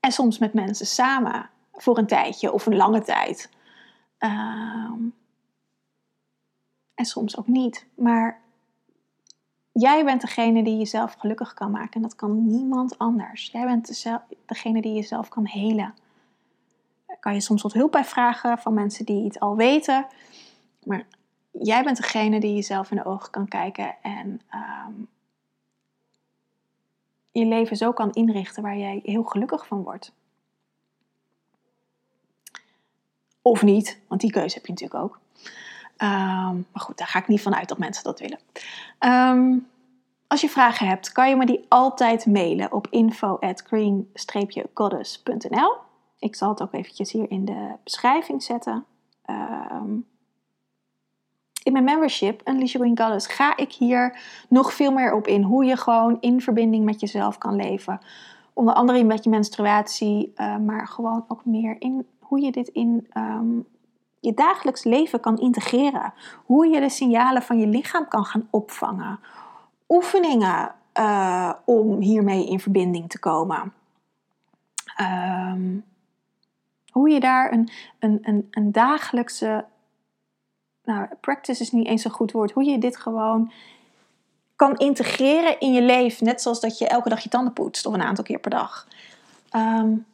En 0.00 0.12
soms 0.12 0.38
met 0.38 0.54
mensen 0.54 0.86
samen. 0.86 1.50
Voor 1.72 1.98
een 1.98 2.06
tijdje 2.06 2.52
of 2.52 2.66
een 2.66 2.76
lange 2.76 3.02
tijd. 3.02 3.50
Um, 4.18 5.14
en 6.94 7.04
soms 7.04 7.36
ook 7.36 7.46
niet. 7.46 7.86
Maar 7.94 8.41
jij 9.72 10.04
bent 10.04 10.20
degene 10.20 10.62
die 10.62 10.76
jezelf 10.76 11.14
gelukkig 11.18 11.54
kan 11.54 11.70
maken. 11.70 11.92
En 11.92 12.02
dat 12.02 12.14
kan 12.14 12.46
niemand 12.46 12.98
anders. 12.98 13.50
Jij 13.50 13.64
bent 13.64 14.04
degene 14.46 14.82
die 14.82 14.94
jezelf 14.94 15.28
kan 15.28 15.46
helen. 15.46 15.94
Daar 17.06 17.18
kan 17.20 17.34
je 17.34 17.40
soms 17.40 17.62
wat 17.62 17.72
hulp 17.72 17.92
bij 17.92 18.04
vragen 18.04 18.58
van 18.58 18.74
mensen 18.74 19.04
die 19.04 19.24
het 19.24 19.40
al 19.40 19.56
weten. 19.56 20.06
Maar 20.84 21.06
jij 21.50 21.82
bent 21.84 21.96
degene 21.96 22.40
die 22.40 22.54
jezelf 22.54 22.90
in 22.90 22.96
de 22.96 23.04
ogen 23.04 23.30
kan 23.30 23.48
kijken 23.48 23.96
en 24.02 24.40
um, 24.54 25.08
je 27.32 27.44
leven 27.44 27.76
zo 27.76 27.92
kan 27.92 28.12
inrichten 28.12 28.62
waar 28.62 28.76
jij 28.76 29.00
heel 29.04 29.22
gelukkig 29.22 29.66
van 29.66 29.82
wordt. 29.82 30.12
Of 33.42 33.62
niet, 33.62 34.00
want 34.08 34.20
die 34.20 34.30
keuze 34.30 34.54
heb 34.54 34.66
je 34.66 34.72
natuurlijk 34.72 35.04
ook. 35.04 35.20
Um, 36.02 36.66
maar 36.72 36.82
goed, 36.82 36.98
daar 36.98 37.06
ga 37.06 37.18
ik 37.18 37.28
niet 37.28 37.42
van 37.42 37.54
uit 37.54 37.68
dat 37.68 37.78
mensen 37.78 38.04
dat 38.04 38.20
willen. 38.20 38.38
Um, 38.98 39.66
als 40.26 40.40
je 40.40 40.48
vragen 40.48 40.86
hebt, 40.86 41.12
kan 41.12 41.28
je 41.28 41.36
me 41.36 41.46
die 41.46 41.64
altijd 41.68 42.26
mailen 42.26 42.72
op 42.72 42.86
info 42.90 43.36
at 43.40 43.62
green-goddess.nl. 43.66 45.76
Ik 46.18 46.36
zal 46.36 46.48
het 46.48 46.62
ook 46.62 46.72
eventjes 46.72 47.12
hier 47.12 47.30
in 47.30 47.44
de 47.44 47.72
beschrijving 47.84 48.42
zetten. 48.42 48.84
Um, 49.26 50.06
in 51.62 51.72
mijn 51.72 51.84
membership, 51.84 52.48
Unleash 52.48 52.74
Green 52.74 52.98
Goddess, 52.98 53.26
ga 53.26 53.56
ik 53.56 53.72
hier 53.72 54.18
nog 54.48 54.72
veel 54.72 54.92
meer 54.92 55.14
op 55.14 55.26
in. 55.26 55.42
Hoe 55.42 55.64
je 55.64 55.76
gewoon 55.76 56.16
in 56.20 56.40
verbinding 56.40 56.84
met 56.84 57.00
jezelf 57.00 57.38
kan 57.38 57.56
leven. 57.56 58.00
Onder 58.52 58.74
andere 58.74 59.04
met 59.04 59.24
je 59.24 59.30
menstruatie, 59.30 60.32
uh, 60.36 60.56
maar 60.56 60.88
gewoon 60.88 61.24
ook 61.28 61.44
meer 61.44 61.76
in 61.78 62.06
hoe 62.18 62.40
je 62.40 62.52
dit 62.52 62.68
in 62.68 63.06
um, 63.16 63.66
je 64.22 64.34
dagelijks 64.34 64.84
leven 64.84 65.20
kan 65.20 65.38
integreren. 65.38 66.14
Hoe 66.44 66.66
je 66.66 66.80
de 66.80 66.88
signalen 66.88 67.42
van 67.42 67.58
je 67.58 67.66
lichaam 67.66 68.08
kan 68.08 68.24
gaan 68.24 68.48
opvangen. 68.50 69.20
Oefeningen 69.88 70.74
uh, 70.98 71.52
om 71.64 72.00
hiermee 72.00 72.48
in 72.48 72.60
verbinding 72.60 73.10
te 73.10 73.18
komen. 73.18 73.72
Um, 75.00 75.84
hoe 76.90 77.10
je 77.10 77.20
daar 77.20 77.52
een, 77.52 77.70
een, 77.98 78.18
een, 78.22 78.48
een 78.50 78.72
dagelijkse 78.72 79.64
nou, 80.84 81.06
practice 81.20 81.62
is 81.62 81.72
niet 81.72 81.86
eens 81.86 82.04
een 82.04 82.10
goed 82.10 82.32
woord, 82.32 82.52
hoe 82.52 82.64
je 82.64 82.78
dit 82.78 82.96
gewoon 82.96 83.52
kan 84.56 84.76
integreren 84.76 85.60
in 85.60 85.72
je 85.72 85.82
leven. 85.82 86.26
Net 86.26 86.42
zoals 86.42 86.60
dat 86.60 86.78
je 86.78 86.88
elke 86.88 87.08
dag 87.08 87.20
je 87.20 87.28
tanden 87.28 87.52
poetst 87.52 87.86
of 87.86 87.94
een 87.94 88.02
aantal 88.02 88.24
keer 88.24 88.38
per 88.38 88.50
dag. 88.50 88.86
Um, 89.56 90.06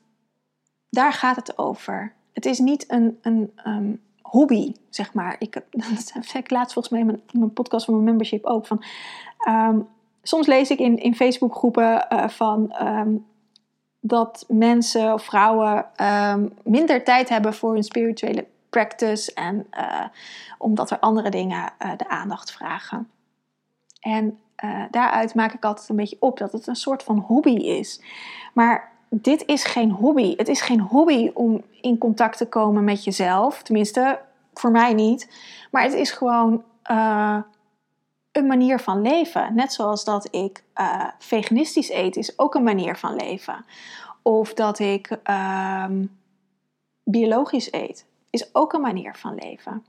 daar 0.91 1.13
gaat 1.13 1.37
het 1.37 1.59
over. 1.59 2.17
Het 2.33 2.47
is 2.47 2.59
niet 2.59 2.85
een, 2.91 3.18
een 3.22 3.53
um, 3.66 4.01
hobby, 4.22 4.72
zeg 4.89 5.14
maar. 5.14 5.37
Ik, 5.39 5.53
dat 5.70 6.12
zei 6.20 6.43
ik 6.43 6.51
laatst 6.51 6.72
volgens 6.72 6.89
mij 6.89 7.01
in 7.01 7.07
mijn, 7.07 7.22
mijn 7.33 7.53
podcast 7.53 7.85
van 7.85 7.95
mijn 7.95 8.07
membership 8.07 8.45
ook. 8.45 8.66
Van, 8.66 8.85
um, 9.49 9.89
soms 10.22 10.47
lees 10.47 10.70
ik 10.70 10.79
in, 10.79 10.99
in 10.99 11.14
Facebookgroepen 11.14 12.07
uh, 12.12 12.29
van 12.29 12.72
dat 14.01 14.45
mensen 14.49 15.12
of 15.12 15.24
vrouwen 15.24 15.87
minder 16.62 17.05
tijd 17.05 17.29
hebben 17.29 17.55
voor 17.55 17.72
hun 17.72 17.85
spirituele 17.85 18.47
practice 18.70 19.35
en 19.35 19.66
uh, 19.79 20.05
omdat 20.59 20.91
er 20.91 20.99
andere 20.99 21.31
dingen 21.31 21.72
uh, 21.83 21.91
de 21.97 22.09
aandacht 22.09 22.53
vragen. 22.53 23.11
En 24.01 24.39
daaruit 24.91 25.35
maak 25.35 25.53
ik 25.53 25.64
altijd 25.64 25.89
een 25.89 25.97
beetje 25.97 26.16
op 26.20 26.39
dat 26.39 26.53
het 26.53 26.66
een 26.66 26.76
soort 26.76 27.03
van 27.03 27.18
hobby 27.18 27.55
is. 27.55 28.03
Maar 28.55 28.97
dit 29.11 29.45
is 29.47 29.65
geen 29.65 29.91
hobby. 29.91 30.37
Het 30.37 30.49
is 30.49 30.61
geen 30.61 30.81
hobby 30.81 31.31
om 31.35 31.63
in 31.81 31.99
contact 31.99 32.39
te 32.39 32.49
komen 32.49 32.85
met 32.85 33.05
jezelf. 33.05 33.63
Tenminste, 33.63 34.21
voor 34.55 34.71
mij 34.71 34.95
niet. 34.95 35.31
Maar 35.71 35.83
het 35.83 35.93
is 35.93 36.11
gewoon 36.11 36.63
een 38.33 38.47
manier 38.47 38.79
van 38.79 39.03
leven. 39.03 39.55
Net 39.55 39.73
zoals 39.73 40.05
dat 40.05 40.29
ik 40.35 40.65
veganistisch 41.19 41.91
eet, 41.91 42.17
is 42.17 42.39
ook 42.39 42.55
een 42.55 42.63
manier 42.63 42.97
van 42.97 43.17
leven. 43.17 43.65
Of 44.23 44.55
dat 44.55 44.79
ik 44.79 45.19
ehm, 45.23 46.07
biologisch 47.05 47.73
eet 47.73 48.07
is 48.31 48.55
ook 48.55 48.73
een 48.73 48.81
manier 48.81 49.15
van 49.15 49.35
leven. 49.35 49.85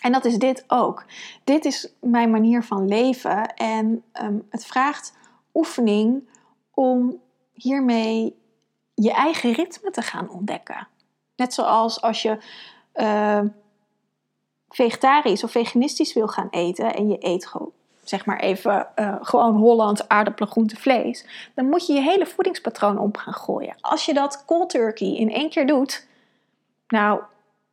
En 0.00 0.12
dat 0.12 0.24
is 0.24 0.38
dit 0.38 0.64
ook. 0.66 1.04
Dit 1.44 1.64
is 1.64 1.92
mijn 2.00 2.30
manier 2.30 2.62
van 2.62 2.88
leven 2.88 3.54
en 3.54 4.04
um, 4.22 4.46
het 4.50 4.64
vraagt 4.64 5.16
oefening 5.54 6.28
om 6.74 7.20
hiermee 7.52 8.36
je 8.94 9.12
eigen 9.12 9.52
ritme 9.52 9.90
te 9.90 10.02
gaan 10.02 10.30
ontdekken. 10.30 10.88
Net 11.36 11.54
zoals 11.54 12.00
als 12.00 12.22
je 12.22 12.38
uh, 12.94 13.40
vegetarisch 14.68 15.44
of 15.44 15.50
veganistisch 15.50 16.12
wil 16.12 16.28
gaan 16.28 16.48
eten 16.50 16.94
en 16.94 17.08
je 17.08 17.16
eet 17.20 17.46
gewoon 17.46 17.72
zeg 18.04 18.26
maar 18.26 18.40
even 18.40 18.88
uh, 18.96 19.16
gewoon 19.20 19.56
Hollands 19.56 20.08
aardappelen, 20.08 20.50
groente, 20.50 20.76
vlees, 20.76 21.26
dan 21.54 21.66
moet 21.66 21.86
je 21.86 21.92
je 21.92 22.00
hele 22.00 22.26
voedingspatroon 22.26 22.98
op 22.98 23.16
gaan 23.16 23.34
gooien. 23.34 23.76
Als 23.80 24.04
je 24.04 24.14
dat 24.14 24.44
cold 24.46 24.70
turkey 24.70 25.14
in 25.14 25.30
één 25.30 25.50
keer 25.50 25.66
doet, 25.66 26.06
nou, 26.88 27.20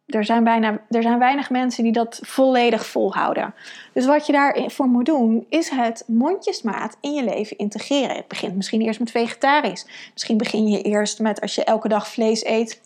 er 0.09 0.25
zijn, 0.25 0.43
bijna, 0.43 0.81
er 0.89 1.01
zijn 1.01 1.19
weinig 1.19 1.49
mensen 1.49 1.83
die 1.83 1.91
dat 1.91 2.19
volledig 2.21 2.85
volhouden. 2.85 3.53
Dus 3.93 4.05
wat 4.05 4.25
je 4.25 4.31
daarvoor 4.31 4.87
moet 4.87 5.05
doen, 5.05 5.45
is 5.49 5.69
het 5.69 6.03
mondjesmaat 6.07 6.97
in 7.01 7.13
je 7.13 7.23
leven 7.23 7.57
integreren. 7.57 8.15
Het 8.15 8.27
begint 8.27 8.55
misschien 8.55 8.81
eerst 8.81 8.99
met 8.99 9.11
vegetarisch. 9.11 9.85
Misschien 10.13 10.37
begin 10.37 10.67
je 10.67 10.81
eerst 10.81 11.19
met, 11.19 11.41
als 11.41 11.55
je 11.55 11.63
elke 11.63 11.87
dag 11.87 12.07
vlees 12.07 12.45
eet, 12.45 12.81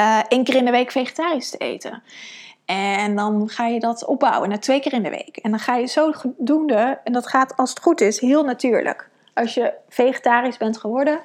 uh, 0.00 0.20
één 0.28 0.44
keer 0.44 0.56
in 0.56 0.64
de 0.64 0.70
week 0.70 0.90
vegetarisch 0.90 1.50
te 1.50 1.58
eten. 1.58 2.02
En 2.64 3.16
dan 3.16 3.48
ga 3.48 3.66
je 3.66 3.80
dat 3.80 4.04
opbouwen 4.04 4.48
naar 4.48 4.60
twee 4.60 4.80
keer 4.80 4.92
in 4.92 5.02
de 5.02 5.10
week. 5.10 5.36
En 5.36 5.50
dan 5.50 5.60
ga 5.60 5.76
je 5.76 5.86
zo 5.86 6.12
doende, 6.38 7.00
en 7.04 7.12
dat 7.12 7.26
gaat 7.26 7.56
als 7.56 7.70
het 7.70 7.80
goed 7.80 8.00
is 8.00 8.20
heel 8.20 8.44
natuurlijk. 8.44 9.08
Als 9.34 9.54
je 9.54 9.72
vegetarisch 9.88 10.56
bent 10.56 10.78
geworden, 10.78 11.20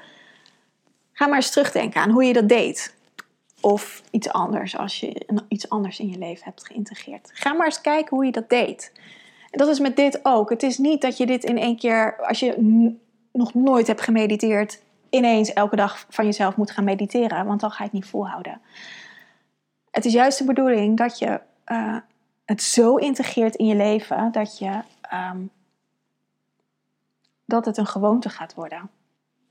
ga 1.13 1.27
maar 1.27 1.35
eens 1.35 1.51
terugdenken 1.51 2.01
aan 2.01 2.09
hoe 2.09 2.23
je 2.23 2.33
dat 2.33 2.49
deed. 2.49 2.96
Of 3.61 4.03
iets 4.11 4.29
anders, 4.29 4.77
als 4.77 4.99
je 4.99 5.25
iets 5.47 5.69
anders 5.69 5.99
in 5.99 6.09
je 6.09 6.17
leven 6.17 6.43
hebt 6.43 6.65
geïntegreerd. 6.65 7.29
Ga 7.33 7.53
maar 7.53 7.65
eens 7.65 7.81
kijken 7.81 8.15
hoe 8.15 8.25
je 8.25 8.31
dat 8.31 8.49
deed. 8.49 8.91
En 9.51 9.57
dat 9.57 9.67
is 9.67 9.79
met 9.79 9.95
dit 9.95 10.19
ook. 10.23 10.49
Het 10.49 10.63
is 10.63 10.77
niet 10.77 11.01
dat 11.01 11.17
je 11.17 11.25
dit 11.25 11.43
in 11.43 11.57
één 11.57 11.77
keer, 11.77 12.25
als 12.27 12.39
je 12.39 12.55
nog 13.31 13.53
nooit 13.53 13.87
hebt 13.87 14.01
gemediteerd, 14.01 14.81
ineens 15.09 15.53
elke 15.53 15.75
dag 15.75 16.05
van 16.09 16.25
jezelf 16.25 16.55
moet 16.55 16.71
gaan 16.71 16.83
mediteren, 16.83 17.45
want 17.45 17.59
dan 17.59 17.71
ga 17.71 17.77
je 17.77 17.83
het 17.83 17.93
niet 17.93 18.05
volhouden. 18.05 18.61
Het 19.91 20.05
is 20.05 20.13
juist 20.13 20.37
de 20.37 20.43
bedoeling 20.43 20.97
dat 20.97 21.19
je 21.19 21.39
uh, 21.71 21.97
het 22.45 22.61
zo 22.61 22.95
integreert 22.95 23.55
in 23.55 23.65
je 23.65 23.75
leven 23.75 24.31
dat, 24.31 24.57
je, 24.57 24.81
um, 25.13 25.49
dat 27.45 27.65
het 27.65 27.77
een 27.77 27.87
gewoonte 27.87 28.29
gaat 28.29 28.53
worden. 28.53 28.89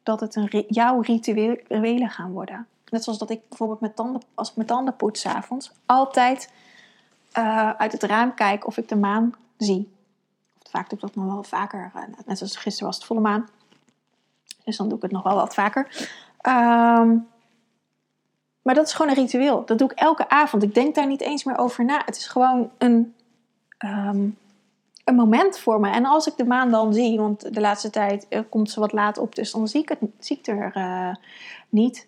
Dat 0.02 0.20
het 0.20 0.34
een, 0.34 0.64
jouw 0.68 1.00
rituelen 1.00 2.10
gaan 2.10 2.32
worden. 2.32 2.66
Net 2.90 3.04
zoals 3.04 3.18
dat 3.18 3.30
ik 3.30 3.48
bijvoorbeeld 3.48 3.80
met 3.80 3.96
tanden, 3.96 4.22
als 4.34 4.50
ik 4.50 4.56
mijn 4.56 4.68
tanden 4.68 4.96
poets 4.96 5.26
avonds, 5.26 5.72
altijd 5.86 6.52
uh, 7.38 7.70
uit 7.70 7.92
het 7.92 8.02
raam 8.02 8.34
kijk 8.34 8.66
of 8.66 8.76
ik 8.76 8.88
de 8.88 8.96
maan 8.96 9.34
zie. 9.56 9.94
Vaak 10.70 10.88
doe 10.88 10.98
ik 10.98 11.04
dat 11.04 11.14
nog 11.14 11.32
wel 11.32 11.42
vaker. 11.42 11.92
Uh, 11.96 12.02
net 12.26 12.38
zoals 12.38 12.56
gisteren 12.56 12.86
was 12.86 12.96
het 12.96 13.04
volle 13.04 13.20
maan. 13.20 13.48
Dus 14.64 14.76
dan 14.76 14.88
doe 14.88 14.96
ik 14.96 15.02
het 15.02 15.12
nog 15.12 15.22
wel 15.22 15.34
wat 15.34 15.54
vaker. 15.54 16.08
Um, 16.42 17.28
maar 18.62 18.74
dat 18.74 18.86
is 18.86 18.92
gewoon 18.92 19.10
een 19.10 19.22
ritueel. 19.22 19.64
Dat 19.64 19.78
doe 19.78 19.90
ik 19.90 19.98
elke 19.98 20.28
avond. 20.28 20.62
Ik 20.62 20.74
denk 20.74 20.94
daar 20.94 21.06
niet 21.06 21.20
eens 21.20 21.44
meer 21.44 21.58
over 21.58 21.84
na. 21.84 22.02
Het 22.04 22.16
is 22.16 22.26
gewoon 22.26 22.70
een, 22.78 23.14
um, 23.78 24.38
een 25.04 25.14
moment 25.14 25.58
voor 25.58 25.80
me. 25.80 25.90
En 25.90 26.04
als 26.04 26.26
ik 26.26 26.36
de 26.36 26.44
maan 26.44 26.70
dan 26.70 26.94
zie, 26.94 27.18
want 27.18 27.54
de 27.54 27.60
laatste 27.60 27.90
tijd 27.90 28.26
uh, 28.30 28.40
komt 28.48 28.70
ze 28.70 28.80
wat 28.80 28.92
laat 28.92 29.18
op, 29.18 29.34
dus 29.34 29.52
dan 29.52 29.68
zie 29.68 29.82
ik 29.82 29.88
het 29.88 29.98
zie 30.18 30.38
ik 30.38 30.46
er 30.46 31.18
niet. 31.68 32.06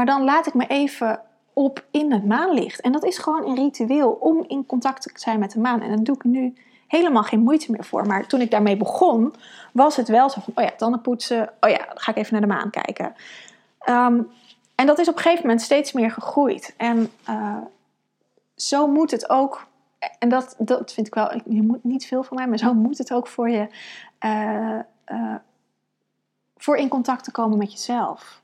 Maar 0.00 0.08
dan 0.08 0.24
laat 0.24 0.46
ik 0.46 0.54
me 0.54 0.66
even 0.66 1.20
op 1.52 1.84
in 1.90 2.12
het 2.12 2.26
maanlicht. 2.26 2.80
En 2.80 2.92
dat 2.92 3.04
is 3.04 3.18
gewoon 3.18 3.46
een 3.46 3.54
ritueel 3.54 4.10
om 4.10 4.44
in 4.48 4.66
contact 4.66 5.02
te 5.02 5.10
zijn 5.14 5.38
met 5.38 5.52
de 5.52 5.58
maan. 5.58 5.82
En 5.82 5.90
dat 5.90 6.04
doe 6.04 6.14
ik 6.14 6.24
nu 6.24 6.54
helemaal 6.86 7.22
geen 7.22 7.40
moeite 7.40 7.70
meer 7.70 7.84
voor. 7.84 8.06
Maar 8.06 8.26
toen 8.26 8.40
ik 8.40 8.50
daarmee 8.50 8.76
begon, 8.76 9.34
was 9.72 9.96
het 9.96 10.08
wel 10.08 10.30
zo 10.30 10.40
van: 10.40 10.52
oh 10.56 10.64
ja, 10.64 10.70
tanden 10.76 11.00
poetsen. 11.00 11.52
Oh 11.60 11.70
ja, 11.70 11.76
dan 11.76 11.98
ga 11.98 12.10
ik 12.10 12.16
even 12.16 12.32
naar 12.32 12.40
de 12.40 12.54
maan 12.54 12.70
kijken. 12.70 13.14
Um, 13.88 14.30
en 14.74 14.86
dat 14.86 14.98
is 14.98 15.08
op 15.08 15.16
een 15.16 15.22
gegeven 15.22 15.42
moment 15.46 15.62
steeds 15.62 15.92
meer 15.92 16.10
gegroeid. 16.10 16.74
En 16.76 17.10
uh, 17.28 17.56
zo 18.56 18.86
moet 18.86 19.10
het 19.10 19.30
ook. 19.30 19.66
En 20.18 20.28
dat, 20.28 20.54
dat 20.58 20.92
vind 20.92 21.06
ik 21.06 21.14
wel. 21.14 21.32
Je 21.44 21.62
moet 21.62 21.84
niet 21.84 22.06
veel 22.06 22.22
van 22.22 22.36
mij, 22.36 22.48
maar 22.48 22.58
zo 22.58 22.74
moet 22.74 22.98
het 22.98 23.12
ook 23.12 23.26
voor 23.26 23.50
je. 23.50 23.66
Uh, 24.24 24.78
uh, 25.06 25.34
voor 26.56 26.76
in 26.76 26.88
contact 26.88 27.24
te 27.24 27.30
komen 27.30 27.58
met 27.58 27.72
jezelf. 27.72 28.39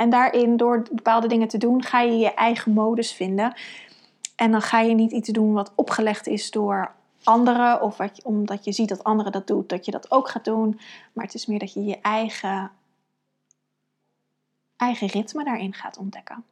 En 0.00 0.10
daarin, 0.10 0.56
door 0.56 0.82
bepaalde 0.92 1.28
dingen 1.28 1.48
te 1.48 1.58
doen, 1.58 1.82
ga 1.82 2.00
je 2.00 2.16
je 2.16 2.34
eigen 2.34 2.72
modus 2.72 3.12
vinden. 3.12 3.54
En 4.36 4.50
dan 4.50 4.62
ga 4.62 4.80
je 4.80 4.94
niet 4.94 5.12
iets 5.12 5.28
doen 5.28 5.52
wat 5.52 5.72
opgelegd 5.74 6.26
is 6.26 6.50
door 6.50 6.94
anderen, 7.24 7.82
of 7.82 7.98
omdat 8.22 8.64
je 8.64 8.72
ziet 8.72 8.88
dat 8.88 9.04
anderen 9.04 9.32
dat 9.32 9.46
doen, 9.46 9.64
dat 9.66 9.84
je 9.84 9.90
dat 9.90 10.10
ook 10.10 10.28
gaat 10.28 10.44
doen. 10.44 10.80
Maar 11.12 11.24
het 11.24 11.34
is 11.34 11.46
meer 11.46 11.58
dat 11.58 11.72
je 11.72 11.84
je 11.84 12.00
eigen 12.00 12.70
eigen 14.76 15.06
ritme 15.06 15.44
daarin 15.44 15.74
gaat 15.74 15.98
ontdekken. 15.98 16.44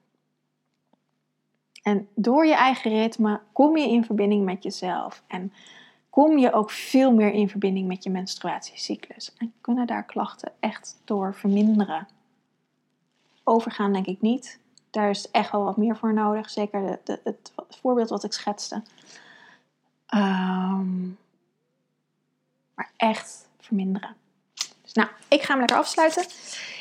En 1.82 2.08
door 2.14 2.46
je 2.46 2.54
eigen 2.54 2.90
ritme 2.90 3.40
kom 3.52 3.76
je 3.76 3.88
in 3.88 4.04
verbinding 4.04 4.44
met 4.44 4.62
jezelf 4.62 5.22
en 5.26 5.52
kom 6.10 6.38
je 6.38 6.52
ook 6.52 6.70
veel 6.70 7.12
meer 7.12 7.32
in 7.32 7.48
verbinding 7.48 7.86
met 7.86 8.04
je 8.04 8.10
menstruatiecyclus. 8.10 9.34
En 9.38 9.52
kunnen 9.60 9.86
daar 9.86 10.04
klachten 10.04 10.52
echt 10.60 11.00
door 11.04 11.34
verminderen. 11.34 12.08
Overgaan 13.48 13.92
denk 13.92 14.06
ik 14.06 14.20
niet. 14.20 14.58
Daar 14.90 15.10
is 15.10 15.30
echt 15.30 15.50
wel 15.50 15.64
wat 15.64 15.76
meer 15.76 15.96
voor 15.96 16.14
nodig. 16.14 16.50
Zeker 16.50 16.98
het, 17.04 17.52
voorbeeld 17.68 18.08
wat 18.08 18.24
ik 18.24 18.32
schetste. 18.32 18.82
Um, 20.14 21.18
maar 22.74 22.90
echt 22.96 23.48
verminderen. 23.60 24.16
Dus 24.82 24.92
nou, 24.92 25.08
ik 25.28 25.42
ga 25.42 25.48
hem 25.48 25.58
lekker 25.58 25.76
afsluiten. 25.76 26.24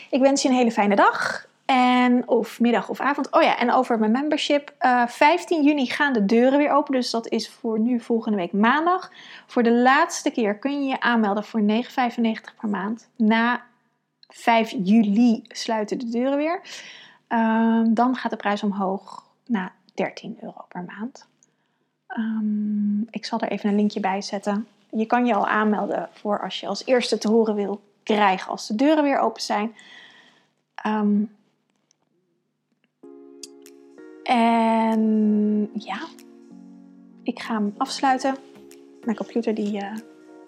Ik 0.10 0.22
wens 0.22 0.42
je 0.42 0.50
een 0.50 0.56
hele 0.56 0.72
fijne 0.72 0.96
dag. 0.96 1.48
En, 1.66 2.28
of 2.28 2.60
middag 2.60 2.90
of 2.90 3.00
avond. 3.00 3.32
Oh 3.32 3.42
ja, 3.42 3.58
en 3.58 3.72
over 3.72 4.00
mijn 4.00 4.12
membership. 4.12 4.74
Uh, 4.80 5.02
eh, 5.02 5.08
15 5.08 5.64
juni 5.64 5.86
gaan 5.86 6.14
de 6.14 6.26
deuren 6.26 6.58
weer 6.58 6.72
open. 6.72 6.94
Dus 6.94 7.12
dat 7.12 7.28
is 7.28 7.50
voor 7.50 7.80
nu 7.80 8.00
volgende 8.00 8.38
week 8.38 8.52
maandag. 8.52 9.12
Voor 9.46 9.64
de 9.64 9.72
laatste 9.72 10.32
keer 10.32 10.58
kun 10.58 10.84
je 10.84 10.90
je 10.90 11.00
aanmelden 11.00 11.44
voor 11.44 11.62
9,95 11.62 11.68
per 12.60 12.70
maand. 12.70 13.10
Na 13.16 13.66
5 14.28 14.76
juli 14.84 15.44
sluiten 15.48 16.00
de 16.00 16.10
deuren 16.10 16.38
weer. 16.38 16.62
Uh, 17.30 17.84
dan 17.90 18.16
gaat 18.16 18.32
de 18.32 18.38
prijs 18.38 18.64
omhoog 18.64 19.24
naar 19.46 19.74
13 19.94 20.38
euro 20.42 20.66
per 20.68 20.84
maand. 20.84 21.28
Um, 22.18 23.08
ik 23.10 23.26
zal 23.26 23.40
er 23.40 23.52
even 23.52 23.70
een 23.70 23.76
linkje 23.76 24.00
bij 24.00 24.22
zetten. 24.22 24.68
Je 24.90 25.06
kan 25.06 25.26
je 25.26 25.34
al 25.34 25.48
aanmelden 25.48 26.10
voor 26.12 26.44
als 26.44 26.60
je 26.60 26.68
als 26.68 26.86
eerste 26.86 27.18
te 27.18 27.30
horen 27.30 27.56
wil 27.56 27.82
krijgen 28.04 28.52
als 28.52 28.68
de 28.68 28.76
deuren 28.76 29.04
weer 29.04 29.20
open 29.20 29.42
zijn. 29.42 29.76
Um, 30.86 31.36
en 34.24 35.70
ja, 35.74 36.00
ik 37.24 37.40
ga 37.40 37.54
hem 37.54 37.74
afsluiten. 37.78 38.36
Mijn 39.04 39.18
computer 39.18 39.56
die 39.56 39.82
uh, 39.82 39.96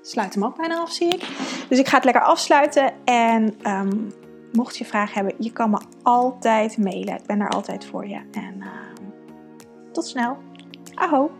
sluit 0.01 0.33
hem 0.33 0.45
ook 0.45 0.57
bijna 0.57 0.79
af, 0.79 0.91
zie 0.91 1.07
ik. 1.07 1.23
Dus 1.69 1.79
ik 1.79 1.87
ga 1.87 1.95
het 1.95 2.05
lekker 2.05 2.23
afsluiten. 2.23 2.93
En 3.03 3.55
um, 3.67 4.13
mocht 4.51 4.77
je 4.77 4.85
vragen 4.85 5.13
hebben, 5.13 5.35
je 5.37 5.51
kan 5.51 5.69
me 5.69 5.79
altijd 6.03 6.77
mailen. 6.77 7.15
Ik 7.15 7.25
ben 7.25 7.39
er 7.39 7.49
altijd 7.49 7.85
voor 7.85 8.07
je. 8.07 8.21
En 8.31 8.55
uh, 8.57 8.67
tot 9.91 10.05
snel. 10.05 10.37
Aho! 10.93 11.31